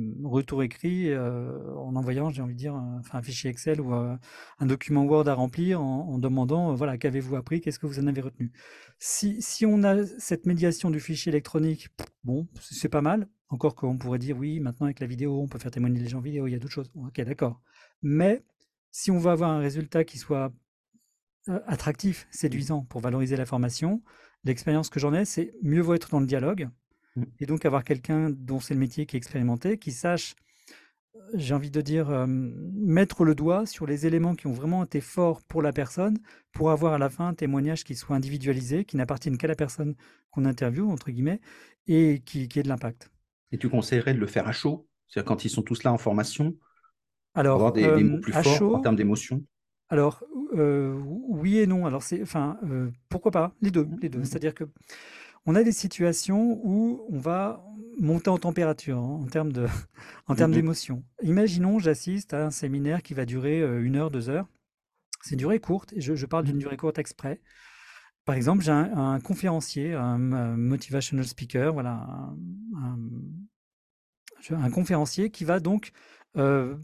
écrit 0.62 1.10
euh, 1.10 1.74
en 1.76 1.94
envoyant, 1.94 2.30
j'ai 2.30 2.42
envie 2.42 2.54
de 2.54 2.58
dire, 2.58 2.74
un, 2.74 3.02
un 3.12 3.22
fichier 3.22 3.50
Excel 3.50 3.80
ou 3.80 3.94
euh, 3.94 4.16
un 4.58 4.66
document 4.66 5.04
Word 5.04 5.28
à 5.28 5.34
remplir 5.34 5.80
en, 5.80 6.18
demandant, 6.18 6.74
voilà, 6.74 6.96
qu'avez-vous 6.96 7.36
appris, 7.36 7.60
qu'est-ce 7.60 7.78
que 7.78 7.86
vous 7.86 8.00
en 8.00 8.06
avez 8.06 8.22
retenu. 8.22 8.50
Si, 8.98 9.40
si 9.42 9.66
on 9.66 9.82
a 9.84 10.04
cette 10.18 10.46
médiation 10.46 10.90
du 10.90 11.00
fichier 11.00 11.30
électronique, 11.30 11.88
bon, 12.24 12.48
c'est 12.60 12.88
pas 12.88 13.02
mal. 13.02 13.28
Encore 13.50 13.74
qu'on 13.74 13.98
pourrait 13.98 14.18
dire, 14.18 14.38
oui, 14.38 14.58
maintenant 14.58 14.86
avec 14.86 15.00
la 15.00 15.06
vidéo, 15.06 15.38
on 15.38 15.46
peut 15.46 15.58
faire 15.58 15.70
témoigner 15.70 16.00
les 16.00 16.08
gens 16.08 16.20
vidéo, 16.20 16.46
il 16.46 16.52
y 16.52 16.54
a 16.54 16.58
d'autres 16.58 16.72
choses. 16.72 16.90
Ok, 16.94 17.20
d'accord. 17.20 17.60
Mais 18.02 18.42
si 18.90 19.10
on 19.10 19.18
veut 19.18 19.30
avoir 19.30 19.50
un 19.50 19.58
résultat 19.58 20.04
qui 20.04 20.18
soit 20.18 20.50
attractif, 21.66 22.26
séduisant 22.30 22.84
pour 22.84 23.00
valoriser 23.00 23.36
la 23.36 23.44
formation, 23.44 24.02
l'expérience 24.44 24.88
que 24.88 25.00
j'en 25.00 25.12
ai, 25.12 25.24
c'est 25.26 25.52
mieux 25.62 25.80
vaut 25.80 25.94
être 25.94 26.10
dans 26.10 26.20
le 26.20 26.26
dialogue. 26.26 26.70
Et 27.40 27.46
donc 27.46 27.64
avoir 27.64 27.84
quelqu'un 27.84 28.30
dont 28.30 28.60
c'est 28.60 28.74
le 28.74 28.80
métier 28.80 29.06
qui 29.06 29.16
est 29.16 29.18
expérimenté, 29.18 29.78
qui 29.78 29.92
sache, 29.92 30.34
j'ai 31.34 31.54
envie 31.54 31.70
de 31.70 31.80
dire, 31.80 32.26
mettre 32.28 33.24
le 33.24 33.34
doigt 33.34 33.66
sur 33.66 33.86
les 33.86 34.06
éléments 34.06 34.34
qui 34.34 34.46
ont 34.46 34.52
vraiment 34.52 34.84
été 34.84 35.00
forts 35.00 35.42
pour 35.42 35.62
la 35.62 35.72
personne, 35.72 36.18
pour 36.52 36.70
avoir 36.70 36.94
à 36.94 36.98
la 36.98 37.10
fin 37.10 37.28
un 37.28 37.34
témoignage 37.34 37.84
qui 37.84 37.94
soit 37.94 38.16
individualisé, 38.16 38.84
qui 38.84 38.96
n'appartienne 38.96 39.38
qu'à 39.38 39.48
la 39.48 39.56
personne 39.56 39.94
qu'on 40.30 40.44
interviewe, 40.44 40.88
entre 40.90 41.10
guillemets, 41.10 41.40
et 41.86 42.22
qui, 42.24 42.48
qui 42.48 42.60
ait 42.60 42.62
de 42.62 42.68
l'impact. 42.68 43.10
Et 43.52 43.58
tu 43.58 43.68
conseillerais 43.68 44.14
de 44.14 44.18
le 44.18 44.26
faire 44.26 44.48
à 44.48 44.52
chaud? 44.52 44.88
C'est-à-dire 45.08 45.28
quand 45.28 45.44
ils 45.44 45.50
sont 45.50 45.62
tous 45.62 45.82
là 45.84 45.92
en 45.92 45.98
formation? 45.98 46.56
Alors, 47.34 47.56
avoir 47.56 47.72
des, 47.72 47.92
des 47.92 48.04
mots 48.04 48.18
plus 48.18 48.32
forts 48.32 48.54
en 48.54 48.58
chaud, 48.58 48.80
termes 48.80 48.96
d'émotion? 48.96 49.44
alors 49.88 50.22
euh, 50.54 50.94
oui 51.02 51.58
et 51.58 51.66
non. 51.66 51.86
Alors 51.86 52.02
c'est, 52.02 52.22
enfin, 52.22 52.58
pourquoi 53.08 53.30
pas? 53.32 53.54
Les 53.60 53.70
deux, 53.70 53.88
les 54.00 54.08
deux. 54.08 54.18
Mhm. 54.20 54.24
C'est-à-dire 54.24 54.54
que 54.54 54.64
on 55.46 55.54
a 55.54 55.62
des 55.62 55.72
situations 55.72 56.60
où 56.64 57.06
on 57.10 57.18
va 57.18 57.64
monter 57.98 58.30
en 58.30 58.38
température 58.38 58.98
hein, 58.98 59.20
en 59.22 59.26
termes 59.26 59.52
de, 59.52 59.66
en 60.26 60.34
termes 60.34 60.52
Mhm. 60.52 60.54
d'émotion. 60.54 61.04
Imaginons, 61.22 61.78
j'assiste 61.78 62.34
à 62.34 62.46
un 62.46 62.50
séminaire 62.50 63.02
qui 63.02 63.14
va 63.14 63.26
durer 63.26 63.60
euh, 63.60 63.82
une 63.84 63.96
heure, 63.96 64.10
deux 64.10 64.28
heures. 64.28 64.46
C'est 65.22 65.32
une 65.32 65.38
durée 65.38 65.60
courte, 65.60 65.92
et 65.94 66.00
je, 66.00 66.14
je 66.14 66.26
parle 66.26 66.44
d'une 66.44 66.58
durée 66.58 66.76
courte 66.76 66.98
exprès. 66.98 67.40
Par 68.24 68.34
exemple, 68.36 68.64
j'ai 68.64 68.72
un, 68.72 68.96
un 68.96 69.20
conférencier, 69.20 69.94
un, 69.94 70.32
euh, 70.32 70.56
motivational 70.56 71.26
speaker, 71.26 71.72
voilà, 71.72 72.06
un 74.50 74.70
conférencier 74.70 75.30
qui 75.30 75.44
va 75.44 75.60
donc 75.60 75.92
euh, 76.36 76.76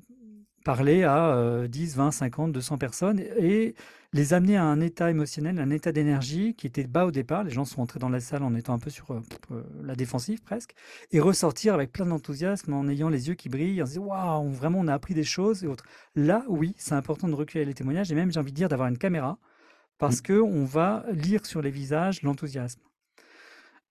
parler 0.66 1.04
à 1.04 1.28
euh, 1.28 1.68
10, 1.68 1.94
20, 1.94 2.10
50, 2.10 2.50
200 2.50 2.76
personnes 2.76 3.20
et 3.20 3.76
les 4.12 4.34
amener 4.34 4.56
à 4.56 4.64
un 4.64 4.80
état 4.80 5.08
émotionnel, 5.12 5.60
un 5.60 5.70
état 5.70 5.92
d'énergie 5.92 6.54
qui 6.54 6.66
était 6.66 6.88
bas 6.88 7.06
au 7.06 7.12
départ. 7.12 7.44
Les 7.44 7.52
gens 7.52 7.64
sont 7.64 7.82
entrés 7.82 8.00
dans 8.00 8.08
la 8.08 8.18
salle 8.18 8.42
en 8.42 8.52
étant 8.56 8.74
un 8.74 8.80
peu 8.80 8.90
sur 8.90 9.12
euh, 9.12 9.20
euh, 9.52 9.62
la 9.84 9.94
défensive 9.94 10.42
presque 10.42 10.74
et 11.12 11.20
ressortir 11.20 11.72
avec 11.72 11.92
plein 11.92 12.06
d'enthousiasme 12.06 12.72
en 12.72 12.88
ayant 12.88 13.08
les 13.08 13.28
yeux 13.28 13.34
qui 13.34 13.48
brillent, 13.48 13.80
en 13.80 13.86
se 13.86 13.92
disant 13.92 14.06
waouh, 14.06 14.50
vraiment 14.50 14.80
on 14.80 14.88
a 14.88 14.94
appris 14.94 15.14
des 15.14 15.22
choses 15.22 15.62
et 15.62 15.68
autres. 15.68 15.84
Là, 16.16 16.44
oui, 16.48 16.74
c'est 16.78 16.96
important 16.96 17.28
de 17.28 17.34
recueillir 17.34 17.68
les 17.68 17.74
témoignages 17.74 18.10
et 18.10 18.16
même 18.16 18.32
j'ai 18.32 18.40
envie 18.40 18.50
de 18.50 18.56
dire 18.56 18.68
d'avoir 18.68 18.88
une 18.88 18.98
caméra 18.98 19.38
parce 19.98 20.20
que 20.20 20.32
on 20.32 20.64
va 20.64 21.04
lire 21.12 21.46
sur 21.46 21.62
les 21.62 21.70
visages 21.70 22.22
l'enthousiasme. 22.22 22.80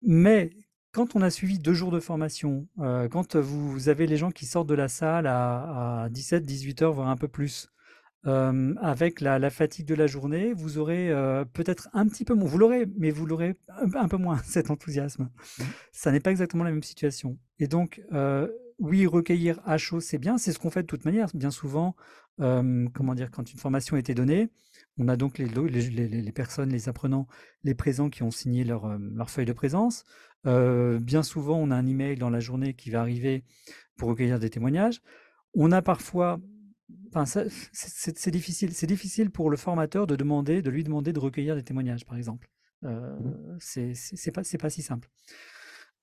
Mais 0.02 0.52
quand 0.96 1.14
on 1.18 1.22
a 1.22 1.30
suivi 1.30 1.60
2 1.60 1.74
jours 1.74 1.92
de 1.92 2.00
formation, 2.00 2.70
heu, 2.80 3.10
quand 3.12 3.36
vous 3.36 3.90
avez 3.90 4.08
les 4.08 4.16
gens 4.16 4.32
qui 4.32 4.46
sortent 4.46 4.70
de 4.70 4.74
la 4.76 4.88
salle 4.88 5.28
à 5.28 6.04
à 6.04 6.10
17-18 6.10 6.82
heures, 6.84 6.94
voire 6.94 7.10
un 7.10 7.18
peu 7.18 7.28
plus, 7.28 7.68
hem, 8.26 8.80
avec 8.82 9.20
la 9.20 9.38
la 9.38 9.50
fatigue 9.50 9.86
de 9.88 9.96
la 9.96 10.08
journée, 10.08 10.54
vous 10.54 10.78
aurez, 10.78 11.12
heu, 11.12 11.44
peut-être 11.52 11.90
un 11.92 12.08
petit 12.08 12.24
peu 12.24 12.34
moins 12.34 12.48
vous 12.48 12.58
l'aurez, 12.58 12.86
mais 12.98 13.12
vous 13.12 13.26
l'aurez 13.26 13.58
un 13.70 13.94
un 13.94 14.08
peu 14.08 14.16
moins 14.18 14.38
cet 14.46 14.72
enthousiasme. 14.72 15.30
Mhm. 15.60 15.66
Ça 15.92 16.14
n'est 16.14 16.22
pas 16.22 16.32
exactement 16.32 16.64
la 16.64 16.72
même 16.72 16.84
situation 16.84 17.38
et 17.60 17.68
donc 17.68 18.02
oui, 18.80 19.08
recueillir 19.08 19.60
à 19.66 19.78
chaud, 19.78 20.02
c'est 20.02 20.18
bien, 20.18 20.38
c'est 20.38 20.52
ce 20.54 20.60
qu'on 20.60 20.70
fait 20.70 20.84
de 20.84 20.88
toute 20.88 21.06
manière. 21.06 21.28
Bien 21.34 21.52
souvent, 21.52 21.96
comment 22.38 23.16
dire? 23.16 23.32
Quand 23.32 23.52
une 23.52 23.60
formation 23.60 23.96
a 23.98 24.00
été 24.00 24.14
donnée, 24.14 24.50
on 24.98 25.08
a 25.08 25.18
donc 25.18 25.38
les 25.38 26.32
personnes, 26.32 26.70
les 26.70 26.90
apprenants, 26.90 27.28
les 27.64 27.76
présents 27.76 28.10
qui 28.10 28.24
ont 28.24 28.32
signé 28.32 28.64
leur, 28.64 28.98
leur 28.98 29.30
feuille 29.30 29.46
de 29.46 29.54
présence. 29.54 30.06
Heu, 30.46 31.00
bien 31.02 31.24
souvent, 31.24 31.58
on 31.58 31.72
a 31.72 31.76
un 31.76 31.86
email 31.86 32.16
dans 32.18 32.30
la 32.30 32.40
journée 32.40 32.74
qui 32.74 32.90
va 32.92 33.02
arriver 33.02 33.44
pour 33.98 34.10
recueillir 34.10 34.40
des 34.40 34.50
témoignages. 34.50 35.02
On 35.54 35.72
a 35.72 35.82
parfois 35.82 36.40
enfin 37.10 37.26
c'est 37.26 38.30
difficile 38.30 38.74
c'est 38.74 38.88
difficile 38.88 39.32
pour 39.32 39.50
le 39.50 39.58
formateur 39.58 40.06
de 40.06 40.16
demander 40.16 40.62
de 40.62 40.70
lui 40.70 40.84
demander 40.84 41.14
de 41.14 41.20
recueillir 41.20 41.56
des 41.56 41.64
témoignages, 41.64 42.06
par 42.06 42.18
exemple. 42.18 42.50
Heu, 42.84 42.90
Mhm. 42.90 43.58
c'est 43.60 44.32
pas 44.32 44.70
si 44.70 44.82
simple. 44.82 45.10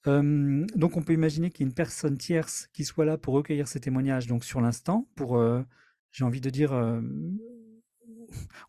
Donc 0.04 0.96
on 0.96 1.02
peut 1.02 1.12
imaginer 1.12 1.50
qu'il 1.50 1.64
y 1.64 1.66
ait 1.66 1.70
une 1.70 1.74
personne 1.74 2.18
tierce 2.18 2.68
qui 2.72 2.84
soit 2.84 3.04
là 3.04 3.16
pour 3.18 3.34
recueillir 3.34 3.68
ces 3.68 3.80
témoignages, 3.80 4.26
donc 4.26 4.44
sur 4.44 4.60
l'instant, 4.60 5.08
pour, 5.14 5.40
j'ai 6.10 6.24
envie 6.24 6.40
de 6.40 6.50
dire, 6.50 6.72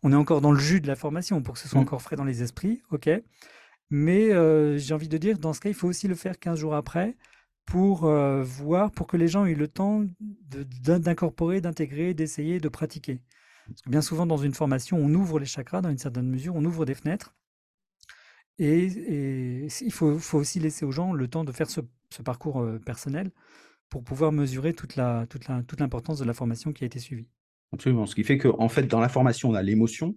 on 0.02 0.12
est 0.12 0.16
encore 0.16 0.40
dans 0.40 0.52
le 0.52 0.58
jus 0.58 0.80
de 0.80 0.86
la 0.88 0.96
formation 0.96 1.42
pour 1.42 1.54
que 1.54 1.60
ce 1.60 1.68
soit 1.68 1.80
Mhm. 1.80 1.82
encore 1.82 2.02
frais 2.02 2.16
dans 2.16 2.24
les 2.24 2.42
esprits, 2.42 2.82
OK. 2.90 3.08
Mais 3.90 4.30
heu, 4.32 4.76
j'ai 4.78 4.94
envie 4.94 5.08
de 5.08 5.18
dire, 5.18 5.38
dans 5.38 5.52
ce 5.52 5.60
cas, 5.60 5.68
il 5.68 5.74
faut 5.74 5.88
aussi 5.88 6.08
le 6.08 6.14
faire 6.14 6.38
15 6.38 6.58
jours 6.58 6.74
après 6.74 7.16
pour, 7.66 8.06
heu, 8.06 8.42
voir 8.42 8.90
pour 8.92 9.06
que 9.06 9.16
les 9.16 9.28
gens 9.28 9.46
aient 9.46 9.54
le 9.54 9.68
temps 9.68 10.04
de 10.20 10.64
d'incorporer, 10.98 11.60
d'intégrer, 11.60 12.14
d'essayer, 12.14 12.60
de 12.60 12.68
pratiquer. 12.68 13.22
Parce 13.68 13.82
que 13.82 13.90
bien 13.90 14.02
souvent 14.02 14.26
dans 14.26 14.36
une 14.38 14.54
formation, 14.54 14.98
on 14.98 15.12
ouvre 15.14 15.40
les 15.40 15.46
chakras 15.46 15.82
dans 15.82 15.90
une 15.90 15.98
certaine 15.98 16.28
mesure, 16.28 16.56
on 16.56 16.64
ouvre 16.64 16.86
des 16.86 16.94
fenêtres 16.94 17.34
et 18.58 18.84
et 18.86 19.66
il 19.80 19.92
faut 19.92 20.18
faut 20.18 20.38
aussi 20.38 20.60
laisser 20.60 20.84
aux 20.84 20.92
gens 20.92 21.12
le 21.12 21.28
temps 21.28 21.44
de 21.44 21.52
faire 21.52 21.70
ce 21.70 21.80
ce 22.10 22.22
parcours, 22.22 22.62
heu, 22.62 22.78
personnel 22.78 23.32
pour 23.90 24.04
pouvoir 24.04 24.32
mesurer 24.32 24.74
toute 24.74 24.96
la 24.96 25.26
toute 25.28 25.48
la 25.48 25.62
toute 25.64 25.80
l'importance 25.80 26.18
de 26.20 26.24
la 26.26 26.34
formation 26.34 26.72
qui 26.72 26.84
a 26.84 26.88
été 26.88 27.00
suivie. 27.00 27.28
Absolument. 27.72 28.06
Ce 28.06 28.14
qui 28.14 28.24
fait 28.24 28.38
qu'en 28.38 28.68
fait, 28.68 28.84
dans 28.84 29.00
la 29.00 29.08
formation, 29.08 29.50
on 29.50 29.54
a 29.54 29.62
l'émotion. 29.62 30.16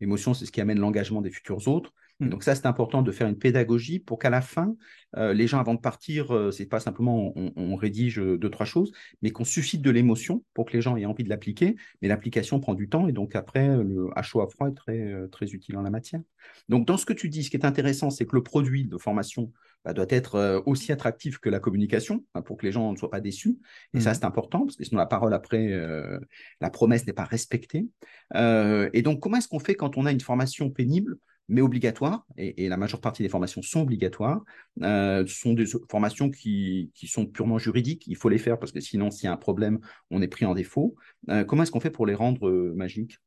L'émotion, 0.00 0.34
c'est 0.34 0.46
ce 0.46 0.52
qui 0.52 0.60
amène 0.60 0.78
l'engagement 0.78 1.22
des 1.22 1.30
futurs 1.30 1.66
autres. 1.68 1.92
Mmh. 2.20 2.30
donc 2.30 2.42
ça, 2.42 2.56
c'est 2.56 2.66
important 2.66 3.02
de 3.02 3.12
faire 3.12 3.28
une 3.28 3.38
pédagogie 3.38 4.00
pour 4.00 4.18
qu'à 4.18 4.28
la 4.28 4.40
fin, 4.40 4.74
euh, 5.16 5.32
les 5.32 5.46
gens, 5.46 5.60
avant 5.60 5.74
de 5.74 5.80
partir, 5.80 6.34
euh, 6.34 6.50
c'est 6.50 6.66
pas 6.66 6.80
simplement 6.80 7.32
on, 7.36 7.52
on 7.54 7.76
rédige 7.76 8.18
euh, 8.18 8.36
deux, 8.36 8.50
trois 8.50 8.66
choses, 8.66 8.90
mais 9.22 9.30
qu'on 9.30 9.44
suscite 9.44 9.82
de 9.82 9.90
l'émotion 9.90 10.44
pour 10.52 10.66
que 10.66 10.72
les 10.72 10.80
gens 10.82 10.96
aient 10.96 11.04
envie 11.04 11.22
de 11.22 11.28
l'appliquer. 11.28 11.76
Mais 12.02 12.08
l'application 12.08 12.58
prend 12.58 12.74
du 12.74 12.88
temps 12.88 13.06
et 13.06 13.12
donc 13.12 13.36
après, 13.36 13.68
le 13.68 14.08
à 14.16 14.22
chaud 14.22 14.40
à 14.40 14.48
froid 14.48 14.68
est 14.68 14.74
très, 14.74 14.98
euh, 14.98 15.28
très 15.28 15.46
utile 15.46 15.76
en 15.76 15.82
la 15.82 15.90
matière. 15.90 16.20
Donc 16.68 16.86
dans 16.86 16.96
ce 16.96 17.06
que 17.06 17.12
tu 17.12 17.28
dis, 17.28 17.44
ce 17.44 17.50
qui 17.50 17.56
est 17.56 17.64
intéressant, 17.64 18.10
c'est 18.10 18.26
que 18.26 18.34
le 18.34 18.42
produit 18.42 18.84
de 18.84 18.98
formation 18.98 19.52
bah, 19.84 19.92
doit 19.92 20.06
être 20.08 20.34
euh, 20.36 20.60
aussi 20.66 20.92
attractif 20.92 21.38
que 21.38 21.48
la 21.48 21.60
communication 21.60 22.24
hein, 22.34 22.42
pour 22.42 22.56
que 22.56 22.66
les 22.66 22.72
gens 22.72 22.92
ne 22.92 22.96
soient 22.96 23.10
pas 23.10 23.20
déçus. 23.20 23.58
Et 23.94 24.00
ça, 24.00 24.10
Mmh 24.10 24.14
c'est 24.14 24.24
important 24.24 24.60
parce 24.60 24.76
que 24.76 24.84
sinon 24.84 24.98
la 24.98 25.06
parole 25.06 25.34
après, 25.34 25.72
euh, 25.72 26.18
la 26.60 26.70
promesse 26.70 27.06
n'est 27.06 27.12
pas 27.12 27.24
respectée. 27.24 27.86
Euh, 28.34 28.90
et 28.92 29.02
donc, 29.02 29.20
comment 29.20 29.36
est-ce 29.36 29.48
qu'on 29.48 29.60
fait 29.60 29.74
quand 29.74 29.96
on 29.96 30.06
a 30.06 30.12
une 30.12 30.20
formation 30.20 30.70
pénible 30.70 31.18
mais 31.48 31.62
obligatoire, 31.62 32.26
et, 32.36 32.64
et 32.64 32.68
la 32.68 32.76
majeure 32.76 33.00
partie 33.00 33.22
des 33.22 33.28
formations 33.28 33.62
sont 33.62 33.80
obligatoires, 33.80 34.42
euh, 34.82 35.26
ce 35.26 35.34
sont 35.34 35.54
des 35.54 35.64
formations 35.90 36.30
qui, 36.30 36.90
qui, 36.94 37.06
sont 37.06 37.26
purement 37.26 37.58
juridiques, 37.58 38.06
il 38.06 38.16
faut 38.16 38.28
les 38.28 38.38
faire 38.38 38.58
parce 38.58 38.70
que 38.70 38.80
sinon, 38.80 39.10
s'il 39.10 39.24
y 39.24 39.28
a 39.28 39.32
un 39.32 39.38
problème, 39.38 39.80
on 40.10 40.20
est 40.20 40.28
pris 40.28 40.44
en 40.44 40.54
défaut. 40.54 40.94
Euh, 41.30 41.44
comment 41.44 41.62
est-ce 41.62 41.70
qu'on 41.70 41.80
fait 41.80 41.90
pour 41.90 42.06
les 42.06 42.14
rendre 42.14 42.48
euh, 42.48 42.74
magiques? 42.76 43.18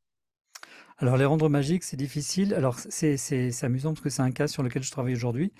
Alors 0.98 1.16
les 1.16 1.24
rendre 1.24 1.48
magiques, 1.48 1.82
c'est 1.82 1.96
difficile. 1.96 2.54
Alors 2.54 2.78
c'est 2.78 3.64
amusant 3.64 3.92
parce 3.92 4.02
que 4.02 4.10
c'est 4.10 4.22
un 4.22 4.30
cas 4.30 4.46
sur 4.46 4.62
lequel 4.62 4.84
je 4.84 4.90
travaille 4.92 5.14
aujourd'hui. 5.14 5.52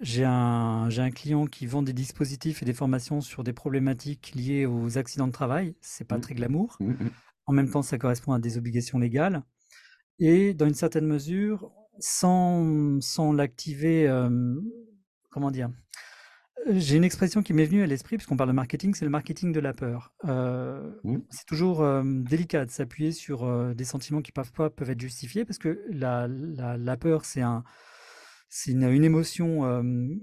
J'ai 0.00 0.24
un 0.24 0.88
j'ai 0.90 1.02
un 1.02 1.10
client 1.10 1.46
qui 1.46 1.66
vend 1.66 1.82
des 1.82 1.92
dispositifs 1.92 2.62
et 2.62 2.64
des 2.64 2.72
formations 2.72 3.20
sur 3.20 3.42
des 3.42 3.52
problématiques 3.52 4.32
liées 4.34 4.64
aux 4.66 4.96
accidents 4.96 5.26
de 5.26 5.32
travail. 5.32 5.74
C'est 5.80 6.06
pas 6.06 6.18
Mmh. 6.18 6.20
très 6.20 6.34
glamour. 6.34 6.76
Mmh, 6.80 6.90
mmh. 6.92 7.10
En 7.46 7.52
même 7.52 7.70
temps, 7.70 7.82
ça 7.82 7.98
correspond 7.98 8.32
à 8.32 8.38
des 8.38 8.58
obligations 8.58 8.98
légales 8.98 9.42
et 10.20 10.54
dans 10.54 10.66
une 10.66 10.74
certaine 10.74 11.06
mesure, 11.06 11.72
sans 12.00 13.00
sans 13.02 13.32
l'activer, 13.32 14.04
hem, 14.04 14.62
comment 15.30 15.50
dire? 15.50 15.70
j'ai 16.70 16.96
une 16.96 17.04
expression 17.04 17.42
qui 17.42 17.52
m'est 17.54 17.64
venue 17.64 17.82
à 17.82 17.86
l'esprit 17.86 18.16
puisqu'on 18.16 18.36
parle 18.36 18.50
de 18.50 18.54
marketing, 18.54 18.94
c'est 18.94 19.04
le 19.04 19.10
marketing 19.10 19.52
de 19.52 19.60
la 19.60 19.72
peur. 19.74 20.12
Heu, 20.26 21.02
Mmh. 21.04 21.18
c'est 21.30 21.46
toujours, 21.46 21.84
hem, 21.86 22.24
délicat 22.24 22.66
de 22.66 22.70
s'appuyer 22.70 23.12
sur, 23.12 23.74
des 23.74 23.84
sentiments 23.84 24.22
qui 24.22 24.32
parfois 24.32 24.74
peuvent 24.74 24.90
être 24.90 25.00
justifiés 25.00 25.44
parce 25.44 25.58
que 25.58 25.82
la 25.90 26.28
la 26.28 26.76
la 26.76 26.96
peur, 26.96 27.24
c'est 27.24 27.42
un 27.42 27.64
c'est 28.48 28.72
une 28.72 28.84
une 28.84 29.04
émotion, 29.04 29.62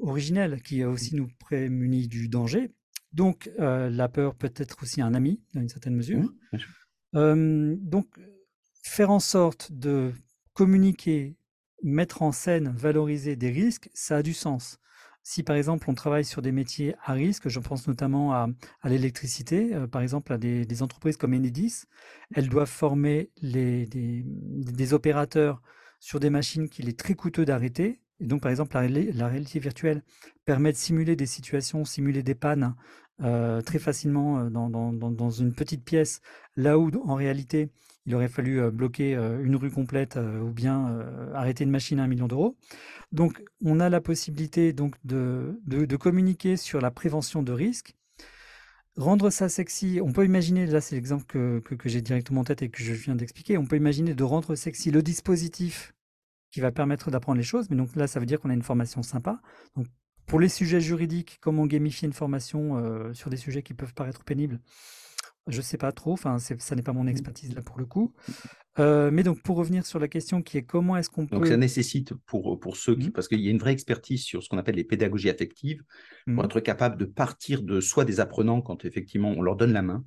originelle 0.01 0.61
qui 0.61 0.83
aussi 0.83 1.15
nous 1.15 1.27
prémunit 1.39 2.07
du 2.07 2.27
danger. 2.27 2.71
Donc 3.13 3.49
heu, 3.59 3.89
la 3.89 4.09
peur 4.09 4.35
peut 4.35 4.53
être 4.55 4.83
aussi 4.83 5.01
un 5.01 5.13
ami 5.13 5.41
dans 5.53 5.61
une 5.61 5.69
certaine 5.69 5.95
mesure. 5.95 6.33
Donc 7.13 8.07
faire 8.83 9.09
en 9.09 9.19
sorte 9.19 9.71
de 9.71 10.11
communiquer, 10.53 11.37
mettre 11.83 12.21
en 12.21 12.31
scène, 12.31 12.73
valoriser 12.75 13.35
des 13.35 13.51
risques, 13.51 13.89
ça 13.93 14.17
a 14.17 14.23
du 14.23 14.33
sens. 14.33 14.79
Si 15.23 15.41
par 15.41 15.55
exemple 15.55 15.89
on 15.89 15.95
travaille 15.95 16.23
sur 16.23 16.41
des 16.43 16.51
métiers 16.51 16.93
à 17.03 17.13
risque, 17.13 17.49
je 17.49 17.59
pense 17.59 17.87
notamment 17.87 18.33
à, 18.33 18.47
à 18.81 18.89
l'électricité, 18.89 19.73
euh, 19.73 19.87
par 19.87 20.01
exemple 20.03 20.31
à 20.31 20.37
des, 20.37 20.65
des 20.65 20.83
entreprises 20.83 21.17
comme 21.17 21.33
Enedis, 21.33 21.85
elles 22.35 22.47
doivent 22.47 22.69
former 22.69 23.31
les, 23.41 23.87
des, 23.87 24.23
des 24.23 24.93
opérateurs 24.93 25.61
sur 25.99 26.19
des 26.19 26.29
machines 26.29 26.69
qu'il 26.69 26.87
est 26.89 26.99
très 26.99 27.15
coûteux 27.15 27.43
d'arrêter. 27.43 28.01
Et 28.19 28.27
donc 28.27 28.41
par 28.41 28.51
exemple 28.51 28.75
la, 28.75 28.83
réali- 28.83 29.11
la 29.13 29.27
réalité 29.27 29.59
virtuelle 29.59 30.01
permet 30.45 30.71
de 30.71 30.77
simuler 30.77 31.15
des 31.15 31.25
situations, 31.25 31.85
simuler 31.85 32.23
des 32.23 32.35
pannes 32.35 32.75
euh, 33.21 33.61
très 33.61 33.79
facilement 33.79 34.39
euh, 34.39 34.49
dans, 34.49 35.29
une 35.29 35.53
petite 35.53 35.85
pièce, 35.85 36.21
là 36.57 36.77
où 36.77 36.91
en 37.05 37.15
réalité 37.15 37.69
il 38.05 38.13
aurait 38.13 38.27
fallu 38.27 38.59
euh, 38.59 38.71
bloquer 38.71 39.13
une 39.13 39.55
rue 39.55 39.71
complète 39.71 40.17
ou 40.17 40.51
bien 40.51 40.99
arrêter 41.33 41.63
une 41.63 41.71
machine 41.71 41.99
à 41.99 42.03
un 42.03 42.07
million 42.07 42.27
d'euros. 42.27 42.57
Donc, 43.11 43.41
on 43.63 43.79
a 43.79 43.89
la 43.89 44.01
possibilité 44.01 44.73
de, 44.73 45.95
communiquer 45.97 46.57
sur 46.57 46.81
la 46.81 46.91
prévention 46.91 47.41
de 47.41 47.53
risques, 47.53 47.95
rendre 48.97 49.29
ça 49.29 49.47
sexy. 49.47 49.99
On 50.03 50.11
peut 50.11 50.25
imaginer, 50.25 50.65
là 50.65 50.81
c'est 50.81 50.95
l'exemple 50.95 51.25
que 51.25 51.61
j'ai 51.85 52.01
directement 52.01 52.41
en 52.41 52.43
tête 52.43 52.61
et 52.63 52.69
que 52.69 52.83
je 52.83 52.93
viens 52.93 53.15
d'expliquer, 53.15 53.57
on 53.57 53.65
peut 53.65 53.77
imaginer 53.77 54.13
de 54.13 54.23
rendre 54.23 54.55
sexy 54.55 54.91
le 54.91 55.01
dispositif 55.01 55.94
qui 56.55 56.61
va 56.61 56.71
permettre 56.71 57.11
d'apprendre 57.11 57.37
les 57.37 57.43
choses. 57.43 57.69
Mais 57.69 57.75
donc 57.75 57.93
là, 57.97 58.07
ça 58.07 58.21
veut 58.21 58.25
dire 58.25 58.39
qu'on 58.39 58.49
a 58.49 58.53
une 58.53 58.61
formation 58.61 59.03
sympa. 59.03 59.41
Donc, 59.75 59.87
pour 60.25 60.39
les 60.39 60.47
sujets 60.47 60.79
juridiques, 60.79 61.37
comment 61.41 61.65
gamifier 61.67 62.05
une 62.07 62.13
formation 62.13 62.77
euh, 62.77 63.13
sur 63.13 63.29
des 63.29 63.35
sujets 63.35 63.61
qui 63.61 63.73
peuvent 63.73 63.93
paraître 63.93 64.23
pénibles 64.23 64.61
je 65.47 65.61
sais 65.61 65.77
pas 65.77 65.91
trop, 65.91 66.13
enfin, 66.13 66.39
ça 66.39 66.75
n'est 66.75 66.81
pas 66.81 66.91
mon 66.91 67.05
expertise 67.05 67.53
là 67.53 67.61
pour 67.61 67.77
le 67.77 67.85
coup. 67.85 68.15
Euh, 68.79 69.11
mais 69.13 69.21
donc, 69.21 69.43
pour 69.43 69.57
revenir 69.57 69.85
sur 69.85 69.99
la 69.99 70.07
question 70.07 70.41
qui 70.41 70.57
est 70.57 70.63
comment 70.63 70.97
est-ce 70.97 71.11
qu'on 71.11 71.25
Donc, 71.25 71.45
ça 71.45 71.53
peut... 71.53 71.59
nécessite 71.59 72.15
pour, 72.25 72.59
pour 72.59 72.77
ceux 72.77 72.95
qui, 72.95 73.07
Mhm. 73.07 73.11
parce 73.11 73.27
qu'il 73.27 73.39
y 73.41 73.47
a 73.47 73.51
une 73.51 73.59
vraie 73.59 73.73
expertise 73.73 74.23
sur 74.23 74.41
ce 74.41 74.49
qu'on 74.49 74.57
appelle 74.57 74.73
les 74.73 74.83
pédagogies 74.83 75.29
affectives, 75.29 75.83
pour 76.25 76.33
Mhm. 76.37 76.45
être 76.45 76.59
capable 76.61 76.97
de 76.97 77.05
partir 77.05 77.61
de 77.61 77.79
soit 77.79 78.05
des 78.05 78.19
apprenants 78.19 78.61
quand 78.61 78.85
effectivement 78.85 79.29
on 79.37 79.43
leur 79.43 79.55
donne 79.55 79.71
la 79.73 79.83
main, 79.83 80.03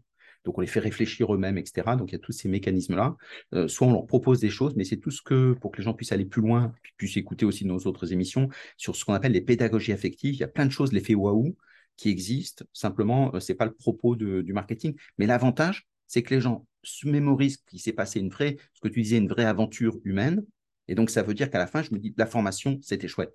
donc 0.49 0.57
on 0.57 0.63
les 0.63 0.67
fait 0.67 0.81
réfléchir 0.81 1.35
eux-mêmes, 1.35 1.59
etc. 1.59 1.95
Donc 1.99 2.11
il 2.11 2.13
y 2.13 2.17
a 2.17 2.19
tous 2.19 2.33
ces 2.33 2.49
mécanismes-là. 2.49 3.19
Euh, 3.53 3.69
soit 3.69 3.87
on 3.87 3.93
leur 3.93 4.07
propose 4.07 4.41
des 4.41 4.49
choses, 4.49 4.75
mais 4.77 4.85
c'est 4.85 4.97
tout 4.97 5.11
ce 5.11 5.21
que, 5.21 5.53
pour 5.53 5.71
que 5.71 5.77
les 5.77 5.85
gens 5.85 5.93
puissent 5.93 6.13
aller 6.13 6.25
plus 6.25 6.41
loin, 6.41 6.73
puis 6.81 6.95
puissent 6.97 7.19
écouter 7.19 7.45
aussi 7.45 7.67
nos 7.67 7.77
autres 7.81 8.15
émissions 8.15 8.49
sur 8.79 8.97
ce 8.97 9.05
qu'on 9.05 9.13
appelle 9.13 9.33
les 9.33 9.43
pédagogies 9.43 9.93
affectives. 9.93 10.33
Il 10.33 10.39
y 10.39 10.45
a 10.45 10.49
plein 10.49 10.65
de 10.65 10.71
choses, 10.71 10.95
l'effet 10.95 11.15
waouh, 11.15 11.55
qui 11.99 12.09
existent. 12.09 12.65
Simplement, 12.73 13.35
euh, 13.35 13.41
ce 13.41 13.53
n'est 13.53 13.57
pas 13.59 13.67
le 13.67 13.75
propos 13.75 14.17
du 14.17 14.55
marketing. 14.55 14.97
Mais 15.19 15.27
l'avantage, 15.27 15.87
c'est 16.07 16.23
que 16.23 16.35
les 16.35 16.41
gens 16.41 16.67
se 16.83 17.07
mémorisent 17.07 17.59
qu'il 17.59 17.81
s'est 17.81 17.93
passé 17.93 18.19
une 18.19 18.31
vraie, 18.31 18.57
ce 18.73 18.81
que 18.81 18.89
tu 18.89 19.03
disais, 19.03 19.19
une 19.19 19.29
vraie 19.29 19.45
aventure 19.45 19.99
humaine. 20.05 20.47
Et 20.87 20.95
donc, 20.95 21.11
ça 21.11 21.23
veut 21.23 21.35
dire 21.35 21.51
qu'à 21.51 21.59
la 21.59 21.67
fin, 21.67 21.83
je 21.83 21.93
me 21.93 21.99
dis, 21.99 22.15
la 22.17 22.25
formation, 22.25 22.79
c'était 22.81 23.07
chouette. 23.07 23.35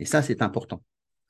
Et 0.00 0.06
ça, 0.06 0.22
c'est 0.22 0.42
important. 0.42 0.82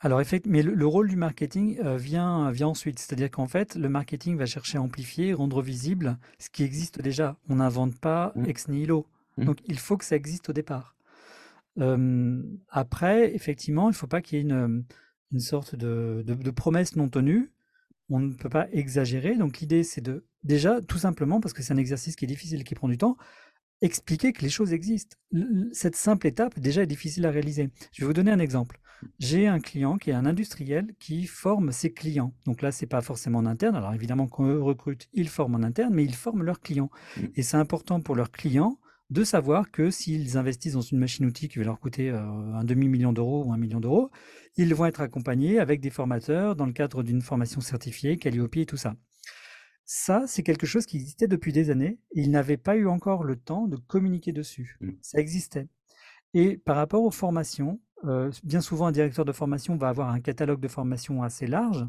Alors, 0.05 0.21
effectivement, 0.21 0.57
mais 0.57 0.63
le, 0.63 0.87
rôle 0.87 1.09
du 1.09 1.15
marketing 1.15 1.79
euh, 1.79 1.97
vient, 1.97 2.51
vient 2.51 2.67
ensuite. 2.67 2.99
C'est-à-dire 2.99 3.31
qu'en 3.31 3.47
fait, 3.47 3.77
le 3.77 3.89
marketing 3.89 4.37
va 4.37 4.47
chercher 4.47 4.77
à 4.79 4.83
amplifier, 4.83 5.33
rendre 5.33 5.63
visible 5.63 6.19
ce 6.41 6.51
qui 6.51 6.65
existe 6.65 7.01
déjà. 7.01 7.37
On 7.49 7.57
n'invente 7.57 7.97
pas 8.01 8.33
mmh. 8.35 8.45
ex 8.47 8.69
nihilo. 8.69 9.07
Mmh. 9.37 9.45
Donc, 9.45 9.59
il 9.65 9.79
faut 9.79 9.97
que 9.97 10.05
ça 10.05 10.17
existe 10.17 10.49
au 10.49 10.53
départ. 10.53 10.97
après, 12.69 13.33
effectivement, 13.33 13.85
il 13.89 13.93
ne 13.93 13.97
faut 13.97 14.09
pas 14.09 14.21
qu'il 14.21 14.39
y 14.39 14.41
ait 14.41 14.45
une, 14.45 14.85
une 15.31 15.41
sorte 15.41 15.77
de, 15.77 16.25
de, 16.27 16.51
promesse 16.51 16.97
non 16.97 17.09
tenue. 17.09 17.53
On 18.11 18.19
ne 18.19 18.35
peut 18.35 18.51
pas 18.51 18.67
exagérer. 18.73 19.37
Donc, 19.37 19.61
l'idée, 19.61 19.85
c'est 19.85 20.01
de, 20.01 20.25
déjà, 20.43 20.81
tout 20.81 20.99
simplement, 20.99 21.41
parce 21.41 21.55
que 21.55 21.63
c'est 21.63 21.73
un 21.73 21.79
exercice 21.79 22.17
qui 22.17 22.25
est 22.25 22.29
difficile 22.29 22.61
et 22.61 22.65
qui 22.65 22.75
prend 22.75 22.89
du 22.89 22.99
temps, 22.99 23.17
expliquer 23.83 24.33
que 24.33 24.43
les 24.43 24.49
choses 24.49 24.73
existent. 24.73 25.17
Cette 25.73 25.97
simple 25.97 26.27
étape, 26.27 26.59
déjà, 26.59 26.83
est 26.83 26.87
difficile 26.87 27.27
à 27.27 27.31
réaliser. 27.31 27.71
Je 27.93 28.03
vais 28.03 28.07
vous 28.07 28.13
donner 28.13 28.31
un 28.31 28.39
exemple. 28.39 28.81
J'ai 29.19 29.49
un 29.49 29.59
client 29.59 29.99
qui 29.99 30.11
est 30.11 30.15
un 30.15 30.27
industriel 30.27 30.95
qui 31.01 31.27
forme 31.27 31.73
ses 31.73 31.93
clients. 31.93 32.33
Donc 32.47 32.63
là, 32.63 32.71
c'est 32.71 32.87
pas 32.87 33.01
forcément 33.01 33.41
en 33.41 33.47
interne. 33.47 33.75
Alors 33.75 33.93
évidemment, 33.93 34.29
quand 34.29 34.47
eux 34.47 34.63
recrutent, 34.63 35.09
ils 35.13 35.29
forment 35.29 35.57
en 35.57 35.63
interne, 35.63 35.93
mais 35.93 36.05
ils 36.05 36.15
forment 36.15 36.45
leurs 36.45 36.61
clients. 36.61 36.91
Mmh. 37.17 37.21
Et 37.35 37.43
c'est 37.43 37.57
important 37.57 38.01
pour 38.01 38.15
leurs 38.15 38.31
clients 38.31 38.79
de 39.11 39.25
savoir 39.25 39.71
que 39.71 39.91
s'ils 39.91 40.39
investissent 40.39 40.73
dans 40.73 40.81
une 40.81 40.99
machine-outil 40.99 41.49
qui 41.49 41.59
va 41.59 41.65
leur 41.65 41.81
coûter 41.81 42.11
euh, 42.11 42.21
un 42.55 42.65
demi-million 42.65 43.13
d'euros 43.13 43.45
ou 43.45 43.53
un 43.53 43.59
million 43.59 43.81
d'euros, 43.81 44.11
ils 44.57 44.75
vont 44.75 44.87
être 44.87 45.03
accompagnés 45.03 45.59
avec 45.59 45.81
des 45.81 45.91
formateurs 45.91 46.57
dans 46.57 46.67
le 46.67 46.73
cadre 46.73 47.03
d'une 47.03 47.21
formation 47.21 47.61
certifiée, 47.61 48.17
Calliope 48.17 48.57
et 48.57 48.67
tout 48.67 48.79
ça. 48.79 48.95
Ça, 49.85 50.25
c'est 50.27 50.43
quelque 50.43 50.67
chose 50.67 50.87
qui 50.87 50.97
existait 50.97 51.29
depuis 51.29 51.53
des 51.53 51.71
années 51.71 51.99
et 52.15 52.23
ils 52.23 52.31
n'avaient 52.31 52.57
pas 52.57 52.77
eu 52.77 52.87
encore 52.87 53.25
le 53.25 53.37
temps 53.37 53.67
de 53.67 53.77
communiquer 53.77 54.33
dessus. 54.33 54.77
Mmh. 54.81 54.91
Ça 55.01 55.19
existait. 55.19 55.69
Et 56.35 56.57
par 56.57 56.77
rapport 56.77 57.03
aux 57.03 57.11
formations, 57.11 57.81
euh, 58.05 58.31
bien 58.43 58.61
souvent 58.61 58.87
un 58.87 58.93
directeur 58.93 59.25
de 59.25 59.33
formation 59.33 59.77
va 59.77 59.89
avoir 59.89 60.09
un 60.11 60.21
catalogue 60.21 60.61
de 60.61 60.69
formation 60.69 61.23
assez 61.23 61.47
large. 61.47 61.87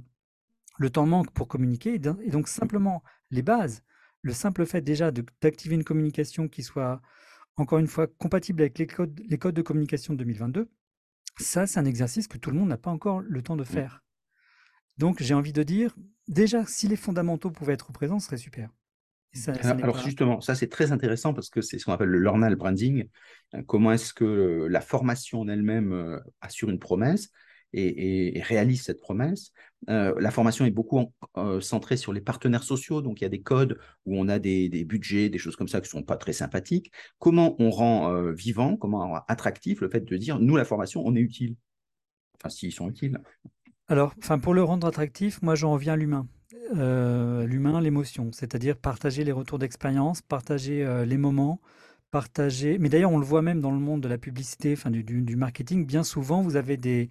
Le 0.77 0.89
temps 0.89 1.05
manque 1.05 1.31
pour 1.31 1.47
communiquer 1.47 1.95
et 1.95 1.99
donc 1.99 2.47
simplement 2.47 3.03
les 3.29 3.43
bases, 3.43 3.83
le 4.21 4.33
simple 4.33 4.65
fait 4.65 4.81
déjà 4.81 5.11
d'activer 5.11 5.75
une 5.75 5.83
communication 5.83 6.47
qui 6.47 6.63
soit 6.63 7.01
encore 7.57 7.77
une 7.77 7.87
fois 7.87 8.07
compatible 8.07 8.61
avec 8.61 8.79
les 8.79 8.87
codes, 8.87 9.19
les 9.29 9.37
codes 9.37 9.55
de 9.55 9.61
communication 9.61 10.13
de 10.13 10.19
2022, 10.19 10.71
ça 11.39 11.67
c'est 11.67 11.79
un 11.79 11.85
exercice 11.85 12.27
que 12.27 12.37
tout 12.37 12.49
le 12.49 12.57
monde 12.57 12.69
n'a 12.69 12.77
pas 12.77 12.89
encore 12.89 13.21
le 13.21 13.41
temps 13.43 13.55
de 13.55 13.61
mmh. 13.61 13.65
faire. 13.65 14.02
Donc 14.97 15.21
j'ai 15.21 15.33
envie 15.33 15.53
de 15.53 15.63
dire, 15.63 15.95
déjà, 16.27 16.65
si 16.65 16.87
les 16.87 16.95
fondamentaux 16.95 17.51
pouvaient 17.51 17.73
être 17.73 17.91
présents, 17.91 18.19
ce 18.19 18.27
serait 18.27 18.37
super. 18.37 18.69
alors, 19.63 19.97
justement, 20.03 20.41
ça 20.41 20.55
c'est 20.55 20.69
très 20.69 20.91
intéressant 20.91 21.33
parce 21.33 21.49
que 21.49 21.61
c'est 21.61 21.79
ce 21.79 21.85
qu'on 21.85 21.93
appelle 21.93 22.09
le 22.09 22.19
learnal 22.19 22.55
branding. 22.55 23.07
Euh, 23.55 23.63
comment 23.65 23.91
est-ce 23.91 24.13
que 24.13 24.67
la 24.69 24.81
formation 24.81 25.41
en 25.41 25.47
elle-même 25.47 25.91
euh, 25.91 26.19
assure 26.41 26.69
une 26.69 26.79
promesse 26.79 27.29
et, 27.75 28.39
réalise 28.45 28.83
cette 28.83 28.99
promesse 28.99 29.51
euh, 29.89 30.13
La 30.19 30.29
formation 30.29 30.63
est 30.65 30.71
beaucoup 30.71 31.11
centrée 31.59 31.97
sur 31.97 32.13
les 32.13 32.21
partenaires 32.21 32.61
sociaux, 32.61 33.01
donc 33.01 33.19
il 33.19 33.23
y 33.23 33.25
a 33.25 33.29
des 33.29 33.41
codes 33.41 33.79
où 34.05 34.15
on 34.15 34.29
a 34.29 34.37
des, 34.37 34.85
budgets, 34.85 35.29
des 35.29 35.39
choses 35.39 35.55
comme 35.55 35.67
ça 35.67 35.81
qui 35.81 35.87
ne 35.87 36.01
sont 36.01 36.03
pas 36.03 36.17
très 36.17 36.33
sympathiques. 36.33 36.91
Comment 37.17 37.55
on 37.57 37.71
rend 37.71 38.31
vivant, 38.31 38.77
comment 38.77 38.99
on 38.99 39.13
rend 39.13 39.21
attractif 39.27 39.81
le 39.81 39.89
fait 39.89 40.01
de 40.01 40.17
dire 40.17 40.39
nous 40.39 40.55
la 40.55 40.65
formation, 40.65 41.01
on 41.03 41.15
est 41.15 41.19
utile? 41.19 41.55
Enfin, 42.35 42.49
s'ils 42.49 42.73
sont 42.73 42.87
utiles. 42.87 43.19
Alors, 43.87 44.13
enfin, 44.19 44.39
pour 44.39 44.53
le 44.53 44.63
rendre 44.63 44.87
attractif, 44.87 45.41
moi 45.41 45.55
j'en 45.55 45.71
reviens 45.71 45.93
à 45.93 45.97
l'humain. 45.97 46.27
Euh, 46.77 47.45
l'humain, 47.45 47.81
l'émotion, 47.81 48.31
c'est-à-dire 48.31 48.77
partager 48.77 49.23
les 49.23 49.31
retours 49.31 49.59
d'expérience, 49.59 50.21
partager 50.21 50.83
euh, 50.83 51.05
les 51.05 51.17
moments, 51.17 51.59
partager. 52.09 52.77
Mais 52.79 52.89
d'ailleurs, 52.89 53.11
on 53.11 53.17
le 53.17 53.25
voit 53.25 53.41
même 53.41 53.59
dans 53.59 53.71
le 53.71 53.79
monde 53.79 54.01
de 54.01 54.07
la 54.07 54.17
publicité, 54.17 54.73
enfin 54.73 54.89
du, 54.89 55.35
marketing. 55.35 55.85
Bien 55.85 56.03
souvent, 56.03 56.41
vous 56.41 56.55
avez 56.55 56.77
des, 56.77 57.09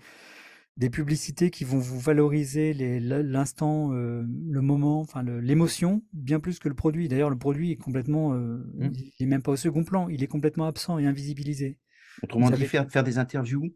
des 0.78 0.88
publicités 0.88 1.50
qui 1.50 1.64
vont 1.64 1.78
vous 1.78 2.00
valoriser 2.00 2.72
l'instant, 2.72 3.92
euh, 3.92 4.24
le 4.48 4.60
moment, 4.62 5.00
enfin 5.00 5.22
l'émotion, 5.22 6.02
bien 6.14 6.40
plus 6.40 6.58
que 6.58 6.68
le 6.68 6.74
produit. 6.74 7.08
D'ailleurs, 7.08 7.30
le 7.30 7.38
produit 7.38 7.72
est 7.72 7.76
complètement, 7.76 8.30
mmh. 8.30 8.92
il 9.18 9.26
n'est 9.26 9.30
même 9.30 9.42
pas 9.42 9.52
au 9.52 9.56
second 9.56 9.84
plan, 9.84 10.08
il 10.08 10.22
est 10.22 10.28
complètement 10.28 10.66
absent 10.66 10.98
et 10.98 11.06
invisibilisé. 11.06 11.78
Autrement 12.22 12.50
dit, 12.50 12.64
faire, 12.64 12.90
faire 12.90 13.04
des 13.04 13.18
interviews 13.18 13.72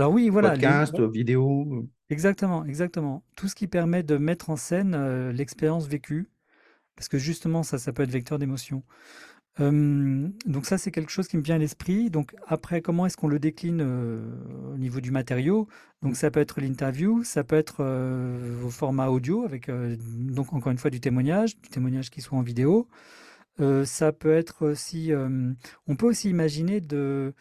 alors 0.00 0.14
oui, 0.14 0.30
voilà. 0.30 0.52
Podcast, 0.52 0.98
vidéo. 0.98 1.86
Exactement, 2.08 2.64
exactement. 2.64 3.22
Tout 3.36 3.48
ce 3.48 3.54
qui 3.54 3.66
permet 3.66 4.02
de 4.02 4.16
mettre 4.16 4.48
en 4.48 4.56
scène 4.56 4.94
euh, 4.94 5.30
l'expérience 5.30 5.88
vécue, 5.88 6.30
parce 6.96 7.10
que 7.10 7.18
justement, 7.18 7.62
ça, 7.62 7.76
ça 7.76 7.92
peut 7.92 8.04
être 8.04 8.10
vecteur 8.10 8.38
d'émotion. 8.38 8.82
donc 9.58 10.64
ça, 10.64 10.78
c'est 10.78 10.90
quelque 10.90 11.10
chose 11.10 11.28
qui 11.28 11.36
me 11.36 11.42
vient 11.42 11.56
à 11.56 11.58
l'esprit. 11.58 12.08
Donc 12.08 12.34
après, 12.46 12.80
comment 12.80 13.04
est-ce 13.04 13.18
qu'on 13.18 13.28
le 13.28 13.38
décline 13.38 13.82
euh, 13.82 14.22
au 14.72 14.78
niveau 14.78 15.02
du 15.02 15.10
matériau? 15.10 15.68
Donc 16.00 16.16
ça 16.16 16.30
peut 16.30 16.40
être 16.40 16.62
l'interview, 16.62 17.22
ça 17.22 17.44
peut 17.44 17.56
être 17.56 17.80
euh, 17.80 18.62
au 18.64 18.70
format 18.70 19.08
audio, 19.08 19.44
avec 19.44 19.70
donc 19.70 20.54
encore 20.54 20.72
une 20.72 20.78
fois 20.78 20.90
du 20.90 21.00
témoignage, 21.00 21.60
du 21.60 21.68
témoignage 21.68 22.08
qui 22.08 22.22
soit 22.22 22.38
en 22.38 22.42
vidéo. 22.42 22.88
ça 23.84 24.12
peut 24.12 24.32
être 24.32 24.64
aussi, 24.64 25.12
on 25.86 25.96
peut 25.96 26.06
aussi 26.06 26.30
imaginer 26.30 26.80
de 26.80 27.34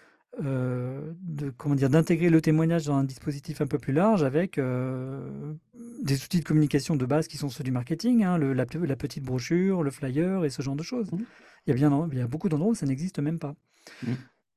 euh, 0.43 1.13
de 1.21 1.49
comment 1.49 1.75
dire 1.75 1.89
d'intégrer 1.89 2.30
le 2.30 2.41
témoignage 2.41 2.86
dans 2.86 2.95
un 2.95 3.04
dispositif 3.04 3.60
un 3.60 3.67
peu 3.67 3.78
plus 3.78 3.91
large 3.91 4.23
avec 4.23 4.58
euh, 4.58 5.54
des 6.02 6.23
outils 6.23 6.39
de 6.39 6.45
communication 6.45 6.95
de 6.95 7.06
base 7.06 7.28
qui 7.28 7.38
sont 7.38 7.49
ceux 7.49 7.63
du 7.63 7.71
marketing, 7.71 8.23
hein, 8.23 8.38
le, 8.38 8.54
la, 8.54 8.65
petite 8.65 9.23
brochure, 9.23 9.84
le 9.84 9.91
flyer 9.91 10.45
et 10.45 10.49
ce 10.49 10.62
genre 10.62 10.75
de 10.75 10.84
choses. 10.84 11.12
Mmh. 11.12 11.17
Il 11.65 11.69
y 11.69 11.73
a 11.73 11.75
bien 11.75 12.08
il 12.12 12.17
y 12.17 12.21
a 12.21 12.28
beaucoup 12.28 12.47
d'endroits 12.47 12.71
où 12.71 12.75
ça 12.75 12.86
n'existe 12.86 13.19
même 13.19 13.38
pas. 13.38 13.56
Mmh. 14.04 14.12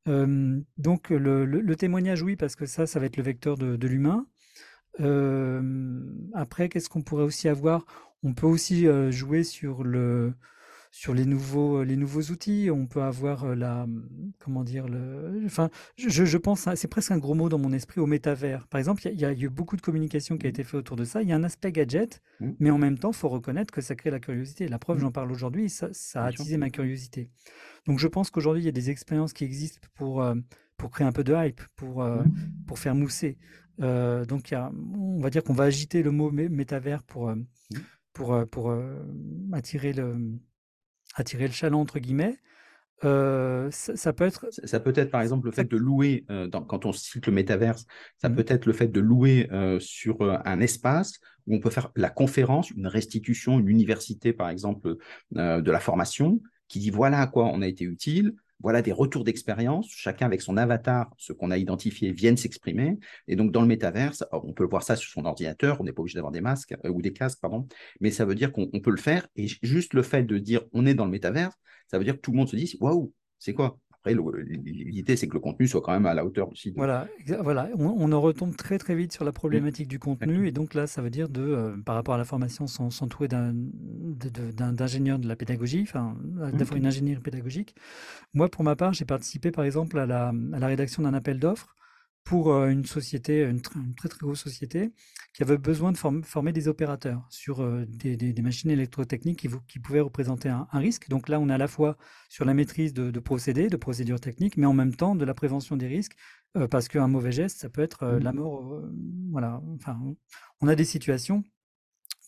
Euh, 0.08 0.60
donc 0.78 1.10
le, 1.10 1.74
témoignage, 1.74 2.22
oui, 2.22 2.36
parce 2.36 2.54
que 2.54 2.66
ça, 2.66 2.86
ça 2.86 3.00
va 3.00 3.06
être 3.06 3.16
le 3.16 3.24
vecteur 3.24 3.56
de, 3.58 3.76
de 3.76 3.88
l'humain. 3.88 4.26
après, 6.34 6.68
qu'est-ce 6.68 6.88
qu'on 6.88 7.02
pourrait 7.02 7.24
aussi 7.24 7.48
avoir? 7.48 7.86
On 8.22 8.34
peut 8.34 8.46
aussi 8.46 8.86
jouer 9.10 9.42
sur 9.42 9.82
le 9.82 10.32
sur 10.92 11.14
les 11.14 11.24
nouveaux, 11.24 11.78
euh, 11.78 11.84
les 11.84 11.96
nouveaux 11.96 12.20
outils. 12.20 12.68
On 12.70 12.86
peut 12.86 13.02
avoir 13.02 13.44
euh, 13.44 13.54
la, 13.54 13.88
comment 14.38 14.62
dire, 14.62 14.86
le, 14.86 15.42
enfin, 15.46 15.70
je, 15.96 16.24
je 16.24 16.38
pense, 16.38 16.68
c'est 16.76 16.86
presque 16.86 17.10
un 17.10 17.18
gros 17.18 17.34
mot 17.34 17.48
dans 17.48 17.58
mon 17.58 17.72
esprit 17.72 18.00
au 18.00 18.06
métavers. 18.06 18.68
Par 18.68 18.78
exemple, 18.78 19.02
il 19.08 19.18
y, 19.18 19.24
a 19.24 19.32
eu 19.32 19.48
beaucoup 19.48 19.76
de 19.76 19.80
communication 19.80 20.36
qui 20.36 20.46
a 20.46 20.48
mmh. 20.48 20.50
été 20.50 20.64
faite 20.64 20.74
autour 20.74 20.96
de 20.96 21.04
ça. 21.04 21.22
Il 21.22 21.28
y 21.28 21.32
a 21.32 21.36
un 21.36 21.44
aspect 21.44 21.72
gadget, 21.72 22.22
mmh. 22.40 22.50
mais 22.60 22.70
en 22.70 22.78
même 22.78 22.98
temps, 22.98 23.10
il 23.10 23.16
faut 23.16 23.30
reconnaître 23.30 23.72
que 23.72 23.80
ça 23.80 23.94
crée 23.96 24.10
la 24.10 24.20
curiosité. 24.20 24.68
La 24.68 24.78
preuve, 24.78 24.98
mmh. 24.98 25.00
j'en 25.00 25.12
parle 25.12 25.32
aujourd'hui, 25.32 25.70
ça, 25.70 25.88
ça 25.92 26.24
a 26.24 26.28
attisé 26.28 26.58
ma 26.58 26.68
curiosité. 26.68 27.30
Donc, 27.86 27.98
je 27.98 28.06
pense 28.06 28.30
qu'aujourd'hui, 28.30 28.62
il 28.62 28.66
y 28.66 28.68
a 28.68 28.72
des 28.72 28.90
expériences 28.90 29.32
qui 29.32 29.44
existent 29.44 29.88
pour, 29.94 30.22
euh, 30.22 30.34
pour 30.76 30.90
créer 30.90 31.06
un 31.06 31.12
peu 31.12 31.24
de 31.24 31.34
hype, 31.34 31.62
pour, 31.74 32.06
pour 32.66 32.78
faire 32.78 32.94
mousser. 32.94 33.38
donc, 33.78 34.50
y 34.50 34.54
a, 34.54 34.70
on 34.94 35.20
va 35.20 35.30
dire 35.30 35.42
qu'on 35.42 35.54
va 35.54 35.64
agiter 35.64 36.02
le 36.02 36.10
mot 36.10 36.30
métavers 36.30 37.02
pour, 37.02 37.32
pour, 38.12 38.46
pour 38.50 38.76
attirer 39.52 39.94
le 39.94 40.38
attirer 41.14 41.46
le 41.46 41.52
chaland 41.52 41.80
entre 41.80 41.98
guillemets. 41.98 42.38
Euh, 43.04 43.68
ça, 43.70 44.12
peut 44.12 44.24
être. 44.24 44.46
Ça, 44.64 44.78
peut 44.78 44.92
être 44.94 45.10
par 45.10 45.22
exemple 45.22 45.46
le 45.46 45.52
fait 45.52 45.64
de 45.64 45.76
louer, 45.76 46.24
euh, 46.30 46.48
quand 46.48 46.86
on 46.86 46.92
cite 46.92 47.26
le 47.26 47.32
métaverse, 47.32 47.84
ça 48.18 48.28
mmh 48.28 48.36
peut 48.36 48.44
être 48.46 48.66
le 48.66 48.72
fait 48.72 48.88
de 48.88 49.00
louer 49.00 49.48
euh, 49.52 49.80
sur 49.80 50.22
un 50.22 50.60
espace 50.60 51.18
où 51.46 51.56
on 51.56 51.60
peut 51.60 51.70
faire 51.70 51.90
la 51.96 52.10
conférence, 52.10 52.70
une 52.70 52.86
restitution, 52.86 53.58
une 53.58 53.68
université 53.68 54.32
par 54.32 54.48
exemple 54.50 54.96
de 55.32 55.70
la 55.70 55.80
formation, 55.80 56.40
qui 56.68 56.78
dit 56.78 56.90
voilà 56.90 57.20
à 57.20 57.26
quoi 57.26 57.46
on 57.46 57.62
a 57.62 57.66
été 57.66 57.84
utile, 57.84 58.34
voilà 58.62 58.82
des 58.82 58.92
retours 58.92 59.24
d'expérience, 59.24 59.88
chacun 59.90 60.26
avec 60.26 60.42
son 60.42 60.56
avatar, 60.56 61.10
ce 61.18 61.32
qu'on 61.32 61.50
a 61.50 61.58
identifié, 61.58 62.12
viennent 62.12 62.36
s'exprimer. 62.36 62.98
Et 63.28 63.36
donc, 63.36 63.52
dans 63.52 63.60
le 63.62 63.66
métaverse, 63.66 64.24
on 64.32 64.52
peut 64.52 64.64
voir 64.64 64.82
ça 64.82 64.96
sur 64.96 65.10
son 65.10 65.24
ordinateur, 65.24 65.80
on 65.80 65.84
n'est 65.84 65.92
pas 65.92 66.02
obligé 66.02 66.16
d'avoir 66.16 66.32
des 66.32 66.40
masques 66.40 66.74
euh, 66.84 66.90
ou 66.90 67.02
des 67.02 67.12
casques, 67.12 67.40
pardon, 67.40 67.66
mais 68.00 68.10
ça 68.10 68.24
veut 68.24 68.34
dire 68.34 68.52
qu'on 68.52 68.68
peut 68.80 68.90
le 68.90 68.96
faire. 68.96 69.26
Et 69.36 69.48
juste 69.62 69.94
le 69.94 70.02
fait 70.02 70.22
de 70.24 70.38
dire 70.38 70.62
on 70.72 70.86
est 70.86 70.94
dans 70.94 71.04
le 71.04 71.10
métaverse, 71.10 71.54
ça 71.88 71.98
veut 71.98 72.04
dire 72.04 72.14
que 72.14 72.20
tout 72.20 72.30
le 72.32 72.38
monde 72.38 72.48
se 72.48 72.56
dit 72.56 72.76
waouh, 72.80 73.12
c'est 73.38 73.54
quoi? 73.54 73.78
Après, 74.04 74.16
l'idée, 74.16 75.14
c'est 75.16 75.28
que 75.28 75.34
le 75.34 75.40
contenu 75.40 75.68
soit 75.68 75.80
quand 75.80 75.92
même 75.92 76.06
à 76.06 76.14
la 76.14 76.24
hauteur 76.26 76.50
aussi. 76.50 76.72
Voilà, 76.74 77.06
voilà. 77.40 77.68
On, 77.78 78.10
en 78.10 78.20
retombe 78.20 78.56
très 78.56 78.76
très 78.76 78.96
vite 78.96 79.12
sur 79.12 79.24
la 79.24 79.30
problématique 79.30 79.86
du 79.86 80.00
contenu. 80.00 80.48
Et 80.48 80.50
donc 80.50 80.74
là, 80.74 80.88
ça 80.88 81.02
veut 81.02 81.10
dire 81.10 81.28
de, 81.28 81.40
euh, 81.40 81.76
par 81.84 81.94
rapport 81.94 82.14
à 82.14 82.18
la 82.18 82.24
formation, 82.24 82.66
s'entourer 82.66 83.28
d'ingénieurs 83.28 85.20
de, 85.20 85.28
la 85.28 85.36
pédagogie, 85.36 85.82
enfin, 85.82 86.16
d'avoir 86.52 86.76
une 86.76 86.86
ingénierie 86.86 87.20
pédagogique. 87.20 87.76
Moi, 88.34 88.48
pour 88.48 88.64
ma 88.64 88.74
part, 88.74 88.92
j'ai 88.92 89.04
participé 89.04 89.52
par 89.52 89.64
exemple 89.64 89.96
à 89.96 90.06
la, 90.06 90.32
à 90.52 90.58
la 90.58 90.66
rédaction 90.66 91.04
d'un 91.04 91.14
appel 91.14 91.38
d'offres 91.38 91.76
pour 92.24 92.54
une 92.64 92.84
société, 92.86 93.42
une, 93.42 93.60
très 93.60 94.08
très 94.08 94.20
grosse 94.20 94.40
société, 94.40 94.92
qui 95.34 95.42
avait 95.42 95.58
besoin 95.58 95.92
de 95.92 95.96
former 95.96 96.52
des 96.52 96.68
opérateurs 96.68 97.26
sur 97.30 97.66
des, 97.86 98.34
machines 98.42 98.70
électrotechniques 98.70 99.40
qui, 99.40 99.48
qui 99.68 99.78
pouvaient 99.78 100.00
représenter 100.00 100.48
un, 100.48 100.66
risque. 100.72 101.08
Donc 101.08 101.28
là, 101.28 101.40
on 101.40 101.48
est 101.48 101.54
à 101.54 101.58
la 101.58 101.68
fois 101.68 101.96
sur 102.28 102.44
la 102.44 102.54
maîtrise 102.54 102.94
de, 102.94 103.18
procédés, 103.20 103.68
de 103.68 103.76
procédures 103.76 104.20
techniques, 104.20 104.56
mais 104.56 104.66
en 104.66 104.72
même 104.72 104.94
temps 104.94 105.14
de 105.14 105.24
la 105.24 105.34
prévention 105.34 105.76
des 105.76 105.88
risques, 105.88 106.16
parce 106.70 106.88
qu'un 106.88 107.08
mauvais 107.08 107.32
geste, 107.32 107.58
ça 107.58 107.68
peut 107.68 107.82
être 107.82 108.06
la 108.06 108.32
mort. 108.32 108.82
voilà. 109.30 109.60
Enfin, 109.74 109.98
on 110.60 110.68
a 110.68 110.76
des 110.76 110.84
situations 110.84 111.42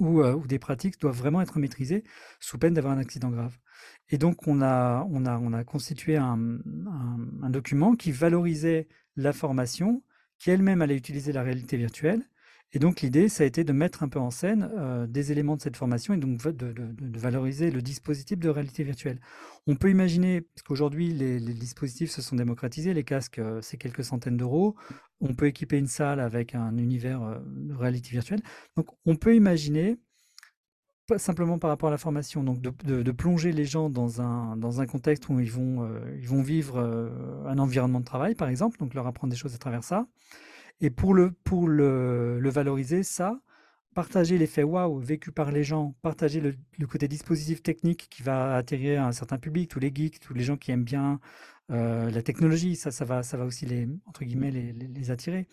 où, 0.00 0.22
où, 0.22 0.46
des 0.46 0.58
pratiques 0.58 1.00
doivent 1.00 1.16
vraiment 1.16 1.40
être 1.40 1.58
maîtrisées 1.58 2.04
sous 2.40 2.58
peine 2.58 2.74
d'avoir 2.74 2.94
un 2.94 2.98
accident 2.98 3.30
grave. 3.30 3.56
Et 4.08 4.18
donc, 4.18 4.46
on 4.46 4.60
a, 4.60 5.06
on 5.10 5.24
a, 5.26 5.38
on 5.38 5.52
a 5.52 5.64
constitué 5.64 6.16
un, 6.16 6.58
un 7.42 7.50
document 7.50 7.94
qui 7.94 8.12
valorisait 8.12 8.88
la 9.16 9.32
formation, 9.32 10.02
qui 10.38 10.50
elle-même 10.50 10.82
allait 10.82 10.96
utiliser 10.96 11.32
la 11.32 11.42
réalité 11.42 11.76
virtuelle. 11.76 12.22
Et 12.74 12.80
donc 12.80 13.02
l'idée, 13.02 13.28
ça 13.28 13.44
a 13.44 13.46
été 13.46 13.62
de 13.62 13.72
mettre 13.72 14.02
un 14.02 14.08
peu 14.08 14.18
en 14.18 14.30
scène 14.30 14.68
euh, 14.76 15.06
des 15.06 15.30
éléments 15.30 15.56
de 15.56 15.62
cette 15.62 15.76
formation 15.76 16.12
et 16.12 16.16
donc 16.16 16.44
de, 16.44 16.74
valoriser 17.16 17.70
le 17.70 17.80
dispositif 17.80 18.38
de 18.40 18.48
réalité 18.48 18.82
virtuelle. 18.82 19.20
On 19.68 19.76
peut 19.76 19.90
imaginer, 19.90 20.40
parce 20.40 20.62
qu'aujourd'hui 20.62 21.12
les, 21.12 21.38
dispositifs 21.38 22.10
se 22.10 22.20
sont 22.20 22.34
démocratisés, 22.34 22.92
les 22.92 23.04
casques 23.04 23.38
euh, 23.38 23.60
c'est 23.62 23.76
quelques 23.76 24.02
centaines 24.02 24.36
d'euros, 24.36 24.74
on 25.20 25.34
peut 25.34 25.46
équiper 25.46 25.78
une 25.78 25.86
salle 25.86 26.18
avec 26.18 26.56
un 26.56 26.76
univers 26.76 27.22
euh, 27.22 27.38
de 27.46 27.74
réalité 27.74 28.10
virtuelle. 28.10 28.42
Donc 28.76 28.88
on 29.06 29.14
peut 29.14 29.36
imaginer 29.36 29.96
pas 31.06 31.18
simplement 31.18 31.58
par 31.58 31.70
rapport 31.70 31.88
à 31.88 31.92
la 31.92 31.98
formation, 31.98 32.42
donc 32.42 32.60
de, 32.60 33.12
plonger 33.12 33.52
les 33.52 33.64
gens 33.64 33.90
dans 33.90 34.20
un, 34.20 34.56
dans 34.56 34.80
un 34.80 34.86
contexte 34.86 35.28
où 35.28 35.38
ils 35.38 35.50
vont, 35.50 35.84
euh, 35.84 36.00
ils 36.18 36.28
vont 36.28 36.42
vivre 36.42 36.78
euh, 36.78 37.44
un 37.46 37.58
environnement 37.58 38.00
de 38.00 38.04
travail, 38.04 38.34
par 38.34 38.48
exemple, 38.48 38.78
donc 38.78 38.94
leur 38.94 39.06
apprendre 39.06 39.30
des 39.30 39.36
choses 39.36 39.54
à 39.54 39.58
travers 39.58 39.84
ça. 39.84 40.06
Et 40.80 40.90
pour 40.90 41.14
le, 41.14 41.30
pour 41.30 41.68
le, 41.68 42.48
valoriser, 42.50 43.02
ça, 43.02 43.40
partager 43.94 44.38
l'effet 44.38 44.62
waouh 44.62 44.98
vécu 44.98 45.30
par 45.30 45.52
les 45.52 45.62
gens, 45.62 45.94
partager 46.02 46.40
le, 46.40 46.86
côté 46.86 47.06
dispositif 47.06 47.62
technique 47.62 48.08
qui 48.10 48.22
va 48.22 48.56
atterrir 48.56 49.02
à 49.02 49.06
un 49.06 49.12
certain 49.12 49.38
public, 49.38 49.70
tous 49.70 49.80
les 49.80 49.92
geeks, 49.94 50.20
tous 50.20 50.34
les 50.34 50.42
gens 50.42 50.56
qui 50.56 50.72
aiment 50.72 50.84
bien 50.84 51.20
euh, 51.70 52.10
la 52.10 52.22
technologie, 52.22 52.76
ça, 52.76 52.90
ça 52.90 53.04
va, 53.04 53.22
ça 53.22 53.36
va 53.36 53.44
aussi 53.44 53.66
les, 53.66 53.88
entre 54.06 54.24
guillemets, 54.24 54.50
les, 54.50 54.72
les 54.72 55.10
attirer, 55.10 55.46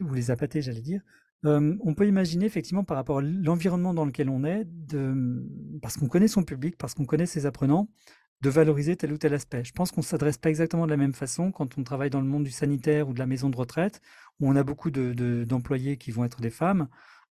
ou 0.00 0.12
les 0.14 0.30
appâter, 0.30 0.62
j'allais 0.62 0.80
dire 0.80 1.02
on 1.44 1.94
peut 1.94 2.06
imaginer 2.06 2.46
effectivement 2.46 2.84
par 2.84 2.96
rapport 2.96 3.18
à 3.18 3.22
l'environnement 3.22 3.94
dans 3.94 4.04
lequel 4.04 4.28
on 4.28 4.44
est, 4.44 4.64
de, 4.66 5.14
parce 5.80 5.96
qu'on 5.96 6.08
connaît 6.08 6.28
son 6.28 6.42
public, 6.42 6.76
parce 6.76 6.94
qu'on 6.94 7.04
connaît 7.04 7.26
ses 7.26 7.46
apprenants, 7.46 7.88
de 8.40 8.50
valoriser 8.50 8.96
tel 8.96 9.12
ou 9.12 9.18
tel 9.18 9.34
aspect. 9.34 9.64
Je 9.64 9.72
pense 9.72 9.90
qu'on 9.90 10.00
ne 10.00 10.06
s'adresse 10.06 10.38
pas 10.38 10.48
exactement 10.48 10.86
de 10.86 10.90
la 10.90 10.96
même 10.96 11.12
façon 11.12 11.50
quand 11.50 11.76
on 11.76 11.82
travaille 11.82 12.10
dans 12.10 12.20
le 12.20 12.26
monde 12.26 12.44
du 12.44 12.50
sanitaire 12.50 13.08
ou 13.08 13.12
de 13.12 13.18
la 13.18 13.26
maison 13.26 13.50
de 13.50 13.56
retraite, 13.56 14.00
où 14.40 14.48
on 14.48 14.56
a 14.56 14.62
beaucoup 14.62 14.90
d'employés 14.90 15.96
qui 15.96 16.10
vont 16.12 16.24
être 16.24 16.40
des 16.40 16.50
femmes, 16.50 16.88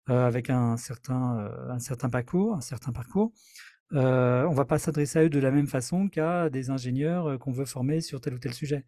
avec 0.08 0.50
un 0.50 0.76
certain, 0.76 1.50
un 1.68 1.78
certain 1.78 2.08
parcours, 2.08 2.54
un 2.54 2.60
certain 2.60 2.92
parcours. 2.92 3.32
on 3.92 4.52
va 4.52 4.64
pas 4.64 4.78
s'adresser 4.78 5.18
à 5.20 5.24
eux 5.24 5.30
de 5.30 5.38
la 5.38 5.50
même 5.50 5.68
façon 5.68 6.08
qu'à 6.08 6.50
des 6.50 6.70
ingénieurs 6.70 7.38
qu'on 7.38 7.52
veut 7.52 7.66
former 7.66 8.00
sur 8.00 8.20
tel 8.20 8.34
ou 8.34 8.38
tel 8.38 8.52
sujet. 8.52 8.84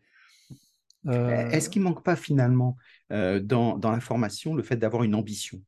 Est-ce 1.06 1.70
qu'il 1.70 1.82
manque 1.82 2.04
pas 2.04 2.16
finalement 2.16 2.76
dans, 3.10 3.78
la 3.82 4.00
formation 4.00 4.54
le 4.54 4.62
fait 4.62 4.76
d'avoir 4.76 5.02
une 5.02 5.14
ambition? 5.14 5.60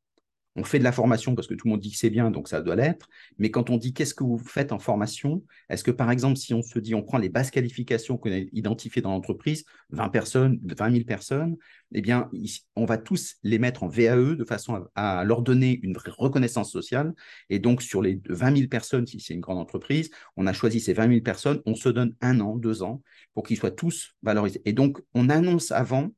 On 0.57 0.65
fait 0.65 0.79
de 0.79 0.85
la 0.85 0.93
formation 0.93 1.35
parce 1.35 1.47
que 1.47 1.55
tout 1.55 1.69
le 1.69 1.71
monde 1.73 1.81
dit 1.81 1.93
que 1.93 1.97
c'est 1.97 2.11
bien, 2.11 2.31
donc 2.31 2.49
ça 2.49 2.61
doit 2.61 2.75
l'être. 2.75 3.09
Mais 3.39 3.51
quand 3.51 3.71
on 3.71 3.77
dit 3.77 3.93
qu'est-ce 3.93 4.15
que 4.15 4.25
vous 4.25 4.39
faites 4.39 4.73
en 4.73 4.79
formation, 4.79 5.45
est-ce 5.69 5.85
que 5.85 5.91
par 5.91 6.11
exemple, 6.11 6.37
si 6.37 6.55
on 6.55 6.63
se 6.63 6.79
dit, 6.79 6.95
on 6.95 7.03
prend 7.03 7.19
les 7.19 7.29
bases 7.29 7.51
qualifications 7.51 8.19
qu'on 8.19 8.33
a 8.33 8.39
identifiées 8.53 9.03
dans 9.03 9.13
l'entreprise, 9.13 9.65
20 9.91 10.09
personnes, 10.09 10.61
20 10.65 10.93
000 10.93 11.05
personnes, 11.05 11.57
eh 11.93 12.01
bien, 12.01 12.29
on 12.75 12.85
va 12.85 12.99
tous 12.99 13.37
les 13.43 13.59
mettre 13.59 13.85
en 13.85 13.89
VAE 13.89 14.35
de 14.37 14.45
façon 14.45 14.87
à, 14.95 15.25
leur 15.25 15.43
donner 15.43 15.79
une 15.83 15.97
reconnaissance 15.97 16.73
sociale. 16.73 17.15
Et 17.49 17.59
donc, 17.59 17.83
sur 17.83 18.03
les 18.03 18.21
20 18.29 18.57
000 18.57 18.69
personnes, 18.69 19.07
si 19.07 19.21
c'est 19.21 19.35
une 19.35 19.41
grande 19.41 19.59
entreprise, 19.59 20.11
on 20.37 20.47
a 20.47 20.53
choisi 20.53 20.81
ces 20.81 20.93
20 20.93 21.09
000 21.09 21.21
personnes, 21.21 21.63
on 21.67 21.75
se 21.75 21.89
donne 21.89 22.15
un 22.21 22.41
an, 22.41 22.57
deux 22.57 22.83
ans 22.83 23.03
pour 23.35 23.45
qu'ils 23.45 23.57
soient 23.57 23.71
tous 23.71 24.15
valorisés. 24.23 24.63
Et 24.65 24.73
donc, 24.73 25.01
on 25.15 25.29
annonce 25.29 25.71
avant 25.71 26.11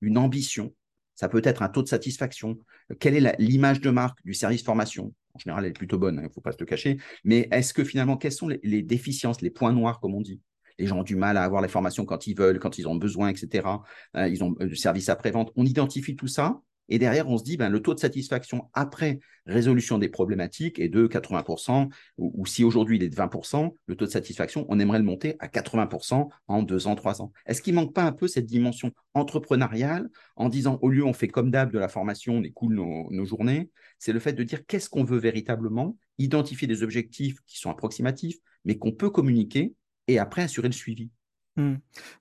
une 0.00 0.18
ambition 0.18 0.72
ça 1.14 1.28
peut 1.28 1.42
être 1.44 1.62
un 1.62 1.68
taux 1.68 1.82
de 1.82 1.88
satisfaction. 1.88 2.58
Quelle 2.98 3.14
est 3.16 3.36
l'image 3.38 3.80
de 3.80 3.90
marque 3.90 4.18
du 4.24 4.34
service 4.34 4.62
formation? 4.62 5.12
En 5.34 5.38
général, 5.38 5.64
elle 5.64 5.70
est 5.70 5.74
plutôt 5.74 5.98
bonne, 5.98 6.16
il 6.16 6.18
hein, 6.20 6.22
ne 6.24 6.28
faut 6.28 6.40
pas 6.40 6.52
se 6.52 6.58
le 6.60 6.66
cacher. 6.66 6.98
Mais 7.24 7.48
est-ce 7.50 7.74
que 7.74 7.84
finalement, 7.84 8.16
quelles 8.16 8.32
sont 8.32 8.48
les, 8.48 8.82
déficiences, 8.82 9.40
les 9.40 9.50
points 9.50 9.72
noirs, 9.72 10.00
comme 10.00 10.14
on 10.14 10.20
dit? 10.20 10.40
Les 10.78 10.86
gens 10.86 11.00
ont 11.00 11.04
du 11.04 11.16
mal 11.16 11.36
à 11.36 11.44
avoir 11.44 11.62
la 11.62 11.68
formation 11.68 12.04
quand 12.04 12.26
ils 12.26 12.36
veulent, 12.36 12.58
quand 12.58 12.78
ils 12.78 12.88
ont 12.88 12.96
besoin, 12.96 13.28
etc. 13.28 13.68
Euh, 14.16 14.28
ils 14.28 14.42
ont 14.42 14.54
euh, 14.60 14.66
du 14.66 14.76
service 14.76 15.08
après-vente. 15.08 15.52
On 15.56 15.64
identifie 15.64 16.16
tout 16.16 16.26
ça 16.26 16.60
et 16.88 16.98
derrière, 16.98 17.28
on 17.28 17.38
se 17.38 17.44
dit, 17.44 17.56
ben, 17.56 17.68
le 17.68 17.80
taux 17.80 17.94
de 17.94 18.00
satisfaction 18.00 18.68
après 18.74 19.18
résolution 19.46 19.98
des 19.98 20.08
problématiques 20.08 20.78
est 20.78 20.88
de 20.88 21.06
80%, 21.06 21.88
ou, 22.18 22.46
si 22.46 22.64
aujourd'hui 22.64 22.96
il 22.96 23.02
est 23.02 23.08
de 23.08 23.16
20%, 23.16 23.74
le 23.86 23.96
taux 23.96 24.06
de 24.06 24.10
satisfaction, 24.10 24.66
on 24.68 24.78
aimerait 24.78 24.98
le 24.98 25.04
monter 25.04 25.36
à 25.38 25.48
80% 25.48 26.28
en 26.48 26.62
deux 26.62 26.86
ans, 26.86 26.94
trois 26.94 27.22
ans. 27.22 27.32
Est-ce 27.46 27.62
qu'il 27.62 27.74
ne 27.74 27.80
manque 27.80 27.94
pas 27.94 28.04
un 28.04 28.12
peu 28.12 28.28
cette 28.28 28.46
dimension 28.46 28.92
entrepreneuriale 29.14 30.08
en 30.36 30.48
disant, 30.48 30.78
au 30.82 30.88
lieu 30.88 31.04
on 31.04 31.12
fait 31.12 31.28
comme 31.28 31.50
d'hab 31.50 31.72
de 31.72 31.78
la 31.78 31.88
formation, 31.88 32.36
on 32.36 32.42
écoule 32.42 32.74
nos, 32.74 33.10
nos 33.10 33.24
journées, 33.24 33.70
c'est 33.98 34.12
le 34.12 34.20
fait 34.20 34.32
de 34.32 34.42
dire 34.42 34.66
qu'est-ce 34.66 34.88
qu'on 34.88 35.04
veut 35.04 35.18
véritablement, 35.18 35.96
identifier 36.18 36.68
des 36.68 36.82
objectifs 36.82 37.38
qui 37.46 37.58
sont 37.58 37.70
approximatifs, 37.70 38.36
mais 38.64 38.78
qu'on 38.78 38.92
peut 38.92 39.10
communiquer 39.10 39.74
et 40.08 40.18
après 40.18 40.42
assurer 40.42 40.68
le 40.68 40.74
suivi? 40.74 41.10
Mmh. 41.56 41.74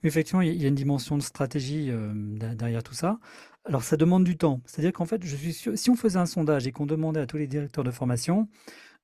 Effectivement, 0.03 0.41
il 0.41 0.61
y 0.61 0.65
a 0.65 0.67
une 0.67 0.75
dimension 0.75 1.17
de 1.17 1.23
stratégie 1.23 1.89
euh, 1.89 2.13
derrière 2.53 2.83
tout 2.83 2.93
ça. 2.93 3.19
Alors, 3.65 3.83
ça 3.83 3.97
demande 3.97 4.23
du 4.23 4.37
temps. 4.37 4.61
C'est-à-dire 4.65 4.93
qu'en 4.93 5.05
fait, 5.05 5.23
je 5.23 5.35
suis 5.35 5.53
si 5.53 5.89
on 5.89 5.95
faisait 5.95 6.19
un 6.19 6.25
sondage 6.25 6.67
et 6.67 6.71
qu'on 6.71 6.85
demandait 6.85 7.21
à 7.21 7.25
tous 7.25 7.37
les 7.37 7.47
directeurs 7.47 7.83
de 7.83 7.91
formation 7.91 8.47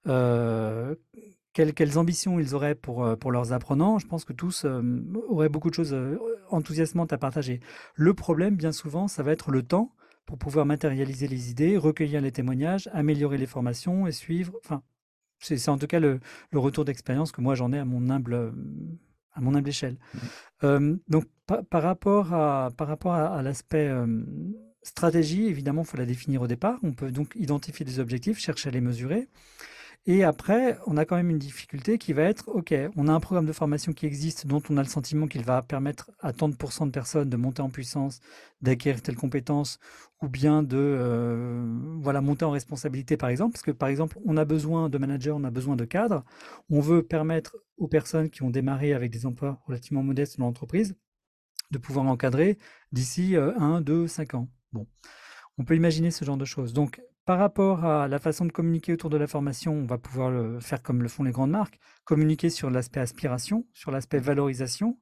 euh, 0.08 0.96
quelles, 1.54 1.98
ambitions 1.98 2.40
ils 2.40 2.56
auraient 2.56 2.76
pour, 2.76 3.04
euh, 3.04 3.16
pour 3.16 3.32
leurs 3.32 3.54
apprenants, 3.54 4.00
je 4.00 4.08
pense 4.08 4.24
que 4.24 4.34
tous 4.34 4.66
auraient 5.28 5.50
beaucoup 5.50 5.70
de 5.70 5.76
choses 5.76 5.96
enthousiasmantes 6.50 7.12
à 7.12 7.18
partager. 7.18 7.60
Le 7.96 8.14
problème, 8.14 8.56
bien 8.56 8.72
souvent, 8.72 9.08
ça 9.08 9.24
va 9.24 9.32
être 9.32 9.52
le 9.52 9.64
temps 9.64 9.94
pour 10.26 10.38
pouvoir 10.38 10.66
matérialiser 10.66 11.28
les 11.28 11.50
idées, 11.50 11.76
recueillir 11.76 12.22
les 12.22 12.32
témoignages, 12.32 12.88
améliorer 12.94 13.38
les 13.38 13.48
formations 13.48 14.06
et 14.06 14.12
suivre. 14.12 14.54
Enfin, 14.64 14.84
c'est 15.40 15.70
en 15.70 15.78
tout 15.78 15.88
cas 15.88 16.00
le 16.00 16.20
retour 16.54 16.86
d'expérience 16.86 17.32
que 17.32 17.42
moi 17.42 17.56
j'en 17.56 17.74
ai 17.74 17.80
à 17.80 17.86
mon 17.86 18.10
humble 18.10 18.54
à 19.40 19.42
mon 19.42 19.56
humble 19.56 19.70
échelle. 19.70 19.98
Mmh. 20.62 20.96
donc, 21.08 21.26
par 21.70 21.82
rapport 21.82 22.34
à, 22.34 22.70
par 22.78 22.88
rapport 22.88 23.14
à, 23.14 23.42
l'aspect 23.42 23.90
stratégie, 24.84 25.48
évidemment, 25.48 25.84
il 25.84 25.88
faut 25.88 25.98
la 25.98 26.06
définir 26.06 26.42
au 26.42 26.48
départ. 26.48 26.78
On 26.84 26.92
peut 26.92 27.12
donc 27.12 27.34
identifier 27.36 27.86
des 27.86 28.00
objectifs, 28.00 28.38
chercher 28.38 28.70
à 28.70 28.72
les 28.72 28.82
mesurer. 28.82 29.30
Et 30.06 30.24
après, 30.24 30.78
on 30.88 30.98
a 30.98 31.06
quand 31.06 31.18
même 31.18 31.30
une 31.30 31.38
difficulté 31.38 31.98
qui 31.98 32.14
va 32.14 32.24
être, 32.24 32.48
OK, 32.48 32.74
on 32.96 33.08
a 33.08 33.14
un 33.14 33.20
programme 33.20 33.46
de 33.46 33.54
formation 33.54 33.94
qui 33.94 34.06
existe, 34.06 34.48
dont 34.48 34.62
on 34.70 34.78
a 34.78 34.82
le 34.82 34.88
sentiment 34.88 35.28
qu'il 35.28 35.44
va 35.44 35.62
permettre 35.62 36.10
à 36.20 36.34
tant 36.34 36.50
de 36.50 36.56
pourcents 36.56 36.88
de 36.88 36.92
personnes 36.92 37.30
de 37.30 37.38
monter 37.38 37.62
en 37.62 37.70
puissance, 37.70 38.20
d'acquérir 38.62 39.02
telle 39.02 39.18
compétence, 39.18 39.78
ou 40.22 40.30
bien 40.30 40.64
de 40.64 40.78
euh, 40.78 41.64
voilà, 42.02 42.22
monter 42.22 42.46
en 42.46 42.52
responsabilité, 42.52 43.18
par 43.18 43.30
exemple. 43.30 43.52
Parce 43.52 43.62
que, 43.62 43.72
par 43.72 43.90
exemple, 43.90 44.18
on 44.26 44.38
a 44.38 44.46
besoin 44.46 44.90
de 44.90 44.98
managers, 44.98 45.32
on 45.32 45.44
a 45.44 45.52
besoin 45.52 45.76
de 45.76 45.86
cadres. 45.86 46.24
On 46.70 46.80
veut 46.80 47.04
permettre 47.04 47.58
aux 47.78 47.88
personnes 47.88 48.30
qui 48.30 48.42
ont 48.42 48.50
démarré 48.50 48.94
avec 48.94 49.12
des 49.12 49.26
emplois 49.26 49.62
relativement 49.68 50.02
modestes 50.02 50.40
dans 50.40 50.46
l'entreprise 50.46 50.96
de 51.72 51.78
pouvoir 51.78 52.08
encadrer 52.08 52.58
d'ici 52.92 53.36
1, 53.36 53.82
2, 53.82 54.08
5 54.08 54.34
ans. 54.34 54.50
Bon, 54.74 54.88
on 55.58 55.66
peut 55.66 55.76
imaginer 55.76 56.10
ce 56.10 56.26
genre 56.26 56.38
de 56.38 56.46
choses. 56.46 56.74
Donc, 56.74 57.02
par 57.30 57.38
rapport 57.38 57.86
à 57.86 58.08
la 58.08 58.18
façon 58.18 58.48
de 58.48 58.52
communiquer 58.52 58.94
autour 58.94 59.12
de 59.12 59.18
la 59.18 59.28
formation, 59.28 59.74
on 59.74 59.86
va 59.86 60.00
pouvoir 60.00 60.32
le 60.32 60.60
faire 60.60 60.82
comme 60.82 61.04
le 61.04 61.08
font 61.08 61.22
les 61.22 61.30
grandes 61.30 61.52
marques, 61.52 61.80
communiquer 62.04 62.50
sur 62.50 62.72
l'aspect 62.72 63.02
aspiration, 63.02 63.68
sur 63.72 63.92
l'aspect 63.92 64.18
valorisation. 64.18 64.98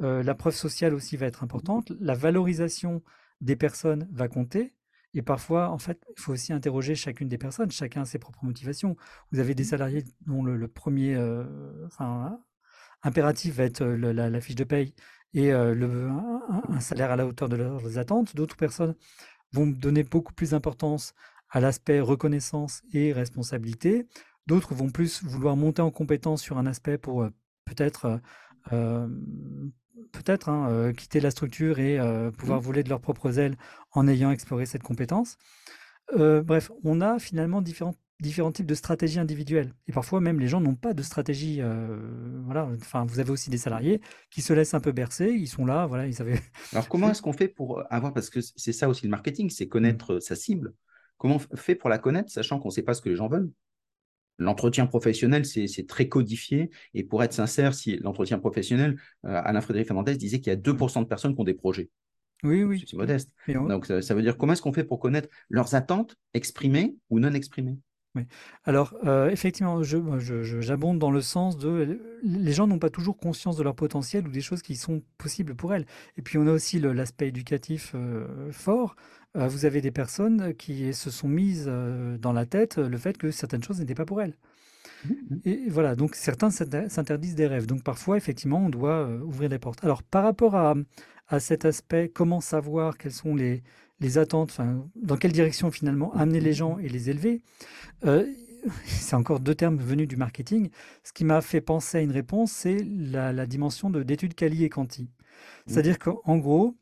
Euh, 0.00 0.22
la 0.22 0.34
preuve 0.34 0.54
sociale 0.54 0.94
aussi 0.94 1.18
va 1.18 1.26
être 1.26 1.44
importante. 1.44 1.92
La 2.00 2.14
valorisation 2.14 3.02
des 3.42 3.56
personnes 3.56 4.08
va 4.10 4.26
compter. 4.26 4.74
Et 5.12 5.20
parfois, 5.20 5.68
en 5.68 5.76
fait, 5.76 6.02
il 6.16 6.18
faut 6.18 6.32
aussi 6.32 6.54
interroger 6.54 6.94
chacune 6.94 7.28
des 7.28 7.36
personnes. 7.36 7.70
Chacun 7.70 8.00
a 8.00 8.04
ses 8.06 8.18
propres 8.18 8.46
motivations. 8.46 8.96
Vous 9.30 9.38
avez 9.38 9.54
des 9.54 9.64
mmh. 9.64 9.66
salariés 9.66 10.04
dont 10.24 10.42
le, 10.42 10.68
premier 10.68 11.14
euh, 11.14 11.44
impératif 13.02 13.56
va 13.56 13.64
être 13.64 13.82
euh, 13.82 14.14
la, 14.14 14.40
fiche 14.40 14.56
de 14.56 14.64
paye 14.64 14.94
et 15.34 15.50
le, 15.50 16.08
un, 16.70 16.80
salaire 16.80 17.10
à 17.10 17.16
la 17.16 17.26
hauteur 17.26 17.50
de 17.50 17.56
leurs 17.56 17.98
attentes. 17.98 18.34
D'autres 18.34 18.56
personnes 18.56 18.94
vont 19.52 19.66
donner 19.66 20.04
beaucoup 20.04 20.32
plus 20.32 20.50
d'importance 20.50 21.12
à 21.50 21.60
l'aspect 21.60 22.00
reconnaissance 22.00 22.82
et 22.92 23.12
responsabilité. 23.12 24.06
D'autres 24.46 24.74
vont 24.74 24.90
plus 24.90 25.22
vouloir 25.24 25.56
monter 25.56 25.82
en 25.82 25.90
compétence 25.90 26.42
sur 26.42 26.58
un 26.58 26.66
aspect 26.66 26.98
pour 26.98 27.22
euh, 27.22 27.30
peut-être 27.64 28.06
euh, 28.06 28.18
euh, 28.72 29.08
peut-être 30.12 30.48
hein, 30.48 30.92
quitter 30.92 31.20
la 31.20 31.30
structure 31.30 31.78
et 31.78 31.98
pouvoir 32.36 32.60
mmh. 32.60 32.64
voler 32.64 32.82
de 32.82 32.90
leurs 32.90 33.00
propres 33.00 33.38
ailes 33.38 33.56
en 33.92 34.06
ayant 34.06 34.30
exploré 34.30 34.66
cette 34.66 34.82
compétence. 34.82 35.38
bref, 36.14 36.70
on 36.84 37.00
a 37.00 37.18
finalement 37.18 37.62
différentes 37.62 37.96
différents 38.20 38.52
types 38.52 38.66
de 38.66 38.74
stratégies 38.74 39.18
individuelles. 39.18 39.72
Et 39.86 39.92
parfois 39.92 40.20
même 40.20 40.40
les 40.40 40.48
gens 40.48 40.60
n'ont 40.60 40.74
pas 40.74 40.94
de 40.94 41.02
stratégie. 41.02 41.58
Euh, 41.60 41.98
voilà. 42.44 42.68
Enfin, 42.80 43.04
vous 43.04 43.20
avez 43.20 43.30
aussi 43.30 43.50
des 43.50 43.58
salariés 43.58 44.00
qui 44.30 44.42
se 44.42 44.52
laissent 44.52 44.74
un 44.74 44.80
peu 44.80 44.92
bercer. 44.92 45.28
Ils 45.30 45.48
sont 45.48 45.66
là, 45.66 45.86
voilà. 45.86 46.06
Ils 46.06 46.20
avaient. 46.20 46.40
Alors 46.72 46.88
comment 46.88 47.10
est-ce 47.10 47.22
qu'on 47.22 47.32
fait 47.32 47.48
pour 47.48 47.82
avoir 47.90 48.12
parce 48.12 48.30
que 48.30 48.40
c'est 48.40 48.72
ça 48.72 48.88
aussi 48.88 49.04
le 49.04 49.10
marketing, 49.10 49.50
c'est 49.50 49.68
connaître 49.68 50.20
sa 50.20 50.36
cible. 50.36 50.74
Comment 51.18 51.36
on 51.36 51.56
fait 51.56 51.74
pour 51.74 51.88
la 51.88 51.98
connaître, 51.98 52.30
sachant 52.30 52.58
qu'on 52.58 52.68
ne 52.68 52.72
sait 52.74 52.82
pas 52.82 52.94
ce 52.94 53.00
que 53.02 53.08
les 53.08 53.16
gens 53.16 53.28
veulent? 53.28 53.50
L'entretien 54.38 54.86
professionnel, 54.86 55.46
c'est 55.46 55.86
très 55.86 56.08
codifié. 56.08 56.70
Et 56.92 57.04
pour 57.04 57.22
être 57.22 57.32
sincère, 57.32 57.74
si 57.74 57.96
l'entretien 57.98 58.38
professionnel, 58.38 58.96
euh, 59.24 59.40
Alain 59.44 59.62
Frédéric 59.62 59.88
Fernandez 59.88 60.16
disait 60.16 60.40
qu'il 60.40 60.52
y 60.52 60.56
a 60.56 60.56
2% 60.56 61.00
de 61.00 61.06
personnes 61.06 61.34
qui 61.34 61.40
ont 61.40 61.44
des 61.44 61.54
projets. 61.54 61.88
Oui, 62.42 62.62
oui. 62.62 62.84
C'est 62.86 62.96
modeste. 62.96 63.30
Donc, 63.48 63.86
ça, 63.86 64.14
veut 64.14 64.22
dire 64.22 64.36
comment 64.36 64.52
est-ce 64.52 64.60
qu'on 64.60 64.74
fait 64.74 64.84
pour 64.84 65.00
connaître 65.00 65.28
leurs 65.48 65.74
attentes 65.74 66.16
exprimées 66.34 66.96
ou 67.08 67.18
non 67.18 67.32
exprimées 67.32 67.78
oui. 68.14 68.22
Alors, 68.64 68.94
euh, 69.04 69.28
effectivement, 69.28 69.82
j'abonde 69.82 70.20
je, 70.20 70.98
dans 70.98 71.10
le 71.10 71.20
sens 71.20 71.58
de 71.58 72.00
les 72.22 72.52
gens 72.52 72.66
n'ont 72.66 72.78
pas 72.78 72.88
toujours 72.88 73.18
conscience 73.18 73.58
de 73.58 73.62
leur 73.62 73.74
potentiel 73.74 74.26
ou 74.26 74.30
des 74.30 74.40
choses 74.40 74.62
qui 74.62 74.74
sont 74.74 75.02
possibles 75.18 75.54
pour 75.54 75.74
elles. 75.74 75.84
Et 76.16 76.22
puis, 76.22 76.38
on 76.38 76.46
a 76.46 76.52
aussi 76.52 76.80
l'aspect 76.80 77.28
éducatif 77.28 77.92
euh, 77.94 78.50
fort. 78.52 78.96
Euh, 79.36 79.48
vous 79.48 79.64
avez 79.64 79.80
des 79.80 79.90
personnes 79.90 80.54
qui 80.54 80.92
se 80.94 81.10
sont 81.10 81.28
mises 81.28 81.70
dans 82.20 82.32
la 82.32 82.46
tête 82.46 82.78
le 82.78 82.98
fait 82.98 83.18
que 83.18 83.30
certaines 83.30 83.62
choses 83.62 83.80
n'étaient 83.80 83.94
pas 83.94 84.06
pour 84.06 84.22
elles. 84.22 84.34
Mmh, 85.04 85.10
mmh. 85.10 85.36
Et 85.44 85.68
voilà, 85.68 85.94
donc 85.94 86.14
certains 86.14 86.50
s'interdisent 86.50 87.34
des 87.34 87.46
rêves. 87.46 87.66
Donc 87.66 87.82
parfois, 87.82 88.16
effectivement, 88.16 88.64
on 88.64 88.70
doit 88.70 89.08
ouvrir 89.08 89.50
les 89.50 89.58
portes. 89.58 89.84
Alors, 89.84 90.02
par 90.02 90.24
rapport 90.24 90.56
à, 90.56 90.74
à 91.28 91.40
cet 91.40 91.64
aspect, 91.64 92.08
comment 92.08 92.40
savoir 92.40 92.96
quelles 92.98 93.12
sont 93.12 93.34
les, 93.34 93.62
les 94.00 94.18
attentes, 94.18 94.50
enfin, 94.50 94.86
dans 94.94 95.16
quelle 95.16 95.32
direction 95.32 95.70
finalement 95.70 96.12
amener 96.14 96.40
les 96.40 96.52
gens 96.52 96.78
et 96.78 96.88
les 96.88 97.10
élever. 97.10 97.42
Euh, 98.04 98.26
c'est 98.86 99.16
encore 99.16 99.40
deux 99.40 99.54
termes 99.54 99.78
venus 99.78 100.08
du 100.08 100.16
marketing. 100.16 100.70
Ce 101.04 101.12
qui 101.12 101.24
m'a 101.24 101.40
fait 101.40 101.60
penser 101.60 101.98
à 101.98 102.00
une 102.00 102.10
réponse, 102.10 102.52
c'est 102.52 102.84
la, 102.84 103.46
dimension 103.46 103.90
d'études 103.90 104.34
quali 104.34 104.64
et 104.64 104.68
quanti. 104.68 105.10
C'est-à-dire 105.66 105.98
qu'en 105.98 106.38
gros, 106.38 106.76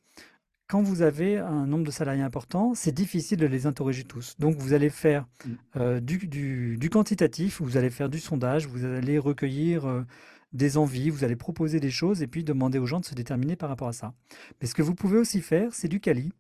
quand 0.75 0.83
vous 0.83 1.03
avez 1.03 1.39
un 1.39 1.69
nombre 1.69 1.85
de 1.85 1.93
salariés 1.93 2.25
important, 2.25 2.75
c'est 2.75 2.91
difficile 2.91 3.39
de 3.39 3.47
les 3.47 3.67
interroger 3.67 4.03
tous. 4.03 4.35
Donc, 4.41 4.57
vous 4.57 4.73
allez 4.73 4.91
faire 4.91 5.25
mm. 5.47 5.53
euh, 5.77 6.01
du, 6.01 6.91
quantitatif, 6.91 7.61
vous 7.63 7.77
allez 7.77 7.91
faire 7.91 8.09
du 8.09 8.19
sondage, 8.19 8.67
vous 8.67 8.85
allez 8.85 9.21
recueillir 9.21 9.87
euh, 9.87 10.05
des 10.53 10.77
envies, 10.77 11.11
vous 11.11 11.23
allez 11.23 11.37
proposer 11.37 11.79
des 11.79 11.93
choses 11.93 12.23
et 12.23 12.27
puis 12.27 12.43
demander 12.43 12.81
aux 12.81 12.87
gens 12.87 12.99
de 12.99 13.05
se 13.05 13.15
déterminer 13.15 13.55
par 13.55 13.69
rapport 13.69 13.87
à 13.87 13.93
ça. 13.93 14.15
Mais 14.61 14.67
ce 14.67 14.75
que 14.75 14.83
vous 14.83 14.97
pouvez 14.97 15.17
aussi 15.17 15.41
faire, 15.43 15.73
c'est 15.73 15.87
du 15.87 16.01
quali 16.01 16.33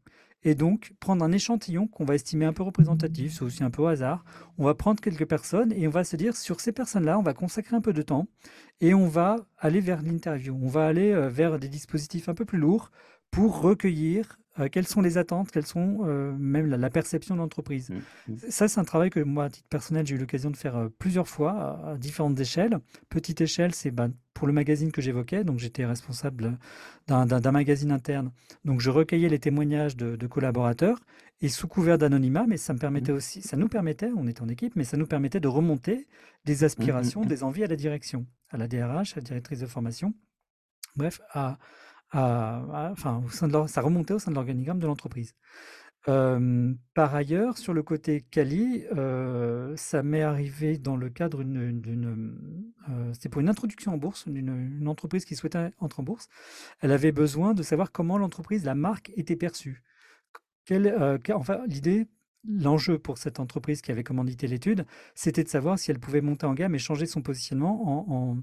et 0.45 0.55
donc 0.55 0.93
prendre 1.01 1.25
un 1.25 1.33
échantillon 1.33 1.87
qu'on 1.87 2.05
va 2.05 2.17
estimer 2.17 2.45
un 2.45 2.53
peu 2.53 2.63
représentatif, 2.63 3.35
c'est 3.35 3.45
aussi 3.45 3.65
un 3.65 3.71
peu 3.71 3.83
au 3.83 3.87
hasard. 3.87 4.25
On 4.59 4.65
va 4.65 4.75
prendre 4.75 5.01
quelques 5.01 5.27
personnes 5.27 5.73
et 5.73 5.87
on 5.87 5.91
va 5.91 6.05
se 6.05 6.17
dire 6.17 6.37
sur 6.37 6.61
ces 6.61 6.73
personnes-là, 6.73 7.19
on 7.19 7.23
va 7.23 7.35
consacrer 7.35 7.77
un 7.77 7.81
peu 7.81 7.93
de 7.93 8.03
temps 8.03 8.27
et 8.81 8.95
on 8.95 9.09
va 9.09 9.37
aller 9.59 9.81
vers 9.81 10.03
l'interview. 10.03 10.59
On 10.61 10.69
va 10.69 10.87
aller 10.87 11.13
euh, 11.13 11.29
vers 11.29 11.59
des 11.59 11.69
dispositifs 11.69 12.29
un 12.29 12.35
peu 12.35 12.45
plus 12.45 12.59
lourds 12.59 12.91
pour 13.35 13.61
recueillir 13.61 14.39
euh, 14.61 14.69
quelles 14.71 14.87
sont 14.87 15.01
les 15.01 15.19
attentes, 15.19 15.51
quelles 15.51 15.67
sont 15.67 16.03
euh, 16.05 16.33
même 16.39 16.67
la, 16.67 16.91
perception 16.91 17.35
de 17.35 17.41
l'entreprise. 17.41 17.91
Mmh, 17.91 17.95
mmh. 18.29 18.37
Ça, 18.49 18.69
c'est 18.69 18.79
un 18.79 18.85
travail 18.85 19.11
que 19.11 19.19
moi, 19.19 19.47
à 19.47 19.51
titre 19.51 19.69
personnel, 19.69 20.07
j'ai 20.07 20.15
eu 20.15 20.19
l'occasion 20.19 20.53
de 20.53 20.57
faire 20.57 20.77
euh, 20.77 20.89
plusieurs 21.01 21.27
fois 21.27 21.81
à, 21.85 21.97
différentes 21.97 22.39
échelles. 22.39 22.79
Petite 23.09 23.41
échelle, 23.41 23.75
c'est 23.75 23.91
ben, 23.91 24.13
pour 24.35 24.47
le 24.47 24.53
magazine 24.53 24.93
que 24.93 25.03
j'évoquais, 25.03 25.43
donc 25.43 25.59
j'étais 25.59 25.85
responsable 25.85 26.57
d'un 27.09 27.51
magazine 27.51 27.91
interne. 27.91 28.31
Donc 28.65 28.81
je 28.81 28.91
recueillais 28.91 29.29
les 29.29 29.41
témoignages 29.41 29.97
de, 29.97 30.27
collaborateurs 30.29 31.01
et 31.41 31.49
sous 31.49 31.67
couvert 31.67 31.99
d'anonymat, 31.99 32.47
mais 32.47 32.57
ça 32.57 32.73
me 32.73 32.79
permettait 32.79 33.13
mmh. 33.13 33.17
aussi, 33.17 33.43
ça 33.43 33.57
nous 33.57 33.69
permettait, 33.69 34.13
on 34.17 34.29
était 34.29 34.43
en 34.43 34.49
équipe, 34.49 34.77
mais 34.77 34.85
ça 34.85 34.97
nous 34.97 35.07
permettait 35.07 35.41
de 35.41 35.49
remonter 35.49 36.07
des 36.45 36.63
aspirations, 36.63 37.25
des 37.25 37.43
envies 37.43 37.65
à 37.65 37.69
la 37.69 37.77
direction, 37.77 38.27
à 38.51 38.57
la 38.57 38.69
DRH, 38.69 39.15
à 39.15 39.17
la 39.17 39.23
directrice 39.23 39.59
de 39.59 39.67
formation, 39.67 40.15
bref, 40.95 41.21
à 41.33 41.59
enfin, 42.13 43.23
au 43.25 43.31
sein 43.31 43.49
de 43.49 43.67
ça 43.67 43.81
remontait 43.81 44.15
au 44.15 44.19
sein 44.19 44.31
de 44.31 44.37
l'organigramme 44.37 44.79
de 44.79 44.87
l'entreprise. 44.87 45.35
par 46.05 47.15
ailleurs, 47.15 47.59
sur 47.59 47.73
le 47.75 47.83
côté 47.83 48.23
Cali, 48.31 48.85
ça 49.77 50.03
m'est 50.03 50.23
arrivé 50.23 50.79
dans 50.79 50.97
le 50.97 51.11
cadre 51.11 51.43
d'une, 51.45 52.39
c'était 53.13 53.29
pour 53.29 53.41
une 53.41 53.49
introduction 53.49 53.95
en 53.95 53.99
bourse, 53.99 54.29
d'une 54.29 54.89
entreprise 54.89 55.25
qui 55.25 55.37
souhaitait 55.37 55.73
entrer 55.79 56.01
en 56.01 56.05
bourse. 56.05 56.29
Elle 56.81 56.93
avait 56.93 57.13
besoin 57.13 57.55
de 57.55 57.63
savoir 57.63 57.93
comment 57.93 58.19
l'entreprise, 58.19 58.65
la 58.65 58.75
marque 58.75 59.13
était 59.17 59.37
perçue. 59.37 59.83
enfin, 61.33 61.61
l'idée, 61.67 62.07
l'enjeu 62.47 62.99
pour 62.99 63.19
cette 63.19 63.41
entreprise 63.41 63.81
qui 63.81 63.91
avait 63.91 64.05
commandité 64.05 64.47
l'étude, 64.47 64.85
c'était 65.15 65.45
de 65.45 65.49
savoir 65.49 65.79
si 65.79 65.91
elle 65.91 65.99
pouvait 65.99 66.21
monter 66.21 66.47
en 66.47 66.55
gamme 66.55 66.75
et 66.75 66.79
changer 66.79 67.07
son 67.07 67.23
positionnement 67.23 68.09
en 68.11 68.15
en 68.19 68.37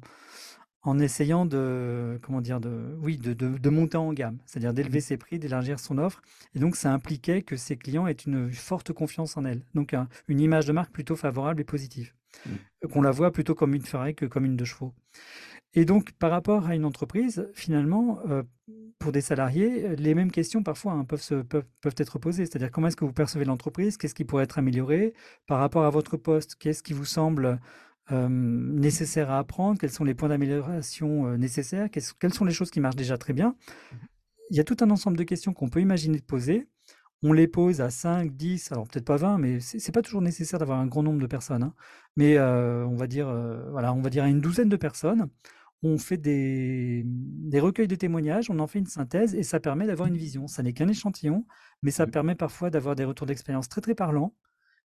essayant 0.99 1.45
de, 1.45 2.19
comment 2.21 2.41
dire, 2.41 2.59
de, 2.59 2.95
oui, 3.01 3.17
de, 3.17 3.33
de, 3.33 3.69
monter 3.69 3.97
en 3.97 4.11
gamme, 4.13 4.37
c'est-à-dire 4.45 4.73
d'élever 4.73 4.99
mmh. 4.99 5.01
ses 5.01 5.17
prix, 5.17 5.39
d'élargir 5.39 5.79
son 5.79 5.97
offre. 5.97 6.21
Et 6.55 6.59
donc, 6.59 6.75
ça 6.75 6.91
impliquait 6.91 7.43
que 7.43 7.55
ses 7.55 7.77
clients 7.77 8.07
aient 8.07 8.13
une 8.13 8.51
forte 8.51 8.91
confiance 8.91 9.37
en 9.37 9.45
elle. 9.45 9.61
Donc, 9.75 9.95
une 10.27 10.39
image 10.39 10.65
de 10.65 10.71
marque 10.71 10.91
plutôt 10.91 11.15
favorable 11.15 11.61
et 11.61 11.65
positive. 11.65 12.13
Mmh. 12.45 12.87
Qu'on 12.87 13.01
la 13.01 13.11
voit 13.11 13.31
plutôt 13.31 13.55
comme 13.55 13.75
une 13.75 13.83
Ferrari 13.83 14.15
que 14.15 14.25
comme 14.25 14.45
une 14.45 14.55
de 14.55 14.65
chevaux. 14.65 14.93
Et 15.73 15.85
donc, 15.85 16.11
par 16.13 16.31
rapport 16.31 16.65
à 16.67 16.75
une 16.75 16.83
entreprise, 16.83 17.49
finalement, 17.53 18.19
euh, 18.29 18.43
pour 18.99 19.11
des 19.11 19.21
salariés, 19.21 19.95
les 19.95 20.15
mêmes 20.15 20.31
questions 20.31 20.63
parfois 20.63 20.93
hein, 20.93 21.05
peuvent, 21.05 21.21
se, 21.21 21.35
peuvent, 21.35 21.65
peuvent, 21.81 21.95
être 21.97 22.19
posées. 22.19 22.45
C'est-à-dire, 22.45 22.71
comment 22.71 22.87
est-ce 22.87 22.97
que 22.97 23.05
vous 23.05 23.13
percevez 23.13 23.45
l'entreprise? 23.45 23.97
Qu'est-ce 23.97 24.13
qui 24.13 24.25
pourrait 24.25 24.43
être 24.43 24.59
amélioré? 24.59 25.13
Par 25.47 25.59
rapport 25.59 25.85
à 25.85 25.89
votre 25.89 26.17
poste, 26.17 26.55
qu'est-ce 26.55 26.83
qui 26.83 26.93
vous 26.93 27.05
semble 27.05 27.59
nécessaires 28.11 29.31
à 29.31 29.39
apprendre, 29.39 29.79
quels 29.79 29.91
sont 29.91 30.03
les 30.03 30.13
points 30.13 30.29
d'amélioration 30.29 31.37
nécessaires, 31.37 31.89
quelles 31.89 32.33
sont 32.33 32.45
les 32.45 32.53
choses 32.53 32.71
qui 32.71 32.79
marchent 32.79 32.95
déjà 32.95 33.17
très 33.17 33.33
bien. 33.33 33.55
Il 34.49 34.57
y 34.57 34.59
a 34.59 34.63
tout 34.63 34.77
un 34.81 34.89
ensemble 34.89 35.17
de 35.17 35.23
questions 35.23 35.53
qu'on 35.53 35.69
peut 35.69 35.81
imaginer 35.81 36.17
de 36.17 36.23
poser. 36.23 36.67
On 37.23 37.33
les 37.33 37.47
pose 37.47 37.81
à 37.81 37.89
5, 37.89 38.35
10, 38.35 38.71
alors 38.71 38.87
peut-être 38.87 39.05
pas 39.05 39.17
20, 39.17 39.37
mais 39.37 39.59
c'est 39.59 39.91
pas 39.91 40.01
toujours 40.01 40.21
nécessaire 40.21 40.59
d'avoir 40.59 40.79
un 40.79 40.87
grand 40.87 41.03
nombre 41.03 41.21
de 41.21 41.27
personnes. 41.27 41.63
Hein. 41.63 41.73
Mais 42.15 42.39
on 42.39 42.95
va 42.95 43.07
dire, 43.07 43.27
voilà, 43.71 43.93
on 43.93 44.01
va 44.01 44.09
dire 44.09 44.23
à 44.23 44.29
une 44.29 44.41
douzaine 44.41 44.69
de 44.69 44.77
personnes. 44.77 45.29
On 45.83 45.97
fait 45.97 46.17
des, 46.17 47.03
des, 47.05 47.59
recueils 47.59 47.87
de 47.87 47.95
témoignages, 47.95 48.51
on 48.51 48.59
en 48.59 48.67
fait 48.67 48.77
une 48.77 48.85
synthèse 48.85 49.33
et 49.33 49.41
ça 49.41 49.59
permet 49.59 49.87
d'avoir 49.87 50.07
une 50.07 50.17
vision. 50.17 50.45
Ça 50.45 50.61
n'est 50.61 50.73
qu'un 50.73 50.87
échantillon, 50.87 51.45
mais 51.81 51.89
ça 51.89 52.05
permet 52.05 52.35
parfois 52.35 52.69
d'avoir 52.69 52.95
des 52.95 53.03
retours 53.03 53.25
d'expérience 53.25 53.67
très 53.67 53.81
très 53.81 53.95
parlants 53.95 54.35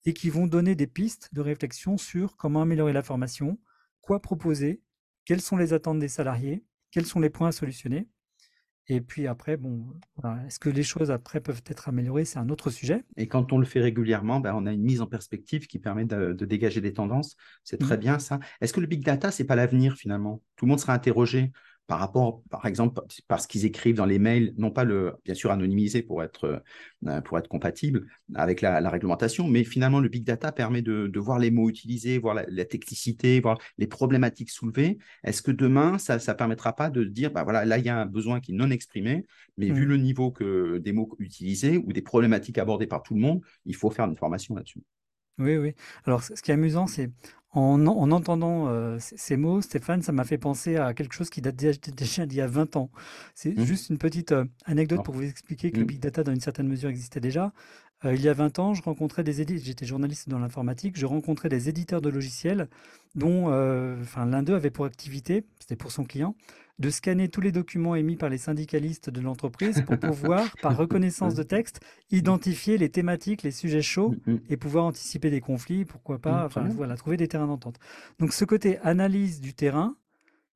et 0.06 0.14
qui 0.14 0.30
vont 0.30 0.48
donner 0.48 0.76
des 0.76 0.88
pistes 0.88 1.30
de 1.34 1.42
réflexion 1.42 1.98
sur 1.98 2.38
comment 2.38 2.62
améliorer 2.62 2.94
la 2.94 3.04
formation, 3.04 3.60
quoi 4.02 4.22
proposer, 4.22 4.82
quelles 5.26 5.42
sont 5.42 5.58
les 5.58 5.74
attentes 5.74 6.00
des 6.00 6.08
salariés, 6.08 6.64
quels 6.92 7.06
sont 7.06 7.20
les 7.20 7.30
points 7.30 7.50
à 7.50 7.52
solutionner. 7.52 8.08
Et 8.88 9.00
puis 9.00 9.28
après, 9.28 9.58
bon, 9.58 9.86
est-ce 10.46 10.60
que 10.60 10.70
les 10.70 10.84
choses 10.84 11.12
après 11.12 11.40
peuvent 11.40 11.62
être 11.68 11.88
améliorées 11.88 12.26
C'est 12.26 12.40
un 12.40 12.50
autre 12.50 12.70
sujet. 12.72 13.06
Et 13.16 13.28
quand 13.28 13.54
on 13.54 13.58
le 13.58 13.66
fait 13.66 13.80
régulièrement, 13.80 14.40
ben, 14.40 14.54
on 14.56 14.66
a 14.66 14.74
une 14.74 14.82
mise 14.82 15.02
en 15.02 15.08
perspective 15.08 15.68
qui 15.68 15.80
permet 15.80 16.04
de, 16.04 16.34
dégager 16.34 16.82
des 16.82 16.92
tendances. 16.92 17.38
C'est 17.64 17.78
très 17.78 17.96
mmh. 17.96 18.02
bien 18.02 18.20
ça. 18.20 18.40
Est-ce 18.60 18.74
que 18.74 18.82
le 18.82 18.88
big 18.88 19.04
data, 19.06 19.32
c'est 19.32 19.46
pas 19.46 19.56
l'avenir 19.56 19.96
finalement? 19.96 20.42
Tout 20.56 20.66
le 20.66 20.72
monde 20.72 20.80
sera 20.80 20.94
interrogé 20.94 21.52
par 21.92 22.00
rapport, 22.00 22.42
par 22.50 22.66
exemple, 22.68 23.02
parce 23.28 23.48
qu'ils 23.48 23.66
écrivent 23.66 23.98
dans 23.98 24.06
les 24.06 24.18
mails, 24.18 24.54
non 24.56 24.72
pas 24.72 24.86
le, 24.86 25.12
bien 25.26 25.36
sûr 25.36 25.52
anonymisé 25.52 26.02
pour 26.02 26.24
être, 26.24 26.64
euh, 27.06 27.20
pour 27.20 27.38
être 27.38 27.50
compatible 27.50 28.08
avec 28.34 28.62
la, 28.62 28.90
réglementation, 28.90 29.46
mais 29.50 29.66
finalement 29.66 30.00
le 30.00 30.08
big 30.08 30.24
data 30.24 30.54
permet 30.54 30.82
de, 30.82 31.12
voir 31.20 31.38
les 31.38 31.52
mots 31.52 31.70
utilisés, 31.70 32.18
voir 32.18 32.34
la, 32.34 32.64
technicité, 32.64 33.42
voir 33.42 33.60
les 33.78 33.88
problématiques 33.88 34.52
soulevées. 34.52 35.00
Est-ce 35.26 35.42
que 35.42 35.52
demain, 35.52 35.98
ça 35.98 36.16
ne 36.16 36.34
permettra 36.34 36.78
pas 36.78 36.90
de 36.90 37.04
dire, 37.04 37.30
bah 37.30 37.44
voilà, 37.44 37.66
là 37.66 37.78
il 37.78 37.84
y 37.84 37.90
a 37.90 38.00
un 38.00 38.06
besoin 38.06 38.40
qui 38.40 38.54
est 38.54 38.56
non 38.56 38.72
exprimé, 38.72 39.26
mais 39.58 39.70
vu 39.70 39.86
mmh. 39.86 39.90
le 39.90 39.98
niveau 39.98 40.32
que 40.32 40.78
des 40.78 40.94
mots 40.94 41.14
utilisés 41.20 41.78
ou 41.78 41.92
des 41.92 42.02
problématiques 42.02 42.58
abordées 42.58 42.88
par 42.88 43.04
tout 43.04 43.16
le 43.16 43.20
monde, 43.20 43.42
il 43.66 43.76
faut 43.76 43.90
faire 43.90 44.06
une 44.06 44.16
formation 44.16 44.56
là-dessus. 44.56 44.82
Oui, 45.40 45.58
oui. 45.58 45.74
Alors, 46.06 46.24
ce 46.24 46.42
qui 46.42 46.52
est 46.52 46.54
amusant, 46.54 46.88
c'est 46.88 47.12
en, 47.54 48.12
entendant 48.12 48.68
euh, 48.68 48.98
ces 49.00 49.36
mots, 49.36 49.62
Stéphane, 49.62 50.02
ça 50.02 50.12
m'a 50.12 50.24
fait 50.24 50.38
penser 50.38 50.78
à 50.78 50.94
quelque 50.94 51.14
chose 51.14 51.30
qui 51.30 51.42
date 51.42 51.56
déjà, 51.56 52.26
d'il 52.26 52.38
y 52.38 52.42
a 52.42 52.48
20 52.48 52.78
ans. 52.78 52.90
C'est 53.36 53.58
mmh. 53.58 53.66
juste 53.66 53.90
une 53.90 53.98
petite 53.98 54.32
euh, 54.32 54.46
anecdote 54.66 55.04
pour 55.04 55.14
vous 55.14 55.24
expliquer 55.24 55.72
que 55.72 55.78
le 55.78 55.84
mmh. 55.84 55.88
big 55.88 56.00
data, 56.00 56.24
dans 56.24 56.32
une 56.32 56.40
certaine 56.40 56.68
mesure, 56.68 56.90
existait 56.90 57.20
déjà. 57.20 57.52
Euh, 58.06 58.16
il 58.16 58.22
y 58.22 58.30
a 58.30 58.34
20 58.34 58.60
ans, 58.60 58.74
je 58.74 58.82
rencontrais 58.82 59.24
des 59.24 59.42
éditeurs, 59.42 59.66
j'étais 59.66 59.86
journaliste 59.86 60.30
dans 60.30 60.40
l'informatique, 60.40 60.98
je 60.98 61.06
rencontrais 61.06 61.50
des 61.50 61.68
éditeurs 61.68 62.02
de 62.02 62.10
logiciels 62.10 62.70
dont 63.16 63.48
enfin, 64.02 64.26
l'un 64.26 64.42
d'eux 64.44 64.56
avait 64.56 64.72
pour 64.72 64.86
activité, 64.86 65.44
c'était 65.60 65.76
pour 65.76 65.92
son 65.92 66.06
client, 66.06 66.36
de 66.80 66.90
scanner 66.90 67.30
tous 67.30 67.42
les 67.42 67.52
documents 67.52 67.96
émis 67.96 68.16
par 68.16 68.30
les 68.30 68.38
syndicalistes 68.38 69.10
de 69.10 69.22
l'entreprise 69.22 69.84
pour 69.86 70.00
pouvoir, 70.00 70.56
par 70.62 70.76
reconnaissance 70.76 71.36
de 71.36 71.44
texte, 71.44 71.80
identifier 72.10 72.78
les 72.78 72.90
thématiques, 72.90 73.44
les 73.44 73.52
sujets 73.52 73.82
chauds 73.82 74.16
mm, 74.26 74.32
mm. 74.32 74.40
et 74.50 74.58
pouvoir 74.58 74.86
anticiper 74.86 75.30
des 75.30 75.42
conflits, 75.42 75.86
pourquoi 75.86 76.20
pas, 76.20 76.44
mm, 76.44 76.46
enfin 76.46 76.64
voilà, 76.70 76.96
trouver 76.96 77.18
des 77.18 77.28
terrains 77.28 77.48
d'entente. 77.48 77.80
Donc 78.20 78.34
ce 78.34 78.46
côté 78.46 78.80
analyse 78.80 79.42
du 79.42 79.54
terrain, 79.54 79.96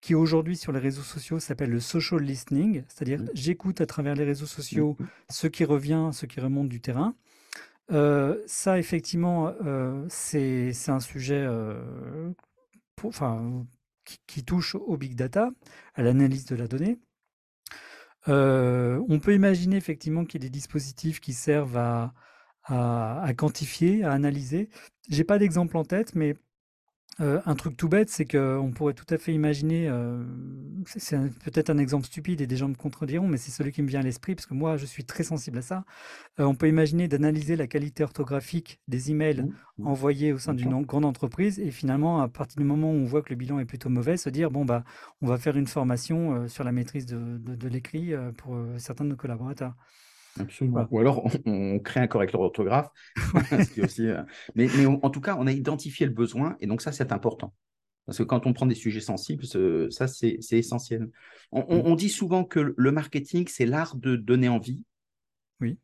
qui 0.02 0.14
aujourd'hui 0.14 0.56
sur 0.56 0.72
les 0.72 0.80
réseaux 0.80 1.02
sociaux 1.02 1.40
s'appelle 1.40 1.72
le 1.72 1.80
social 1.80 2.22
listening, 2.22 2.84
c'est-à-dire 2.88 3.22
j'écoute 3.34 3.82
à 3.82 3.88
travers 3.88 4.14
les 4.14 4.24
réseaux 4.24 4.46
sociaux 4.46 4.98
ce 5.30 5.48
qui 5.48 5.66
revient, 5.66 6.10
ce 6.14 6.28
qui 6.28 6.40
remonte 6.40 6.70
du 6.70 6.80
terrain. 6.80 7.16
ça, 7.90 8.78
effectivement, 8.78 9.52
c'est 10.08 10.74
un 10.90 11.00
sujet 11.00 11.48
enfin, 13.04 13.66
qui, 14.28 14.44
touche 14.44 14.76
au 14.76 14.98
big 14.98 15.16
data, 15.16 15.50
à 15.96 16.04
l'analyse 16.04 16.46
de 16.46 16.56
la 16.56 16.68
donnée. 16.68 17.00
on 18.28 19.20
peut 19.22 19.34
imaginer 19.34 19.78
effectivement 19.78 20.26
qu'il 20.26 20.42
y 20.42 20.46
ait 20.46 20.50
des 20.50 20.54
dispositifs 20.54 21.20
qui 21.20 21.34
servent 21.34 21.78
à, 21.78 22.14
à, 22.66 23.34
quantifier, 23.36 24.04
à 24.04 24.12
analyser. 24.12 24.70
J'ai 25.10 25.24
pas 25.24 25.38
d'exemple 25.38 25.78
en 25.78 25.84
tête, 25.84 26.16
mais 26.16 26.36
un 27.20 27.56
truc 27.56 27.78
tout 27.78 27.88
bête, 27.88 28.10
c'est 28.10 28.26
qu'on 28.26 28.72
pourrait 28.76 28.94
tout 28.94 29.06
à 29.10 29.18
fait 29.18 29.34
imaginer, 29.34 29.90
c'est 30.86 31.18
peut-être 31.44 31.70
un 31.70 31.78
exemple 31.78 32.06
stupide 32.06 32.42
et 32.42 32.48
des 32.48 32.58
gens 32.58 32.68
me 32.68 32.76
contrediront, 32.76 33.28
mais 33.28 33.38
c'est 33.38 33.52
celui 33.52 33.72
qui 33.72 33.82
me 33.82 33.88
vient 33.88 34.02
à 34.02 34.04
l'esprit 34.04 34.36
parce 34.36 34.46
que 34.46 34.54
moi, 34.54 34.76
je 34.78 34.86
suis 34.86 35.06
très 35.06 35.24
sensible 35.24 35.60
à 35.60 35.62
ça. 35.62 35.86
on 36.38 36.56
peut 36.56 36.68
imaginer 36.68 37.08
d'analyser 37.08 37.56
la 37.56 37.68
qualité 37.68 38.04
orthographique 38.04 38.82
des 38.88 39.12
emails 39.12 39.44
mmh, 39.44 39.84
mmh. 39.84 39.88
envoyés 39.88 40.34
au 40.34 40.38
sein 40.38 40.54
d'une 40.54 40.82
grande 40.84 41.06
entreprise 41.06 41.60
et 41.60 41.72
finalement, 41.72 42.22
à 42.22 42.28
partir 42.28 42.58
du 42.58 42.66
moment 42.66 42.92
où 42.92 42.96
on 42.96 43.06
voit 43.06 43.22
que 43.22 43.30
le 43.30 43.38
bilan 43.38 43.60
est 43.60 43.66
plutôt 43.66 43.90
mauvais, 43.90 44.18
se 44.18 44.30
dire 44.30 44.52
bon 44.52 44.66
bah, 44.66 44.84
on 45.22 45.28
va 45.28 45.38
faire 45.38 45.56
une 45.56 45.68
formation 45.68 46.48
sur 46.50 46.64
la 46.64 46.72
maîtrise 46.72 47.06
de 47.06 47.68
l'écrit 47.70 48.14
pour 48.38 48.58
certains 48.78 49.06
de 49.06 49.10
nos 49.10 49.16
collaborateurs. 49.16 49.76
Absolument. 50.40 50.88
Ou 50.92 51.00
alors 51.00 51.26
on, 51.46 51.80
crée 51.80 52.00
un 52.00 52.08
correcteur 52.08 52.42
d'orthographe. 52.42 52.90
Euh, 54.00 54.24
mais, 54.56 54.68
en 54.86 55.10
tout 55.10 55.22
cas, 55.22 55.36
on 55.40 55.48
a 55.48 55.52
identifié 55.52 56.06
le 56.06 56.12
besoin 56.12 56.56
et 56.60 56.68
donc 56.68 56.82
ça, 56.82 56.92
c'est 56.92 57.12
important. 57.12 57.54
Parce 58.06 58.18
que 58.18 58.24
quand 58.24 58.46
on 58.46 58.54
prend 58.54 58.66
des 58.66 58.76
sujets 58.76 59.02
sensibles, 59.02 59.46
ça, 59.92 60.08
c'est 60.08 60.40
essentiel. 60.52 61.10
Mm. 61.52 61.62
On, 61.68 61.96
dit 61.96 62.10
souvent 62.10 62.44
que 62.44 62.74
le 62.76 62.92
marketing, 62.92 63.48
c'est 63.48 63.66
l'art 63.66 63.96
de 63.96 64.16
donner 64.16 64.50
envie. 64.50 64.84
Oui. 65.62 65.78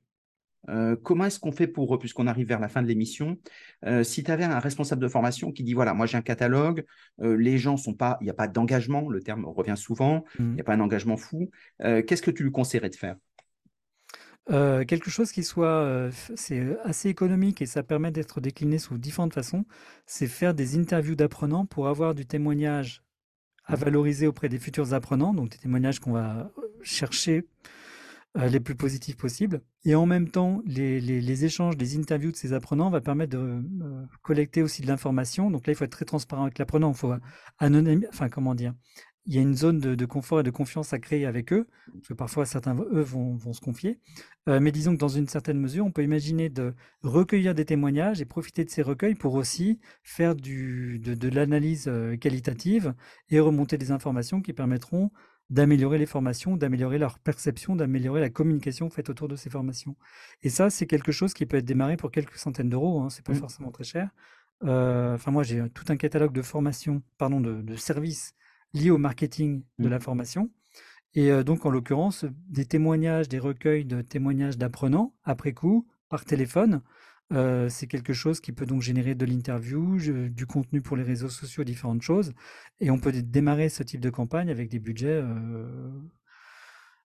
Euh, 0.70 0.96
comment 1.02 1.26
est-ce 1.26 1.40
qu'on 1.40 1.52
fait 1.52 1.68
pour, 1.68 1.98
puisqu'on 2.00 2.28
arrive 2.28 2.48
vers 2.48 2.60
la 2.60 2.70
fin 2.70 2.82
de 2.82 2.88
l'émission, 2.88 3.38
euh, 3.86 4.04
si 4.04 4.24
tu 4.24 4.32
avais 4.32 4.44
un 4.44 4.60
responsable 4.60 5.02
de 5.02 5.08
formation 5.08 5.52
qui 5.52 5.64
dit, 5.64 5.74
voilà, 5.74 5.94
moi 5.94 6.06
j'ai 6.06 6.18
un 6.18 6.22
catalogue, 6.22 6.86
les 7.20 7.58
gens 7.58 7.78
sont 7.78 7.94
pas, 7.94 8.18
il 8.22 8.26
n'y 8.26 8.30
a 8.30 8.36
pas 8.36 8.48
d'engagement, 8.48 9.10
le 9.10 9.22
terme 9.22 9.46
revient 9.46 9.78
souvent, 9.78 10.24
il 10.40 10.46
n'y 10.46 10.60
a 10.60 10.64
mm. 10.64 10.66
pas 10.66 10.74
un 10.74 10.80
engagement 10.82 11.18
fou, 11.18 11.50
qu'est-ce 11.80 12.22
que 12.22 12.32
tu 12.32 12.44
lui 12.44 12.52
conseillerais 12.52 12.90
de 12.90 12.96
faire? 12.96 13.16
Euh, 14.50 14.84
quelque 14.86 15.12
chose 15.12 15.32
qui 15.32 15.44
soit 15.44 15.68
euh, 15.68 16.12
c'est 16.36 16.78
assez 16.84 17.10
économique 17.10 17.62
et 17.62 17.68
ça 17.68 17.84
permet 17.84 18.12
d'être 18.12 18.42
décliné 18.42 18.80
sous 18.80 18.98
différentes 18.98 19.34
façons, 19.34 19.66
c'est 20.08 20.28
faire 20.28 20.54
des 20.54 20.78
interviews 20.78 21.16
d'apprenants 21.16 21.66
pour 21.66 21.88
avoir 21.88 22.16
du 22.16 22.26
témoignage 22.26 23.04
à 23.66 23.74
mmh. 23.74 23.80
valoriser 23.80 24.28
auprès 24.28 24.50
des 24.50 24.58
futurs 24.58 24.94
apprenants, 24.94 25.34
donc 25.34 25.50
des 25.50 25.58
témoignages 25.58 26.00
qu'on 26.00 26.14
va 26.14 26.52
chercher 26.82 27.46
euh, 28.38 28.48
les 28.48 28.60
plus 28.60 28.76
positifs 28.76 29.18
possibles. 29.18 29.62
Et 29.84 29.94
en 29.94 30.06
même 30.06 30.30
temps, 30.30 30.62
les, 30.66 31.02
les, 31.02 31.46
échanges, 31.46 31.76
les 31.78 31.98
interviews 31.98 32.32
de 32.32 32.38
ces 32.38 32.54
apprenants 32.54 32.90
va 32.90 33.02
permettre 33.02 33.38
de 33.38 33.62
collecter 34.22 34.64
aussi 34.64 34.82
de 34.82 34.88
l'information. 34.88 35.52
Donc 35.52 35.68
là, 35.68 35.74
il 35.74 35.76
faut 35.76 35.84
être 35.84 35.92
très 35.92 36.06
transparent 36.06 36.44
avec 36.44 36.58
l'apprenant. 36.58 36.92
Il 36.92 36.98
faut 36.98 37.14
anonymiser, 37.60 38.08
enfin 38.10 38.30
comment 38.30 38.56
dire, 38.56 38.74
il 39.26 39.36
y 39.36 39.38
a 39.38 39.42
une 39.42 39.56
zone 39.56 39.80
de, 39.80 40.06
confort 40.06 40.40
et 40.40 40.44
de 40.44 40.50
confiance 40.50 40.94
à 40.94 41.00
créer 41.00 41.26
avec 41.26 41.54
eux, 41.54 41.68
parce 41.94 42.08
que 42.08 42.14
parfois 42.14 42.46
certains, 42.46 42.76
eux, 42.76 43.02
vont, 43.02 43.38
se 43.54 43.62
confier. 43.62 44.00
Euh, 44.50 44.60
mais 44.60 44.72
disons 44.72 44.94
que 44.94 45.00
dans 45.00 45.10
une 45.10 45.28
certaine 45.28 45.60
mesure, 45.60 45.86
on 45.86 45.92
peut 45.92 46.04
imaginer 46.04 46.50
de 46.50 46.74
recueillir 47.04 47.54
des 47.54 47.66
témoignages 47.66 48.20
et 48.20 48.26
profiter 48.26 48.66
de 48.66 48.70
ces 48.72 48.82
recueils 48.82 49.14
pour 49.14 49.36
aussi 49.36 49.80
faire 50.04 50.36
du, 50.36 51.00
de, 51.00 51.30
l'analyse 51.30 51.86
euh, 51.88 52.18
qualitative 52.18 52.96
et 53.30 53.40
remonter 53.40 53.78
des 53.78 53.92
informations 53.92 54.42
qui 54.42 54.54
permettront 54.54 55.12
d'améliorer 55.52 56.00
les 56.00 56.06
formations, 56.06 56.58
d'améliorer 56.58 56.98
leur 56.98 57.20
perception, 57.20 57.76
d'améliorer 57.76 58.22
la 58.22 58.30
communication 58.30 58.90
faite 58.90 59.10
autour 59.10 59.28
de 59.28 59.36
ces 59.36 59.50
formations. 59.50 59.96
Et 60.42 60.50
ça, 60.50 60.70
c'est 60.70 60.88
quelque 60.88 61.12
chose 61.12 61.34
qui 61.34 61.46
peut 61.46 61.58
être 61.58 61.66
démarré 61.66 61.98
pour 61.98 62.10
quelques 62.10 62.38
centaines 62.38 62.70
d'euros, 62.70 63.02
hein, 63.02 63.10
c'est 63.10 63.26
pas 63.26 63.34
mmh. 63.34 63.36
forcément 63.36 63.72
très 63.72 63.84
cher. 63.84 64.10
Euh, 64.64 65.16
enfin, 65.16 65.32
moi, 65.32 65.44
j'ai 65.44 65.70
tout 65.70 65.86
un 65.90 65.98
catalogue 65.98 66.32
de 66.32 66.42
formations, 66.42 67.04
pardon, 67.18 67.42
de, 67.42 67.62
de 67.62 67.76
services 67.76 68.34
liés 68.74 68.92
au 68.92 68.98
marketing 68.98 69.64
de 69.80 69.88
la 69.88 69.98
mmh. 69.98 70.02
formation. 70.02 70.52
Et 71.14 71.44
donc, 71.44 71.66
en 71.66 71.70
l'occurrence, 71.70 72.26
des 72.48 72.66
témoignages, 72.66 73.28
des 73.28 73.40
recueils 73.40 73.84
de 73.84 74.02
témoignages 74.02 74.58
d'apprenants 74.58 75.14
après 75.24 75.52
coup, 75.52 75.86
par 76.08 76.24
téléphone, 76.24 76.82
c'est 77.70 77.88
quelque 77.88 78.14
chose 78.14 78.40
qui 78.40 78.54
peut 78.54 78.66
donc 78.66 78.82
générer 78.82 79.14
de 79.14 79.26
l'interview, 79.26 79.98
du 79.98 80.46
contenu 80.46 80.82
pour 80.82 80.96
les 80.96 81.04
réseaux 81.04 81.28
sociaux, 81.28 81.66
différentes 81.66 82.02
choses. 82.02 82.32
Et 82.80 82.92
on 82.92 82.98
peut 82.98 83.12
démarrer 83.12 83.68
ce 83.68 83.84
type 83.84 84.00
de 84.00 84.10
campagne 84.10 84.50
avec 84.50 84.70
des 84.70 84.80
budgets, 84.80 85.22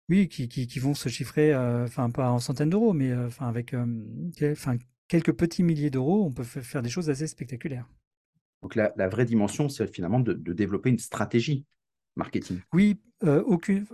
oui, 0.08 0.28
qui, 0.28 0.48
qui, 0.48 0.78
vont 0.78 0.94
se 0.94 1.08
chiffrer, 1.08 1.52
enfin 1.56 2.10
pas 2.10 2.30
en 2.30 2.38
centaines 2.38 2.70
d'euros, 2.70 2.92
mais 2.92 3.12
enfin 3.12 3.48
avec 3.48 3.74
quelques 5.08 5.32
petits 5.32 5.64
milliers 5.64 5.90
d'euros, 5.90 6.24
on 6.24 6.32
peut 6.32 6.44
faire 6.44 6.82
des 6.82 6.90
choses 6.90 7.10
assez 7.10 7.26
spectaculaires. 7.26 7.88
Donc 8.62 8.74
la, 8.74 9.08
vraie 9.08 9.24
dimension, 9.24 9.68
c'est 9.68 9.86
finalement 9.92 10.20
de, 10.20 10.32
développer 10.52 10.90
une 10.90 10.98
stratégie 10.98 11.64
marketing. 12.16 12.60
Oui, 12.72 12.98
euh, 13.24 13.42
aucune. 13.44 13.86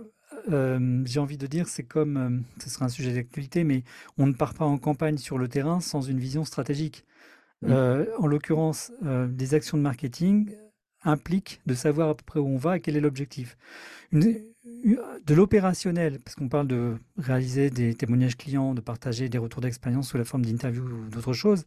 Euh, 0.51 1.03
j'ai 1.05 1.19
envie 1.19 1.37
de 1.37 1.47
dire, 1.47 1.67
c'est 1.67 1.83
comme, 1.83 2.17
euh, 2.17 2.61
ce 2.61 2.69
sera 2.69 2.85
un 2.85 2.89
sujet 2.89 3.13
d'actualité, 3.13 3.63
mais 3.63 3.83
on 4.17 4.25
ne 4.25 4.33
part 4.33 4.53
pas 4.53 4.65
en 4.65 4.77
campagne 4.77 5.17
sur 5.17 5.37
le 5.37 5.47
terrain 5.47 5.79
sans 5.79 6.01
une 6.01 6.19
vision 6.19 6.43
stratégique. 6.45 7.05
en 7.65 8.27
l'occurrence, 8.27 8.91
des 9.01 9.53
actions 9.53 9.77
de 9.77 9.83
marketing 9.83 10.53
impliquent 11.05 11.61
de 11.65 11.73
savoir 11.73 12.09
à 12.09 12.15
peu 12.15 12.23
près 12.25 12.39
où 12.39 12.47
on 12.47 12.57
va 12.57 12.77
et 12.77 12.81
quel 12.81 12.97
est 12.97 13.01
l'objectif. 13.01 13.57
De 14.11 15.33
l'opérationnel, 15.33 16.19
parce 16.19 16.35
qu'on 16.35 16.49
parle 16.49 16.67
de 16.67 16.97
réaliser 17.17 17.69
des 17.69 17.93
témoignages 17.95 18.35
clients, 18.37 18.73
de 18.73 18.81
partager 18.81 19.29
des 19.29 19.37
retours 19.37 19.61
d'expérience 19.61 20.09
sous 20.09 20.17
la 20.17 20.25
forme 20.25 20.45
d'interviews 20.45 20.83
ou 20.83 21.09
d'autres 21.09 21.33
choses, 21.33 21.65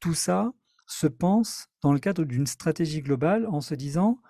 tout 0.00 0.14
ça, 0.14 0.52
se 0.86 1.06
pense 1.06 1.68
dans 1.82 1.92
le 1.92 1.98
cadre 1.98 2.24
d'une 2.24 2.46
stratégie 2.46 3.02
globale 3.02 3.46
en 3.46 3.60
se 3.60 3.74
disant 3.74 4.20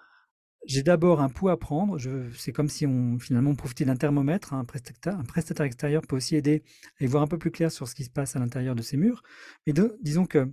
j'ai 0.67 0.83
d'abord 0.83 1.21
un 1.21 1.29
pouls 1.29 1.51
à 1.51 1.59
prendre. 1.59 1.99
C'est 2.37 2.53
comme 2.53 2.69
si 2.69 2.87
on 2.87 3.19
finalement 3.19 3.55
profitait 3.55 3.85
d'un 3.85 3.97
thermomètre. 3.97 4.55
Hein, 4.55 4.61
un, 4.61 4.65
prestataire, 4.65 5.19
un 5.19 5.25
prestataire 5.25 5.67
extérieur 5.67 6.03
peut 6.03 6.17
aussi 6.17 6.37
aider 6.37 6.63
à 7.01 7.05
y 7.05 7.07
voir 7.07 7.23
un 7.23 7.27
peu 7.27 7.39
plus 7.39 7.51
clair 7.51 7.71
sur 7.71 7.89
ce 7.89 7.95
qui 7.95 8.05
se 8.05 8.11
passe 8.11 8.37
à 8.37 8.39
l'intérieur 8.39 8.75
de 8.75 8.83
ces 8.83 8.97
murs. 8.97 9.23
Mais 9.67 9.75
disons 10.03 10.27
que 10.27 10.51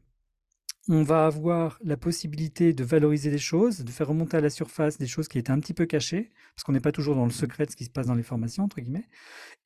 on 0.88 1.04
va 1.04 1.28
avoir 1.28 1.78
la 1.84 1.96
possibilité 1.96 2.74
de 2.74 2.84
valoriser 2.84 3.30
des 3.30 3.38
choses, 3.38 3.80
de 3.82 3.92
faire 3.92 4.08
remonter 4.08 4.38
à 4.38 4.42
la 4.42 4.50
surface 4.50 4.98
des 4.98 5.06
choses 5.06 5.28
qui 5.28 5.38
étaient 5.38 5.52
un 5.52 5.60
petit 5.60 5.76
peu 5.76 5.86
cachées, 5.86 6.32
parce 6.56 6.64
qu'on 6.64 6.72
n'est 6.72 6.80
pas 6.80 6.92
toujours 6.92 7.16
dans 7.16 7.26
le 7.26 7.32
secret 7.32 7.68
de 7.68 7.72
ce 7.72 7.76
qui 7.76 7.86
se 7.86 7.92
passe 7.92 8.08
dans 8.08 8.16
les 8.16 8.24
formations, 8.24 8.64
entre 8.64 8.82
guillemets. 8.82 9.08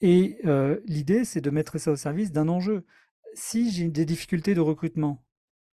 Et 0.01 0.39
euh, 0.45 0.77
l'idée, 0.85 1.23
c'est 1.23 1.39
de 1.39 1.49
mettre 1.49 1.77
ça 1.77 1.91
au 1.91 1.95
service 1.95 2.33
d'un 2.33 2.49
enjeu. 2.49 2.85
Si 3.33 3.71
j'ai 3.71 3.87
des 3.87 4.05
difficultés 4.05 4.55
de 4.55 4.59
recrutement, 4.59 5.23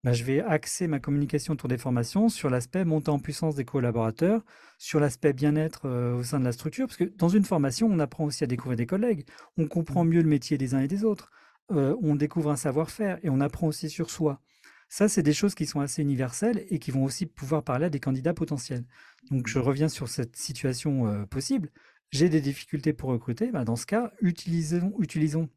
bah, 0.07 0.13
je 0.13 0.23
vais 0.23 0.41
axer 0.41 0.87
ma 0.87 1.01
communication 1.01 1.55
autour 1.55 1.69
des 1.69 1.79
formations 1.79 2.29
sur 2.29 2.49
l'aspect 2.49 2.85
montée 2.85 3.11
en 3.11 3.19
puissance 3.19 3.57
des 3.57 3.65
collaborateurs, 3.65 4.45
sur 4.79 5.01
l'aspect 5.01 5.33
bien-être 5.33 5.89
au 6.17 6.23
sein 6.23 6.39
de 6.39 6.45
la 6.45 6.53
structure, 6.53 6.87
parce 6.87 6.97
que 6.97 7.11
dans 7.17 7.29
une 7.29 7.43
formation, 7.43 7.89
on 7.91 7.99
apprend 7.99 8.25
aussi 8.25 8.45
à 8.45 8.47
découvrir 8.47 8.77
des 8.77 8.87
collègues, 8.87 9.27
on 9.57 9.67
comprend 9.67 10.05
mmh. 10.05 10.09
mieux 10.09 10.23
le 10.23 10.29
métier 10.29 10.59
des 10.59 10.75
uns 10.75 10.79
et 10.79 10.87
des 10.87 11.03
autres, 11.03 11.33
on 11.71 12.15
découvre 12.15 12.53
un 12.53 12.57
savoir-faire 12.57 13.19
et 13.25 13.31
on 13.31 13.41
apprend 13.41 13.67
aussi 13.67 13.91
sur 13.91 14.11
soi. 14.11 14.41
Ça, 14.89 15.09
c'est 15.09 15.25
des 15.25 15.33
choses 15.33 15.57
qui 15.57 15.67
sont 15.67 15.81
assez 15.81 16.03
universelles 16.03 16.65
et 16.69 16.79
qui 16.79 16.93
vont 16.93 17.03
aussi 17.03 17.27
pouvoir 17.27 17.65
parler 17.65 17.87
à 17.87 17.91
des 17.91 17.99
candidats 17.99 18.33
potentiels. 18.33 18.85
Donc, 19.33 19.49
je 19.49 19.59
mmh. 19.59 19.63
reviens 19.63 19.89
sur 19.89 20.07
cette 20.07 20.37
situation 20.37 21.27
possible. 21.27 21.73
J'ai 22.13 22.29
des 22.29 22.41
difficultés 22.41 22.93
pour 22.93 23.11
recruter. 23.11 23.51
Bah, 23.51 23.65
dans 23.65 23.75
ce 23.75 23.87
cas, 23.87 24.13
utilisons, 24.21 24.95
utilisons 25.01 25.49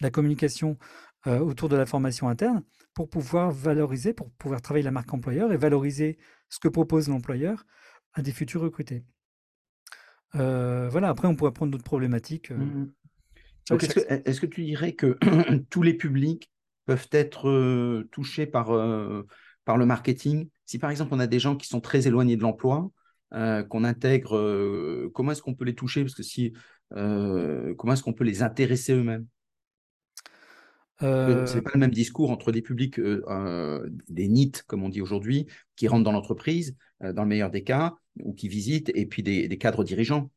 la 0.00 0.10
communication 0.10 0.78
autour 1.26 1.68
de 1.68 1.76
la 1.76 1.86
formation 1.86 2.28
interne 2.28 2.62
pour 2.94 3.08
pouvoir 3.08 3.50
valoriser, 3.50 4.12
pour 4.12 4.30
pouvoir 4.32 4.62
travailler 4.62 4.84
la 4.84 4.90
marque 4.90 5.12
employeur 5.12 5.52
et 5.52 5.56
valoriser 5.56 6.18
ce 6.48 6.58
que 6.58 6.68
propose 6.68 7.08
l'employeur 7.08 7.66
à 8.14 8.22
des 8.22 8.32
futurs 8.32 8.62
recrutés. 8.62 9.04
voilà, 10.32 11.08
après, 11.08 11.28
on 11.28 11.36
pourrait 11.36 11.52
prendre 11.52 11.72
d'autres 11.72 11.84
problématiques. 11.84 12.50
Mmh 12.50 12.86
est-ce 13.70 14.40
que, 14.40 14.46
tu 14.46 14.64
dirais 14.64 14.92
que 14.92 15.18
tous 15.70 15.82
les 15.82 15.94
publics 15.94 16.52
peuvent 16.84 17.08
être 17.10 18.04
touchés 18.12 18.46
par, 18.46 18.66
par 19.64 19.76
le 19.76 19.86
marketing? 19.86 20.48
Si 20.66 20.78
par 20.78 20.90
exemple, 20.90 21.12
on 21.14 21.18
a 21.18 21.26
des 21.26 21.40
gens 21.40 21.56
qui 21.56 21.66
sont 21.66 21.80
très 21.80 22.06
éloignés 22.06 22.36
de 22.36 22.42
l'emploi, 22.42 22.90
qu'on 23.32 23.84
intègre, 23.84 25.10
comment 25.12 25.32
est-ce 25.32 25.42
qu'on 25.42 25.54
peut 25.54 25.64
les 25.64 25.74
toucher? 25.74 26.02
Parce 26.02 26.14
que 26.14 26.22
si, 26.22 26.52
comment 26.90 27.92
est-ce 27.92 28.02
qu'on 28.02 28.12
peut 28.12 28.24
les 28.24 28.42
intéresser 28.42 28.94
eux-mêmes? 28.94 29.26
Euh, 31.02 31.46
Ce 31.46 31.56
n'est 31.56 31.62
pas 31.62 31.70
le 31.74 31.80
même 31.80 31.90
discours 31.90 32.30
entre 32.30 32.52
des 32.52 32.62
publics, 32.62 32.98
euh, 32.98 33.22
euh, 33.28 33.88
des 34.08 34.28
NIT, 34.28 34.62
comme 34.66 34.82
on 34.82 34.88
dit 34.88 35.00
aujourd'hui, 35.00 35.46
qui 35.76 35.88
rentrent 35.88 36.04
dans 36.04 36.12
l'entreprise, 36.12 36.76
dans 37.00 37.22
le 37.22 37.28
meilleur 37.28 37.50
des 37.50 37.62
cas, 37.62 37.96
ou 38.22 38.32
qui 38.32 38.48
visitent, 38.48 38.90
et 38.94 39.06
puis 39.06 39.22
des, 39.22 39.48
cadres 39.58 39.84
dirigeants. 39.84 40.30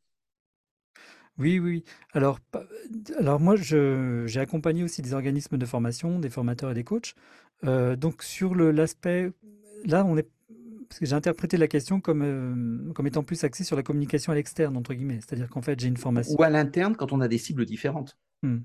Oui, 1.38 1.60
oui. 1.60 1.86
Alors, 2.12 2.40
alors 3.18 3.40
moi, 3.40 3.56
j'ai 3.56 4.40
accompagné 4.40 4.84
aussi 4.84 5.02
des 5.02 5.14
organismes 5.14 5.58
de 5.58 5.66
formation, 5.66 6.20
des 6.20 6.30
formateurs 6.30 6.72
et 6.72 6.74
des 6.74 6.84
coachs. 6.84 7.16
donc, 7.64 8.24
sur 8.24 8.56
l'aspect, 8.56 9.32
là, 9.86 10.04
on 10.06 10.18
est, 10.18 10.28
parce 10.90 11.00
que 11.00 11.06
j'ai 11.06 11.16
interprété 11.16 11.56
la 11.56 11.70
question 11.70 12.02
comme, 12.02 12.92
comme 12.94 13.08
étant 13.08 13.24
plus 13.24 13.42
axée 13.46 13.64
sur 13.64 13.78
la 13.78 13.84
communication 13.84 14.34
à 14.34 14.36
l'externe, 14.36 14.76
entre 14.76 14.94
guillemets. 14.94 15.20
C'est-à-dire 15.22 15.48
qu'en 15.48 15.62
fait, 15.62 15.80
j'ai 15.80 15.88
une 15.88 15.96
formation. 15.96 16.36
Ou 16.38 16.44
à 16.44 16.50
l'interne 16.50 16.98
quand 16.98 17.14
on 17.14 17.22
a 17.22 17.30
des 17.30 17.38
cibles 17.38 17.66
différentes. 17.66 18.18
Mmh. 18.44 18.58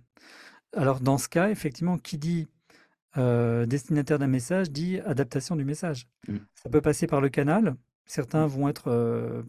Alors 0.77 1.01
dans 1.01 1.19
ce 1.19 1.29
cas, 1.29 1.51
effectivement, 1.51 1.99
qui 1.99 2.19
dit 2.19 2.49
destinataire 3.17 4.19
d'un 4.19 4.27
message 4.27 4.73
dit 4.73 4.99
adaptation 5.01 5.55
du 5.55 5.65
message. 5.65 6.09
Mmh. 6.27 6.37
Ça 6.55 6.69
peut 6.69 6.81
passer 6.81 7.07
par 7.07 7.21
le 7.21 7.29
canal. 7.29 7.77
Certains 8.07 8.47
vont 8.47 8.69
être 8.69 8.91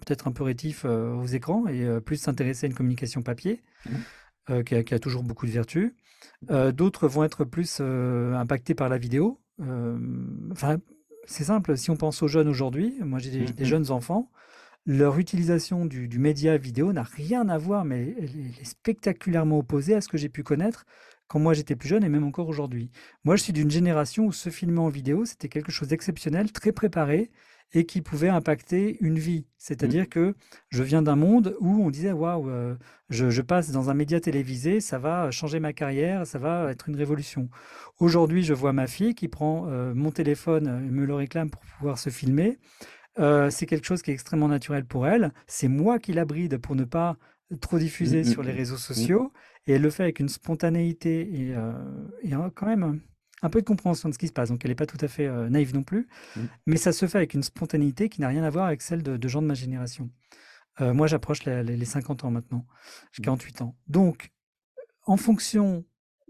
peut-être 0.01 0.27
un 0.27 0.31
peu 0.31 0.43
rétifs 0.43 0.85
aux 0.85 1.25
écrans 1.25 1.67
et 1.67 1.99
plus 1.99 2.17
s'intéresser 2.17 2.67
à 2.67 2.69
une 2.69 2.75
communication 2.75 3.23
papier, 3.23 3.63
mmh. 3.89 4.63
qui, 4.63 4.75
a, 4.75 4.99
toujours 4.99 5.23
beaucoup 5.23 5.47
de 5.47 5.51
vertus. 5.51 5.93
D'autres 6.73 7.07
vont 7.07 7.23
être 7.23 7.43
plus 7.43 7.81
impactés 7.81 8.75
par 8.75 8.87
la 8.87 8.99
vidéo. 8.99 9.41
Enfin, 10.51 10.77
c'est 11.25 11.43
simple, 11.43 11.77
si 11.77 11.89
on 11.89 11.97
pense 11.97 12.21
aux 12.21 12.27
jeunes 12.27 12.47
aujourd'hui, 12.47 12.95
moi 13.01 13.19
j'ai 13.19 13.31
des, 13.31 13.63
mmh 13.63 13.65
jeunes 13.65 13.91
enfants, 13.91 14.29
leur 14.85 15.17
utilisation 15.17 15.85
du, 15.85 16.19
média 16.19 16.57
vidéo 16.57 16.93
n'a 16.93 17.03
rien 17.03 17.49
à 17.49 17.57
voir, 17.57 17.85
mais 17.85 18.15
elle 18.19 18.25
est 18.59 18.63
spectaculairement 18.63 19.59
opposée 19.59 19.95
à 19.95 20.01
ce 20.01 20.07
que 20.07 20.17
j'ai 20.17 20.29
pu 20.29 20.43
connaître 20.43 20.85
quand 21.27 21.39
moi 21.39 21.53
j'étais 21.53 21.75
plus 21.75 21.89
jeune 21.89 22.03
et 22.03 22.09
même 22.09 22.23
encore 22.23 22.47
aujourd'hui. 22.47 22.91
Moi 23.23 23.35
je 23.35 23.43
suis 23.43 23.53
d'une 23.53 23.71
génération 23.71 24.25
où 24.25 24.31
se 24.31 24.49
filmer 24.49 24.79
en 24.79 24.89
vidéo, 24.89 25.25
c'était 25.25 25.49
quelque 25.49 25.71
chose 25.71 25.87
d'exceptionnel, 25.87 26.51
très 26.51 26.71
préparé 26.71 27.31
et 27.73 27.85
qui 27.85 28.01
pouvait 28.01 28.29
impacter 28.29 28.97
une 29.01 29.19
vie. 29.19 29.45
C'est-à-dire 29.57 30.03
mmh. 30.03 30.07
que 30.07 30.35
je 30.69 30.83
viens 30.83 31.01
d'un 31.01 31.15
monde 31.15 31.55
où 31.59 31.83
on 31.83 31.89
disait 31.89 32.11
waouh, 32.11 32.49
euh, 32.49 32.75
je, 33.09 33.41
passe 33.41 33.71
dans 33.71 33.89
un 33.89 33.93
média 33.93 34.19
télévisé, 34.19 34.79
ça 34.79 34.97
va 34.97 35.29
changer 35.31 35.59
ma 35.59 35.73
carrière, 35.73 36.25
ça 36.25 36.39
va 36.39 36.71
être 36.71 36.89
une 36.89 36.95
révolution. 36.95 37.49
Aujourd'hui, 37.99 38.43
je 38.43 38.53
vois 38.53 38.73
ma 38.73 38.87
fille 38.87 39.13
qui 39.15 39.27
prend 39.27 39.67
euh, 39.67 39.93
mon 39.93 40.11
téléphone 40.11 40.67
et 40.87 40.91
me 40.91 41.05
le 41.05 41.15
réclame 41.15 41.49
pour 41.49 41.61
pouvoir 41.61 41.97
se 41.97 42.09
filmer. 42.09 42.59
Euh, 43.19 43.49
c'est 43.49 43.65
quelque 43.65 43.85
chose 43.85 44.01
qui 44.01 44.11
est 44.11 44.13
extrêmement 44.13 44.47
naturel 44.47 44.85
pour 44.85 45.07
elle. 45.07 45.33
C'est 45.47 45.67
moi 45.67 45.99
qui 45.99 46.13
la 46.13 46.25
bride 46.25 46.57
pour 46.57 46.75
ne 46.75 46.83
pas 46.83 47.17
trop 47.61 47.77
diffuser 47.77 48.21
mmh, 48.21 48.25
sur 48.25 48.43
les 48.43 48.53
mmh, 48.53 48.57
réseaux 48.57 48.75
mmh. 48.75 49.29
Et 49.67 49.73
elle 49.73 49.81
le 49.81 49.89
fait 49.89 50.03
avec 50.03 50.19
une 50.19 50.29
spontanéité 50.29 51.21
et, 51.21 51.55
euh, 51.55 52.49
quand 52.55 52.65
même 52.65 53.01
un 53.41 53.49
peu 53.49 53.61
de 53.61 53.65
compréhension 53.65 54.09
de 54.09 54.13
ce 54.13 54.19
qui 54.19 54.27
se 54.27 54.33
passe. 54.33 54.49
Donc 54.49 54.63
elle 54.63 54.71
n'est 54.71 54.75
pas 54.75 54.85
tout 54.85 54.97
à 55.01 55.07
fait 55.07 55.25
euh, 55.25 55.49
naïve 55.49 55.73
non 55.73 55.83
plus. 55.83 56.07
Mais 56.65 56.77
ça 56.77 56.91
se 56.91 57.07
fait 57.07 57.17
avec 57.17 57.33
une 57.33 57.43
spontanéité 57.43 58.09
qui 58.09 58.21
n'a 58.21 58.27
rien 58.27 58.43
à 58.43 58.49
voir 58.49 58.67
avec 58.67 58.81
celle 58.81 59.03
de, 59.03 59.27
gens 59.27 59.41
de 59.41 59.47
ma 59.47 59.53
génération. 59.53 60.09
moi, 60.79 61.07
j'approche 61.07 61.45
les, 61.45 61.63
les, 61.63 61.85
50 61.85 62.25
ans 62.25 62.31
maintenant. 62.31 62.65
J'ai 63.11 63.23
48 63.23 63.61
ans. 63.61 63.75
Donc, 63.87 64.31
en 65.03 65.17
fonction 65.17 65.85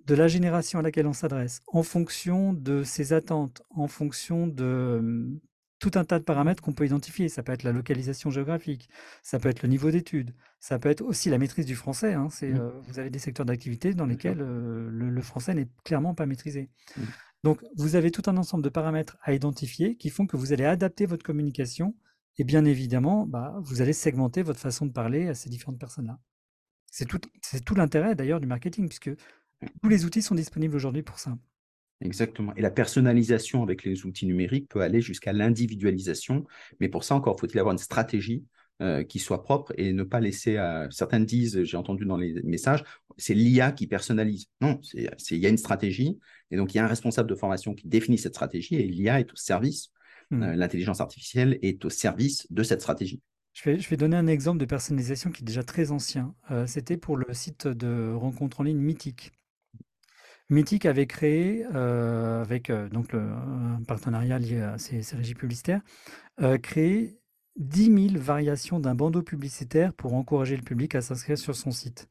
de 0.06 0.16
la 0.16 0.28
génération 0.28 0.80
à 0.80 0.82
laquelle 0.82 1.08
on 1.08 1.14
s'adresse, 1.14 1.62
en 1.68 1.84
fonction 1.84 2.54
de 2.54 2.84
ses 2.84 3.14
attentes, 3.14 3.64
en 3.72 3.88
fonction 3.88 4.48
de 4.48 5.40
tout 5.80 5.92
un 5.96 6.04
tas 6.04 6.20
de 6.20 6.24
paramètres 6.24 6.64
qu'on 6.64 6.74
peut 6.74 6.86
identifier. 6.86 7.30
Ça 7.30 7.44
peut 7.44 7.52
être 7.52 7.64
la 7.64 7.72
localisation 7.72 8.30
géographique, 8.30 8.90
ça 9.24 9.40
peut 9.40 9.50
être 9.50 9.62
le 9.62 9.70
niveau 9.70 9.92
d'études, 9.92 10.34
ça 10.60 10.80
peut 10.80 10.90
être 10.90 11.02
aussi 11.02 11.30
la 11.30 11.38
maîtrise 11.38 11.66
du 11.66 11.76
français. 11.76 12.14
Hein. 12.14 12.30
C'est, 12.30 12.52
mmh. 12.52 12.60
euh, 12.60 12.72
vous 12.88 13.00
avez 13.00 13.10
des 13.10 13.20
secteurs 13.20 13.46
d'activité 13.46 13.94
dans 13.94 14.06
lesquels 14.06 14.42
euh, 14.42 14.90
le, 14.90 15.22
français 15.22 15.54
n'est 15.54 15.68
clairement 15.84 16.14
pas 16.14 16.26
maîtrisé. 16.26 16.70
Mmh. 16.98 17.02
Donc, 17.44 17.64
vous 17.76 17.96
avez 17.96 18.12
tout 18.12 18.24
un 18.28 18.38
ensemble 18.38 18.64
de 18.64 18.70
paramètres 18.70 19.18
à 19.22 19.34
identifier 19.34 19.96
qui 19.98 20.10
font 20.10 20.26
que 20.26 20.38
vous 20.38 20.54
allez 20.54 20.66
adapter 20.66 21.06
votre 21.06 21.24
communication 21.24 21.96
et 22.38 22.44
bien 22.44 22.66
évidemment, 22.66 23.26
bah, 23.26 23.56
vous 23.62 23.82
allez 23.82 23.94
segmenter 23.94 24.42
votre 24.42 24.60
façon 24.60 24.86
de 24.86 24.92
parler 24.92 25.28
à 25.28 25.36
ces 25.36 25.50
différentes 25.50 25.80
personnes-là. 25.80 26.20
C'est 26.92 27.06
tout, 27.06 27.22
c'est 27.42 27.64
tout 27.64 27.76
l'intérêt 27.76 28.16
d'ailleurs 28.16 28.40
du 28.40 28.48
marketing, 28.48 28.88
puisque 28.88 29.10
mmh. 29.10 29.68
tous 29.82 29.90
les 29.90 30.06
outils 30.06 30.22
sont 30.22 30.36
disponibles 30.36 30.76
aujourd'hui 30.76 31.04
pour 31.04 31.20
ça. 31.20 31.38
Exactement. 32.02 32.54
Et 32.56 32.62
la 32.62 32.72
personnalisation 32.72 33.64
avec 33.64 33.84
les 33.84 34.06
outils 34.06 34.26
numériques 34.26 34.68
peut 34.70 34.82
aller 34.82 35.02
jusqu'à 35.02 35.34
l'individualisation. 35.34 36.46
Mais 36.80 36.90
pour 36.90 37.04
ça, 37.04 37.16
encore 37.16 37.40
faut-il 37.40 37.58
avoir 37.58 37.74
une 37.74 37.80
stratégie 37.80 38.44
euh, 38.82 39.04
qui 39.06 39.20
soit 39.20 39.42
propre 39.42 39.74
et 39.78 39.94
ne 39.94 40.04
pas 40.04 40.20
laisser 40.20 40.58
à 40.58 40.90
certains 40.92 41.22
disent, 41.22 41.64
j'ai 41.64 41.78
entendu 41.78 42.04
dans 42.04 42.18
les 42.18 42.34
messages, 42.44 42.84
c'est 43.16 43.34
l'IA 43.34 43.72
qui 43.72 43.88
personnalise. 43.88 44.48
Non, 44.60 44.82
il 44.94 45.38
y 45.38 45.46
a 45.46 45.50
une 45.50 45.58
stratégie 45.58 46.20
et 46.52 46.58
donc 46.58 46.74
il 46.74 46.78
y 46.78 46.80
a 46.82 46.84
un 46.84 46.90
responsable 46.90 47.30
de 47.30 47.36
formation 47.36 47.74
qui 47.74 47.88
définit 47.88 48.18
cette 48.18 48.34
stratégie 48.34 48.76
et 48.76 48.84
l'IA 48.84 49.22
est 49.22 49.32
au 49.32 49.36
service, 49.38 49.92
mmh. 50.32 50.44
euh, 50.44 50.56
l'intelligence 50.58 51.00
artificielle 51.00 51.58
est 51.62 51.86
au 51.86 51.90
service 51.90 52.52
de 52.52 52.64
cette 52.64 52.82
stratégie. 52.82 53.22
Je 53.54 53.64
vais, 53.64 53.80
je 53.80 53.90
vais, 53.90 53.96
donner 53.96 54.18
un 54.18 54.28
exemple 54.28 54.58
de 54.58 54.66
personnalisation 54.66 55.32
qui 55.32 55.44
est 55.44 55.46
déjà 55.46 55.64
très 55.64 55.92
ancien. 55.92 56.36
Euh, 56.52 56.68
c'était 56.68 56.98
pour 56.98 57.16
le 57.16 57.34
site 57.34 57.70
de 57.70 58.12
rencontre 58.14 58.60
en 58.60 58.64
ligne 58.64 58.80
Mythique. 58.80 59.32
Mythic 60.50 60.86
avait 60.86 61.08
créé, 61.08 61.66
euh, 61.74 62.42
avec 62.42 62.70
euh, 62.70 62.88
donc 62.90 63.14
un 63.16 63.82
partenariat 63.88 64.38
lié 64.38 64.62
à 64.62 64.78
ces, 64.78 65.02
régies 65.16 65.34
publicitaires, 65.34 65.82
euh, 66.42 66.58
créé 66.58 67.20
10 67.58 68.10
000 68.12 68.22
variations 68.24 68.80
d'un 68.80 68.96
bandeau 68.96 69.24
publicitaire 69.24 69.94
pour 69.94 70.14
encourager 70.14 70.56
le 70.56 70.64
public 70.64 70.94
à 70.96 71.02
s'inscrire 71.02 71.38
sur 71.38 71.56
son 71.56 71.72
site. 71.72 72.10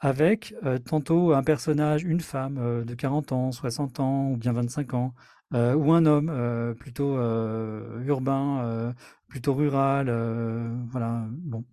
Avec 0.00 0.54
tantôt 0.84 1.32
un 1.32 1.42
personnage, 1.42 2.04
une 2.04 2.20
femme 2.20 2.84
de 2.84 2.94
40 2.94 3.32
ans, 3.32 3.52
60 3.52 4.00
ans 4.00 4.30
ou 4.30 4.36
bien 4.36 4.52
25 4.52 4.94
ans, 4.94 5.14
ou 5.52 5.92
un 5.92 6.04
homme 6.04 6.74
plutôt 6.78 7.16
urbain, 8.04 8.94
plutôt 9.28 9.54
rural, 9.54 10.10
voilà. 10.90 11.26
Bon. 11.30 11.64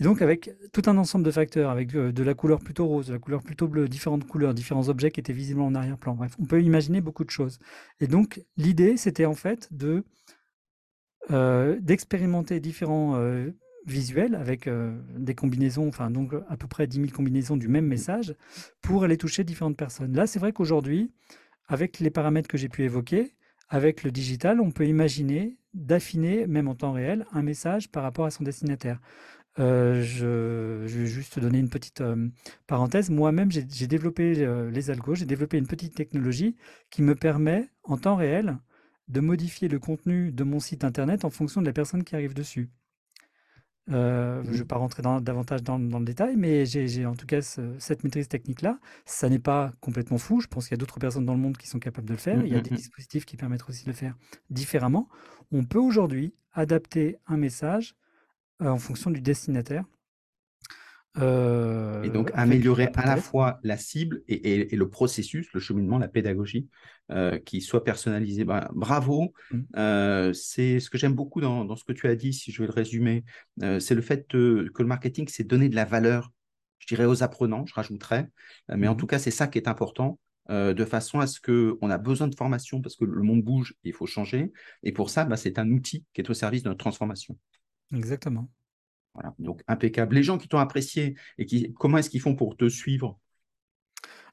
Et 0.00 0.04
donc 0.04 0.22
avec 0.22 0.50
tout 0.72 0.82
un 0.86 0.96
ensemble 0.96 1.24
de 1.24 1.30
facteurs, 1.30 1.70
avec 1.70 1.94
euh, 1.94 2.12
de, 2.12 2.22
la 2.22 2.34
couleur 2.34 2.60
plutôt 2.60 2.86
rose, 2.86 3.08
de 3.08 3.14
la 3.14 3.18
couleur 3.18 3.42
plutôt 3.42 3.66
bleue, 3.66 3.88
différentes 3.88 4.26
couleurs, 4.26 4.54
différents 4.54 4.88
objets 4.88 5.10
qui 5.10 5.20
étaient 5.20 5.32
visibles 5.32 5.60
en 5.60 5.74
arrière-plan. 5.74 6.14
Bref, 6.14 6.34
on 6.38 6.44
peut 6.44 6.62
imaginer 6.62 7.00
beaucoup 7.00 7.24
de 7.24 7.30
choses. 7.30 7.58
Et 8.00 8.06
donc 8.06 8.42
l'idée, 8.56 8.96
c'était 8.96 9.26
en 9.26 9.34
fait 9.34 9.68
de 9.72 10.04
euh, 11.30 11.78
d'expérimenter 11.80 12.60
différents 12.60 13.16
euh, 13.16 13.50
visuels 13.86 14.34
avec 14.34 14.68
des 15.16 15.34
combinaisons, 15.34 15.88
enfin 15.88 16.10
donc 16.10 16.34
à 16.48 16.56
peu 16.58 16.66
près 16.66 16.86
10 16.86 16.96
000 16.96 17.08
combinaisons 17.10 17.56
du 17.56 17.68
même 17.68 17.86
message 17.86 18.34
pour 18.82 19.04
aller 19.04 19.16
toucher 19.16 19.44
différentes 19.44 19.78
personnes. 19.78 20.12
Là, 20.12 20.26
c'est 20.26 20.38
vrai 20.38 20.52
qu'aujourd'hui, 20.52 21.10
avec 21.68 21.98
les 21.98 22.10
paramètres 22.10 22.48
que 22.48 22.58
j'ai 22.58 22.68
pu 22.68 22.82
évoquer, 22.82 23.34
avec 23.70 24.02
le 24.02 24.10
digital, 24.10 24.60
on 24.60 24.70
peut 24.70 24.86
imaginer 24.86 25.58
d'affiner, 25.74 26.46
même 26.46 26.68
en 26.68 26.74
temps 26.74 26.92
réel, 26.92 27.26
un 27.32 27.42
message 27.42 27.90
par 27.90 28.02
rapport 28.02 28.24
à 28.24 28.30
son 28.30 28.42
destinataire. 28.42 29.00
Euh, 29.58 30.02
je, 30.02 30.98
vais 30.98 31.06
juste 31.06 31.38
donner 31.38 31.58
une 31.58 31.68
petite 31.68 32.00
euh, 32.00 32.28
parenthèse. 32.66 33.10
Moi-même, 33.10 33.50
j'ai 33.50 33.86
développé 33.86 34.34
euh, 34.38 34.70
les 34.70 34.90
algos, 34.90 35.16
j'ai 35.16 35.26
développé 35.26 35.58
une 35.58 35.66
petite 35.66 35.94
technologie 35.94 36.56
qui 36.90 37.02
me 37.02 37.14
permet, 37.14 37.68
en 37.82 37.96
temps 37.96 38.16
réel, 38.16 38.58
de 39.08 39.20
modifier 39.20 39.68
le 39.68 39.78
contenu 39.78 40.30
de 40.32 40.44
mon 40.44 40.60
site 40.60 40.84
internet 40.84 41.24
en 41.24 41.30
fonction 41.30 41.60
de 41.60 41.66
la 41.66 41.72
personne 41.72 42.04
qui 42.04 42.14
arrive 42.14 42.34
dessus. 42.34 42.70
je 43.88 43.94
ne 43.94 44.52
vais 44.52 44.64
pas 44.64 44.76
rentrer 44.76 45.02
davantage 45.02 45.62
dans, 45.62 45.78
le 45.78 46.04
détail, 46.04 46.36
mais 46.36 46.66
j'ai 46.66 47.06
en 47.06 47.16
tout 47.16 47.26
cas 47.26 47.40
cette 47.40 48.04
maîtrise 48.04 48.28
technique-là. 48.28 48.78
Ça 49.06 49.28
n'est 49.28 49.38
pas 49.38 49.72
complètement 49.80 50.18
fou. 50.18 50.40
Je 50.40 50.46
pense 50.46 50.68
qu'il 50.68 50.72
y 50.72 50.78
a 50.78 50.82
d'autres 50.82 51.00
personnes 51.00 51.24
dans 51.24 51.34
le 51.34 51.40
monde 51.40 51.56
qui 51.56 51.66
sont 51.66 51.78
capables 51.78 52.06
de 52.06 52.12
le 52.12 52.18
faire. 52.18 52.44
Il 52.44 52.52
y 52.52 52.56
a 52.56 52.60
des 52.60 52.76
dispositifs 52.76 53.24
qui 53.24 53.36
permettent 53.36 53.66
aussi 53.68 53.84
de 53.84 53.90
le 53.90 53.96
faire 53.96 54.14
différemment. 54.50 55.08
On 55.50 55.64
peut 55.64 55.80
aujourd'hui 55.80 56.34
adapter 56.52 57.16
un 57.26 57.38
message 57.38 57.96
en 58.60 58.78
fonction 58.78 59.10
du 59.10 59.20
destinataire. 59.20 59.84
Euh, 61.16 62.02
et 62.02 62.10
donc 62.10 62.30
améliorer 62.34 62.90
à 62.94 63.06
la 63.06 63.16
fois 63.16 63.58
la 63.62 63.76
cible 63.76 64.22
et, 64.28 64.76
le 64.76 64.88
processus, 64.88 65.48
le 65.52 65.60
cheminement, 65.60 65.98
la 65.98 66.08
pédagogie, 66.08 66.68
euh, 67.10 67.38
qui 67.38 67.60
soit 67.60 67.82
personnalisé. 67.82 68.44
Ben, 68.44 68.68
bravo, 68.72 69.32
mmh. 69.50 70.32
c'est 70.32 70.80
ce 70.80 70.90
que 70.90 70.98
j'aime 70.98 71.14
beaucoup 71.14 71.40
dans, 71.40 71.74
ce 71.76 71.84
que 71.84 71.92
tu 71.92 72.06
as 72.06 72.14
dit, 72.14 72.32
si 72.32 72.52
je 72.52 72.62
vais 72.62 72.66
le 72.66 72.72
résumer, 72.72 73.24
c'est 73.80 73.94
le 73.94 74.02
fait 74.02 74.26
que 74.28 74.70
le 74.76 74.84
marketing, 74.84 75.26
c'est 75.28 75.44
donner 75.44 75.68
de 75.68 75.76
la 75.76 75.84
valeur, 75.84 76.30
je 76.78 76.86
dirais, 76.86 77.06
aux 77.06 77.22
apprenants, 77.22 77.66
je 77.66 77.74
rajouterais, 77.74 78.28
mais 78.68 78.86
en 78.86 78.94
mmh. 78.94 78.96
tout 78.96 79.06
cas, 79.06 79.18
c'est 79.18 79.30
ça 79.30 79.48
qui 79.48 79.58
est 79.58 79.68
important. 79.68 80.18
de 80.48 80.84
façon 80.84 81.20
à 81.20 81.26
ce 81.26 81.40
qu'on 81.40 81.90
a 81.90 81.98
besoin 81.98 82.28
de 82.28 82.34
formation 82.34 82.80
parce 82.80 82.96
que 82.96 83.04
le 83.04 83.22
monde 83.22 83.42
bouge, 83.42 83.74
il 83.82 83.92
faut 83.92 84.06
changer. 84.06 84.52
Et 84.82 84.92
pour 84.92 85.10
ça, 85.10 85.24
ben, 85.24 85.36
c'est 85.36 85.58
un 85.58 85.70
outil 85.70 86.04
qui 86.14 86.20
est 86.20 86.30
au 86.30 86.34
service 86.34 86.62
de 86.62 86.68
notre 86.68 86.80
transformation. 86.80 87.36
Exactement. 87.94 88.48
Voilà, 89.14 89.34
donc 89.38 89.62
impeccable. 89.66 90.14
Les 90.14 90.22
gens 90.22 90.38
qui 90.38 90.48
t'ont 90.48 90.58
apprécié 90.58 91.16
et 91.38 91.46
qui, 91.46 91.72
comment 91.74 91.98
est-ce 91.98 92.10
qu'ils 92.10 92.20
font 92.20 92.36
pour 92.36 92.56
te 92.56 92.68
suivre? 92.68 93.18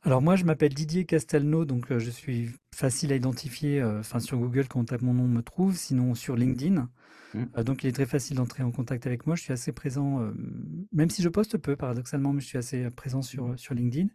Alors 0.03 0.21
moi, 0.21 0.35
je 0.35 0.43
m'appelle 0.43 0.73
Didier 0.73 1.05
Castelnau, 1.05 1.65
donc 1.65 1.91
euh, 1.91 1.97
je 1.97 2.11
suis 2.11 2.51
facile 2.75 3.11
à 3.11 3.15
identifier. 3.15 3.81
Euh, 3.81 4.01
enfin, 4.01 4.19
sur 4.19 4.37
Google, 4.37 4.67
quand 4.67 4.81
on 4.81 4.85
tape 4.85 5.01
mon 5.01 5.15
nom, 5.15 5.23
on 5.23 5.27
me 5.27 5.41
trouve. 5.41 5.75
Sinon, 5.75 6.13
sur 6.13 6.35
LinkedIn. 6.35 6.87
Mmh. 7.33 7.43
Euh, 7.57 7.63
donc, 7.63 7.83
il 7.83 7.87
est 7.87 7.93
très 7.93 8.05
facile 8.05 8.37
d'entrer 8.37 8.61
en 8.61 8.71
contact 8.71 9.07
avec 9.07 9.25
moi. 9.25 9.35
Je 9.35 9.41
suis 9.41 9.53
assez 9.53 9.71
présent, 9.71 10.31
même 10.91 11.09
si 11.09 11.23
je 11.23 11.29
poste 11.29 11.57
peu, 11.57 11.75
paradoxalement, 11.75 12.33
mais 12.33 12.41
je 12.41 12.45
suis 12.45 12.59
assez 12.59 12.91
présent 12.91 13.23
sur, 13.23 13.47
mmh. 13.47 13.57
sur 13.57 13.73
LinkedIn. 13.73 14.09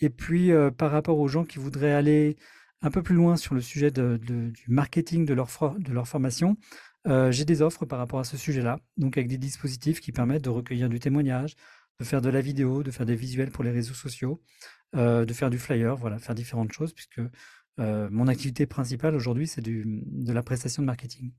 Et 0.00 0.10
puis, 0.10 0.50
par 0.76 0.90
rapport 0.90 1.18
aux 1.18 1.28
gens 1.28 1.44
qui 1.44 1.58
voudraient 1.58 1.94
aller 1.94 2.36
un 2.82 2.90
peu 2.90 3.02
plus 3.02 3.14
loin 3.14 3.36
sur 3.36 3.54
le 3.54 3.62
sujet 3.62 3.90
du 3.90 4.52
marketing 4.68 5.24
de 5.24 5.32
leur, 5.32 5.48
de 5.78 5.92
leur 5.92 6.06
formation, 6.06 6.58
euh, 7.06 7.30
j'ai 7.30 7.44
des 7.44 7.60
offres 7.62 7.84
par 7.84 7.98
rapport 7.98 8.18
à 8.18 8.24
ce 8.24 8.36
sujet-là, 8.36 8.80
donc 8.96 9.18
avec 9.18 9.28
des 9.28 9.38
dispositifs 9.38 10.00
qui 10.00 10.12
permettent 10.12 10.44
de 10.44 10.50
recueillir 10.50 10.88
du 10.88 10.98
témoignage, 11.00 11.54
de 12.00 12.04
faire 12.04 12.22
de 12.22 12.30
la 12.30 12.40
vidéo, 12.40 12.82
de 12.82 12.90
faire 12.90 13.06
des 13.06 13.14
visuels 13.14 13.50
pour 13.50 13.62
les 13.62 13.70
réseaux 13.70 13.94
sociaux, 13.94 14.42
euh, 14.96 15.24
de 15.24 15.32
faire 15.32 15.50
du 15.50 15.58
flyer, 15.58 15.96
voilà, 15.96 16.18
faire 16.18 16.34
différentes 16.34 16.72
choses, 16.72 16.92
puisque 16.94 17.20
euh, 17.78 18.08
mon 18.10 18.26
activité 18.26 18.66
principale 18.66 19.14
aujourd'hui, 19.14 19.46
c'est 19.46 19.60
de 19.60 20.32
la 20.32 20.42
prestation 20.42 20.82
de 20.82 20.86
marketing. 20.86 21.32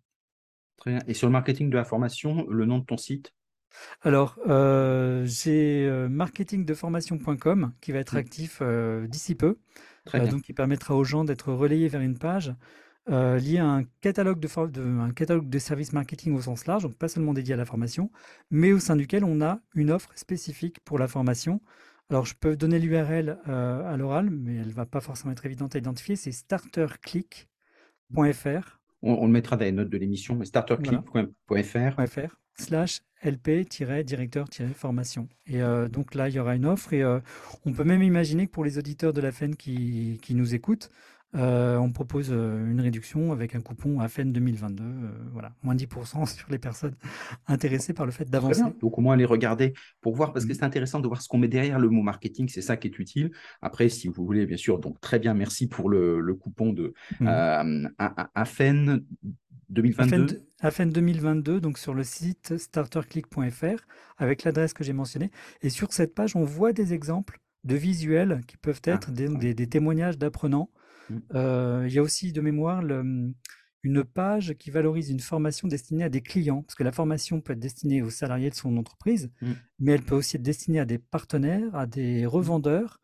Très 0.78 0.92
bien. 0.92 1.00
Et 1.08 1.14
sur 1.14 1.28
le 1.28 1.32
marketing 1.32 1.70
de 1.70 1.78
la 1.78 1.86
formation, 1.86 2.46
le 2.48 2.66
nom 2.66 2.80
de 2.80 2.86
ton 2.86 2.98
site? 2.98 3.34
Alors, 4.02 4.38
j'ai 5.26 5.90
marketingdeformation.com 6.10 7.74
qui 7.82 7.92
va 7.92 8.00
être 8.00 8.16
mmh. 8.16 8.18
actif 8.18 8.62
d'ici 9.08 9.36
peu. 9.36 9.58
donc 10.14 10.44
qui 10.44 10.54
permettra 10.54 10.96
aux 10.96 11.04
gens 11.04 11.26
d'être 11.26 11.52
relayés 11.52 11.90
vers 11.90 12.02
une 12.02 12.18
page 12.18 12.54
liée 13.08 13.60
à 13.60 13.68
un 13.68 13.84
catalogue 14.02 14.40
de, 14.40 14.48
de, 14.68 14.82
un 14.82 15.12
catalogue 15.12 15.50
de 15.50 15.60
services 15.60 15.94
marketing 15.94 16.36
au 16.36 16.42
sens 16.42 16.66
large, 16.66 16.84
donc 16.84 16.98
pas 16.98 17.08
seulement 17.08 17.34
dédié 17.34 17.54
à 17.54 17.58
la 17.58 17.66
formation, 17.66 18.12
mais 18.50 18.72
au 18.72 18.80
sein 18.80 18.96
duquel 18.96 19.24
on 19.24 19.42
a 19.42 19.60
une 19.76 19.92
offre 19.92 20.10
spécifique 20.16 20.80
pour 20.82 20.98
la 20.98 21.08
formation. 21.08 21.62
Alors, 22.10 22.26
je 22.26 22.36
peux 22.36 22.56
donner 22.56 22.80
l'URL 22.80 23.40
à 23.46 23.98
l'oral, 23.98 24.30
mais 24.30 24.56
elle 24.56 24.68
ne 24.68 24.74
va 24.74 24.86
pas 24.86 25.02
forcément 25.02 25.32
être 25.32 25.46
évidente 25.46 25.76
à 25.76 25.80
identifier. 25.80 26.16
C'est 26.16 26.32
starterclick.fr 26.32 28.80
on, 29.06 29.26
le 29.26 29.32
mettra 29.32 29.56
dans 29.56 29.66
les 29.66 29.72
notes 29.72 29.90
de 29.90 29.98
l'émission, 29.98 30.36
mais 30.36 30.46
starterclick.fr. 30.46 32.00
slash 32.58 33.02
lp-directeur-formation. 33.26 35.28
Et 35.48 35.62
euh, 35.62 35.88
donc 35.88 36.16
là, 36.16 36.30
il 36.30 36.36
y 36.36 36.40
aura 36.40 36.56
une 36.56 36.66
offre 36.66 36.94
et 36.94 37.04
euh, 37.04 37.20
on 37.66 37.74
peut 37.74 37.84
même 37.84 38.04
imaginer 38.04 38.48
que 38.48 38.52
pour 38.52 38.64
les 38.64 38.78
auditeurs 38.78 39.14
de 39.14 39.22
la 39.22 39.32
FEN 39.32 39.56
qui, 39.56 40.20
qui 40.22 40.36
nous 40.36 40.56
écoutent, 40.56 40.90
euh, 41.36 41.78
on 41.78 41.92
propose 41.92 42.30
une 42.30 42.80
réduction 42.80 43.32
avec 43.32 43.56
un 43.56 43.62
coupon 43.62 44.00
AFEN 44.00 44.32
2022, 44.32 44.84
euh, 44.84 44.88
voilà, 45.34 45.52
moins 45.64 45.76
10% 45.76 46.26
sur 46.34 46.50
les 46.50 46.58
personnes 46.58 46.96
intéressées 47.48 47.94
par 47.94 48.06
le 48.06 48.12
fait 48.12 48.30
d'avancer. 48.30 48.62
Donc 48.82 48.98
au 48.98 49.02
moins 49.02 49.16
les 49.16 49.26
regarder 49.26 49.74
pour 50.02 50.16
voir, 50.16 50.32
parce 50.32 50.46
que 50.46 50.52
mmh. 50.52 50.56
c'est 50.56 50.64
intéressant 50.64 51.00
de 51.00 51.08
voir 51.08 51.22
ce 51.22 51.28
qu'on 51.28 51.38
met 51.38 51.48
derrière 51.48 51.80
le 51.80 51.90
mot 51.90 52.02
marketing, 52.02 52.48
c'est 52.48 52.62
ça 52.62 52.78
qui 52.78 52.88
est 52.88 53.00
utile. 53.00 53.32
Après, 53.62 53.90
si 53.90 54.08
vous 54.08 54.26
voulez, 54.26 54.46
bien 54.46 54.58
sûr, 54.58 54.80
donc 54.80 55.00
très 55.02 55.20
bien, 55.20 55.34
merci 55.34 55.68
pour 55.68 55.90
le, 55.90 56.36
coupon 56.36 56.74
de 56.74 56.94
mmh. 57.20 57.90
AFEN 58.36 59.00
2022. 59.70 60.44
AFEN 60.62 60.90
2022, 60.90 61.62
donc 61.62 61.78
sur 61.78 61.94
le 61.94 62.04
site 62.04 62.58
starterclick.fr, 62.58 63.86
avec 64.18 64.44
l'adresse 64.44 64.74
que 64.74 64.84
j'ai 64.84 64.94
mentionnée. 64.94 65.32
Et 65.62 65.70
sur 65.70 65.94
cette 65.94 66.16
page, 66.16 66.36
on 66.36 66.44
voit 66.44 66.74
des 66.74 66.94
exemples 66.94 67.40
de 67.64 67.76
visuels 67.76 68.42
qui 68.48 68.58
peuvent 68.58 68.82
ah, 68.88 68.92
être 68.92 69.12
des 69.12 69.68
témoignages 69.68 70.18
d'apprenants 70.18 70.70
Mmh. 71.10 71.86
il 71.88 71.94
y 71.94 72.00
a 72.00 72.02
aussi 72.02 72.32
de 72.32 72.42
mémoire 72.42 72.82
une 73.84 74.04
page 74.04 74.56
qui 74.56 74.72
valorise 74.72 75.10
une 75.10 75.20
formation 75.20 75.68
destinée 75.68 76.04
à 76.04 76.10
des 76.10 76.22
clients, 76.22 76.64
parce 76.64 76.76
que 76.76 76.84
la 76.84 76.92
formation 76.92 77.42
peut 77.42 77.54
être 77.54 77.60
destinée 77.60 78.02
aux 78.02 78.10
salariés 78.10 78.50
de 78.50 78.56
son 78.56 78.78
entreprise, 78.78 79.32
mmh. 79.42 79.52
mais 79.80 79.92
elle 79.94 80.02
peut 80.02 80.16
aussi 80.16 80.38
être 80.38 80.44
destinée 80.44 80.80
à 80.80 80.86
des 80.86 80.98
partenaires, 80.98 81.76
à 81.76 81.86
des 81.86 82.26
revendeurs. 82.26 83.02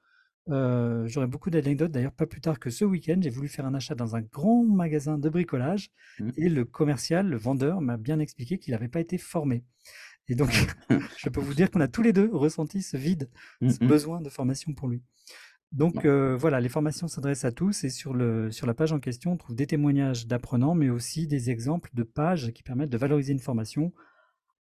J'aurais 0.47 1.27
beaucoup 1.27 1.49
d'anecdotes. 1.49 1.91
D'ailleurs, 1.91 2.11
pas 2.11 2.25
plus 2.25 2.41
tard 2.41 2.59
que 2.59 2.69
ce 2.69 2.85
week-end, 2.85 3.19
j'ai 3.21 3.29
voulu 3.29 3.47
faire 3.47 3.65
un 3.65 3.73
achat 3.73 3.95
dans 3.95 4.15
un 4.15 4.21
grand 4.21 4.63
magasin 4.63 5.17
de 5.17 5.29
bricolage 5.29 5.91
et 6.37 6.49
le 6.49 6.65
commercial, 6.65 7.27
le 7.27 7.37
vendeur, 7.37 7.81
m'a 7.81 7.97
bien 7.97 8.19
expliqué 8.19 8.57
qu'il 8.57 8.73
n'avait 8.73 8.87
pas 8.87 8.99
été 8.99 9.17
formé. 9.17 9.63
Et 10.27 10.35
donc, 10.35 10.49
je 11.17 11.29
peux 11.29 11.41
vous 11.41 11.53
dire 11.53 11.69
qu'on 11.71 11.81
a 11.81 11.87
tous 11.87 12.01
les 12.01 12.13
deux 12.13 12.29
ressenti 12.31 12.81
ce 12.81 12.97
vide, 12.97 13.29
ce 13.61 13.79
besoin 13.85 14.21
de 14.21 14.29
formation 14.29 14.73
pour 14.73 14.87
lui. 14.87 15.01
Donc 15.71 16.03
euh, 16.03 16.35
voilà, 16.35 16.59
les 16.59 16.67
formations 16.67 17.07
s'adressent 17.07 17.45
à 17.45 17.51
tous 17.51 17.85
et 17.85 17.89
sur, 17.89 18.13
le, 18.13 18.51
sur 18.51 18.67
la 18.67 18.73
page 18.73 18.91
en 18.91 18.99
question, 18.99 19.31
on 19.31 19.37
trouve 19.37 19.55
des 19.55 19.67
témoignages 19.67 20.27
d'apprenants, 20.27 20.75
mais 20.75 20.89
aussi 20.89 21.27
des 21.27 21.49
exemples 21.49 21.89
de 21.93 22.03
pages 22.03 22.51
qui 22.51 22.61
permettent 22.61 22.89
de 22.89 22.97
valoriser 22.97 23.31
une 23.31 23.39
formation 23.39 23.93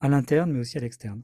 à 0.00 0.08
l'interne, 0.08 0.52
mais 0.52 0.60
aussi 0.60 0.78
à 0.78 0.80
l'externe. 0.80 1.22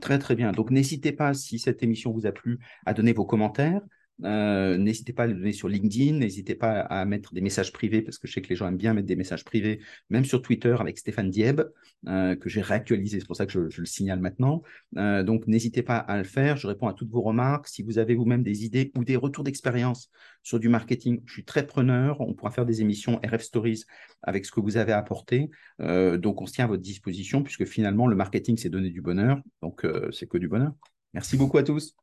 Très 0.00 0.18
très 0.18 0.34
bien. 0.34 0.52
Donc 0.52 0.70
n'hésitez 0.70 1.12
pas, 1.12 1.34
si 1.34 1.58
cette 1.58 1.82
émission 1.82 2.12
vous 2.12 2.26
a 2.26 2.32
plu, 2.32 2.58
à 2.84 2.94
donner 2.94 3.12
vos 3.12 3.24
commentaires. 3.24 3.80
Euh, 4.22 4.76
n'hésitez 4.78 5.12
pas 5.12 5.24
à 5.24 5.26
les 5.26 5.34
donner 5.34 5.52
sur 5.52 5.68
LinkedIn, 5.68 6.18
n'hésitez 6.18 6.54
pas 6.54 6.80
à 6.80 7.04
mettre 7.04 7.34
des 7.34 7.40
messages 7.40 7.72
privés, 7.72 8.02
parce 8.02 8.18
que 8.18 8.28
je 8.28 8.32
sais 8.32 8.42
que 8.42 8.48
les 8.48 8.56
gens 8.56 8.68
aiment 8.68 8.76
bien 8.76 8.94
mettre 8.94 9.08
des 9.08 9.16
messages 9.16 9.44
privés, 9.44 9.80
même 10.08 10.24
sur 10.24 10.40
Twitter 10.40 10.76
avec 10.78 10.98
Stéphane 10.98 11.30
Dieb, 11.30 11.62
euh, 12.06 12.36
que 12.36 12.48
j'ai 12.48 12.60
réactualisé, 12.60 13.18
c'est 13.18 13.26
pour 13.26 13.36
ça 13.36 13.46
que 13.46 13.52
je, 13.52 13.80
le 13.80 13.86
signale 13.86 14.20
maintenant. 14.20 14.62
Euh, 14.96 15.22
donc 15.22 15.46
n'hésitez 15.46 15.82
pas 15.82 15.96
à 15.96 16.18
le 16.18 16.24
faire, 16.24 16.56
je 16.56 16.66
réponds 16.66 16.86
à 16.86 16.94
toutes 16.94 17.10
vos 17.10 17.22
remarques. 17.22 17.66
Si 17.66 17.82
vous 17.82 17.98
avez 17.98 18.14
vous-même 18.14 18.42
des 18.42 18.64
idées 18.64 18.92
ou 18.96 19.04
des 19.04 19.16
retours 19.16 19.44
d'expérience 19.44 20.10
sur 20.42 20.60
du 20.60 20.68
marketing, 20.68 21.22
je 21.26 21.32
suis 21.32 21.44
très 21.44 21.66
preneur, 21.66 22.20
on 22.20 22.34
pourra 22.34 22.50
faire 22.50 22.66
des 22.66 22.82
émissions 22.82 23.20
RF 23.24 23.42
Stories 23.42 23.84
avec 24.22 24.44
ce 24.46 24.52
que 24.52 24.60
vous 24.60 24.76
avez 24.76 24.92
apporté. 24.92 25.50
donc 25.80 26.40
on 26.40 26.46
se 26.46 26.52
tient 26.52 26.64
à 26.66 26.68
votre 26.68 26.82
disposition, 26.82 27.42
puisque 27.42 27.64
finalement 27.64 28.06
le 28.06 28.16
marketing, 28.16 28.56
c'est 28.56 28.68
donner 28.68 28.90
du 28.90 29.00
bonheur, 29.00 29.40
donc 29.62 29.86
c'est 30.12 30.28
que 30.28 30.38
du 30.38 30.48
bonheur. 30.48 30.72
Merci 31.14 31.36
beaucoup 31.36 31.58
à 31.58 31.62
tous. 31.62 31.96